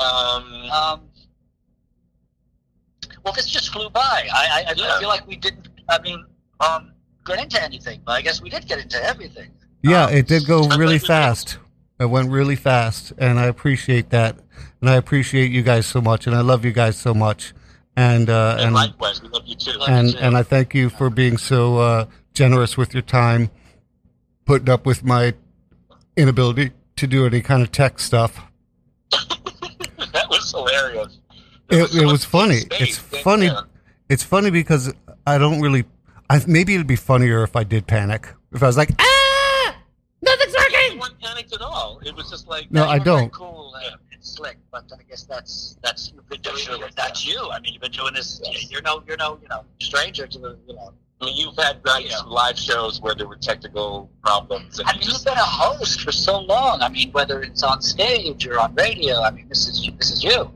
Um, 0.00 0.44
Um, 0.72 1.00
well, 3.24 3.32
this 3.34 3.46
just 3.48 3.72
flew 3.72 3.88
by. 3.90 4.00
I, 4.00 4.64
I, 4.66 4.70
I 4.70 4.74
Yeah. 4.76 4.98
feel 4.98 5.08
like 5.08 5.24
we 5.28 5.36
didn't. 5.36 5.68
I 5.88 6.00
mean, 6.00 6.24
um, 6.58 6.90
get 7.24 7.38
into 7.38 7.62
anything, 7.62 8.00
but 8.04 8.12
I 8.12 8.22
guess 8.22 8.42
we 8.42 8.50
did 8.50 8.66
get 8.66 8.80
into 8.80 9.00
everything. 9.04 9.50
Yeah, 9.84 10.06
Um, 10.06 10.14
it 10.14 10.26
did 10.26 10.44
go 10.46 10.62
really 10.70 10.76
glad 10.76 10.88
we 10.88 10.98
fast. 10.98 11.58
It 12.02 12.10
went 12.10 12.30
really 12.30 12.56
fast, 12.56 13.12
and 13.16 13.38
I 13.38 13.44
appreciate 13.46 14.10
that. 14.10 14.36
And 14.80 14.90
I 14.90 14.96
appreciate 14.96 15.52
you 15.52 15.62
guys 15.62 15.86
so 15.86 16.00
much, 16.00 16.26
and 16.26 16.34
I 16.34 16.40
love 16.40 16.64
you 16.64 16.72
guys 16.72 16.96
so 16.96 17.14
much. 17.14 17.54
And 17.96 18.28
uh, 18.28 18.56
and 18.58 18.66
and 18.66 18.74
likewise, 18.74 19.22
we 19.22 19.28
love 19.28 19.44
you 19.46 19.54
too. 19.54 19.78
and 19.86 20.14
and 20.16 20.36
I 20.36 20.42
thank 20.42 20.74
you 20.74 20.90
for 20.90 21.10
being 21.10 21.36
so 21.36 21.78
uh, 21.78 22.06
generous 22.34 22.76
with 22.76 22.92
your 22.92 23.02
time, 23.04 23.50
putting 24.46 24.68
up 24.68 24.84
with 24.84 25.04
my 25.04 25.34
inability 26.16 26.72
to 26.96 27.06
do 27.06 27.24
any 27.24 27.40
kind 27.40 27.62
of 27.62 27.70
tech 27.70 28.00
stuff. 28.00 28.40
that 29.12 30.26
was 30.28 30.50
hilarious. 30.50 31.18
It, 31.70 31.86
so 31.88 31.98
it 31.98 32.04
much 32.04 32.12
was 32.12 32.24
funny. 32.24 32.58
It's 32.72 32.98
funny. 32.98 33.46
you. 33.46 33.56
It's 34.08 34.24
funny 34.24 34.50
because 34.50 34.92
I 35.24 35.38
don't 35.38 35.60
really. 35.60 35.84
I 36.28 36.40
maybe 36.48 36.74
it'd 36.74 36.88
be 36.88 36.96
funnier 36.96 37.44
if 37.44 37.54
I 37.54 37.62
did 37.62 37.86
panic. 37.86 38.28
If 38.52 38.62
I 38.62 38.66
was 38.66 38.76
like, 38.76 38.90
ah, 38.98 39.76
nothing's 40.22 40.54
You 40.54 40.58
working. 40.72 40.98
weren't 40.98 41.20
panicked 41.20 41.52
at 41.52 41.60
all. 41.60 41.91
It 42.04 42.14
was 42.16 42.30
just 42.30 42.48
like 42.48 42.70
No, 42.70 42.84
I 42.86 42.98
don't. 42.98 43.32
Cool 43.32 43.74
and, 43.84 43.96
and 44.12 44.24
slick, 44.24 44.56
but 44.70 44.84
I 44.98 45.02
guess 45.08 45.24
that's 45.24 45.76
that's 45.82 46.12
you've 46.14 46.28
been 46.28 46.40
doing 46.40 46.82
it. 46.82 46.94
That's 46.96 47.26
you. 47.26 47.38
I 47.50 47.60
mean, 47.60 47.72
you've 47.74 47.82
been 47.82 47.92
doing 47.92 48.14
this. 48.14 48.40
You're 48.70 48.82
no, 48.82 49.02
you're 49.06 49.16
no, 49.16 49.38
you 49.42 49.48
know, 49.48 49.64
stranger 49.80 50.26
to 50.26 50.38
the, 50.38 50.58
you 50.68 50.74
know. 50.74 50.92
I 51.20 51.26
mean, 51.26 51.36
you've 51.36 51.56
had 51.56 51.84
nights 51.84 52.10
Yeah. 52.10 52.18
live 52.26 52.58
shows 52.58 53.00
where 53.00 53.14
there 53.14 53.28
were 53.28 53.36
technical 53.36 54.10
problems. 54.24 54.80
And 54.80 54.88
I 54.88 54.92
you 54.94 55.00
mean, 55.00 55.10
you've 55.10 55.24
been 55.24 55.34
a 55.38 55.50
host 55.62 56.00
for 56.00 56.10
so 56.10 56.40
long. 56.40 56.82
I 56.82 56.88
mean, 56.88 57.12
whether 57.12 57.42
it's 57.42 57.62
on 57.62 57.80
stage 57.80 58.44
or 58.46 58.58
on 58.58 58.74
radio, 58.74 59.20
I 59.22 59.30
mean, 59.30 59.48
this 59.48 59.68
is 59.68 59.88
this 59.98 60.10
is 60.10 60.24
you. 60.24 60.50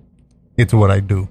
It's 0.57 0.75
what 0.75 0.91
I 0.91 0.99
do. 1.01 1.29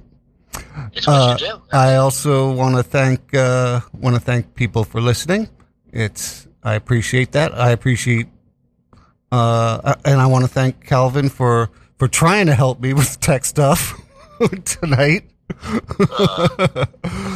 It's 0.93 1.05
what 1.07 1.13
Uh, 1.15 1.37
you 1.39 1.47
do. 1.47 1.61
I 1.73 1.95
also 1.97 2.53
want 2.53 2.75
to 2.77 2.83
thank 2.83 3.33
uh, 3.33 3.81
want 3.99 4.15
to 4.15 4.21
thank 4.21 4.55
people 4.55 4.85
for 4.85 5.01
listening. 5.01 5.49
It's 5.91 6.47
I 6.63 6.75
appreciate 6.75 7.31
that. 7.33 7.53
I 7.57 7.71
appreciate, 7.71 8.27
uh, 9.31 9.95
and 10.05 10.19
I 10.21 10.27
want 10.27 10.45
to 10.45 10.49
thank 10.49 10.85
Calvin 10.85 11.29
for 11.29 11.69
for 11.97 12.07
trying 12.07 12.45
to 12.47 12.55
help 12.55 12.79
me 12.79 12.93
with 12.93 13.19
tech 13.19 13.45
stuff 13.45 13.99
tonight. 14.65 15.29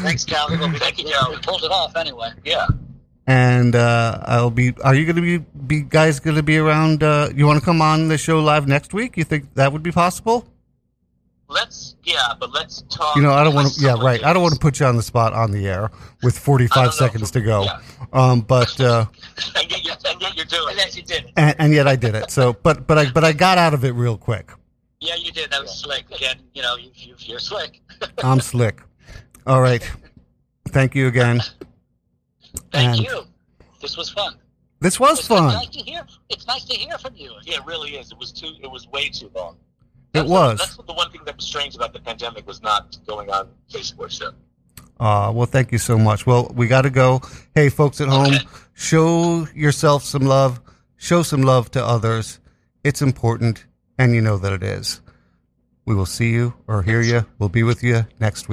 Thanks, 0.02 0.26
Calvin. 0.26 0.60
Well, 0.60 0.72
we, 0.72 0.80
Thank 0.80 1.00
you, 1.00 1.06
we 1.30 1.38
pulled 1.38 1.64
it 1.64 1.72
off 1.72 1.96
anyway. 1.96 2.32
yeah. 2.44 2.68
and 3.28 3.76
uh, 3.76 4.20
I'll 4.24 4.50
be. 4.52 4.74
Are 4.84 4.96
you 4.96 5.06
going 5.06 5.16
to 5.16 5.22
be 5.22 5.38
be 5.68 5.82
guys 5.82 6.20
going 6.20 6.36
to 6.36 6.44
be 6.44 6.58
around? 6.58 7.04
Uh, 7.04 7.30
you 7.36 7.46
want 7.46 7.60
to 7.60 7.66
come 7.66 7.82
on 7.82 8.08
the 8.08 8.18
show 8.18 8.40
live 8.40 8.68
next 8.68 8.94
week? 8.94 9.18
You 9.18 9.24
think 9.24 9.54
that 9.56 9.72
would 9.72 9.84
be 9.84 9.92
possible? 9.92 10.48
Let's 11.48 11.96
yeah, 12.04 12.34
but 12.40 12.52
let's 12.52 12.84
talk. 12.90 13.16
You 13.16 13.24
know, 13.24 13.32
I 13.32 13.44
don't 13.44 13.56
want 13.56 13.74
to. 13.74 13.82
Yeah, 13.82 13.96
right. 14.00 14.24
I 14.24 14.34
don't 14.34 14.44
want 14.44 14.54
to 14.54 14.60
put 14.60 14.80
you 14.80 14.86
on 14.86 14.96
the 14.98 15.04
spot 15.04 15.34
on 15.34 15.52
the 15.52 15.68
air 15.68 15.90
with 16.22 16.38
forty 16.38 16.68
five 16.68 16.94
seconds 16.94 17.32
to 17.32 17.42
go. 17.42 17.64
Yeah. 17.64 17.80
Um, 18.14 18.42
but. 18.42 18.80
Uh, 18.80 19.06
and 20.54 20.62
yet, 20.66 20.70
and 20.70 20.78
yet 20.78 20.78
you're 20.78 20.78
doing 20.78 20.78
And 20.78 20.78
it. 20.78 20.78
yes, 20.78 20.96
you 20.98 21.04
did. 21.04 21.34
and, 21.38 21.56
and 21.60 21.74
yet 21.74 21.88
I 21.88 21.96
did 21.96 22.16
it. 22.16 22.32
So, 22.32 22.54
but 22.54 22.88
but 22.88 22.98
I 22.98 23.10
but 23.12 23.24
I 23.24 23.32
got 23.34 23.58
out 23.58 23.74
of 23.74 23.84
it 23.84 23.92
real 23.92 24.18
quick. 24.18 24.52
Yeah, 25.02 25.16
you 25.16 25.32
did. 25.32 25.50
That 25.52 25.62
was 25.62 25.80
slick. 25.80 26.06
Again, 26.12 26.38
you 26.54 26.62
know, 26.62 26.76
you, 26.76 26.90
you, 26.94 27.16
you're 27.20 27.40
slick. 27.40 27.82
I'm 28.24 28.40
slick. 28.42 28.82
All 29.48 29.62
right. 29.62 29.82
Thank 30.70 30.94
you 30.96 31.08
again. 31.08 31.40
Thank 32.72 32.98
And 32.98 33.00
you. 33.00 33.24
This 33.82 33.96
was 33.98 34.10
fun. 34.10 34.36
This 34.82 35.00
was 35.00 35.20
It's 35.20 35.28
fun. 35.28 35.54
nice 35.54 35.68
to 35.70 35.80
hear. 35.80 36.06
It's 36.30 36.48
nice 36.48 36.66
to 36.66 36.76
hear 36.78 36.98
from 36.98 37.16
you. 37.16 37.34
Yeah, 37.44 37.56
it 37.58 37.66
really 37.66 37.92
is. 37.92 38.12
It 38.12 38.18
was 38.18 38.32
too. 38.32 38.52
It 38.62 38.70
was 38.70 38.88
way 38.90 39.10
too 39.10 39.32
long. 39.36 39.56
It 40.14 40.26
That's- 40.26 40.30
was. 40.30 40.60
That's 40.60 40.76
the 40.78 40.94
one 40.94 41.12
thing 41.12 41.22
that 41.26 41.36
was 41.36 41.46
strange 41.46 41.76
about 41.76 41.94
the 41.94 42.00
pandemic 42.00 42.48
was 42.48 42.62
not 42.62 42.98
going 43.08 43.30
on 43.30 43.50
Facebook 43.72 44.10
show. 44.12 44.32
Uh, 45.00 45.32
well, 45.34 45.46
thank 45.46 45.72
you 45.72 45.78
so 45.78 45.98
much. 45.98 46.26
Well, 46.26 46.52
we 46.56 46.68
got 46.68 46.82
to 46.82 46.90
go. 46.90 47.22
Hey, 47.56 47.70
folks 47.70 48.02
at 48.02 48.10
home, 48.10 48.34
Okay. 48.34 48.40
Show 48.80 49.46
yourself 49.54 50.04
some 50.04 50.26
love. 50.26 50.62
Show 50.96 51.22
some 51.24 51.42
love 51.42 51.70
to 51.72 51.86
others. 51.86 52.40
It's 52.84 53.02
important, 53.02 53.66
and 53.98 54.16
you 54.16 54.22
know 54.22 54.38
that 54.38 54.54
it 54.54 54.64
is. 54.64 55.02
We 55.86 55.96
will 55.96 56.06
see 56.06 56.32
you 56.32 56.54
or 56.68 56.82
hear 56.82 57.02
you. 57.02 57.26
We'll 57.38 57.50
be 57.50 57.64
with 57.64 57.84
you 57.84 58.06
next 58.20 58.44
week. 58.44 58.48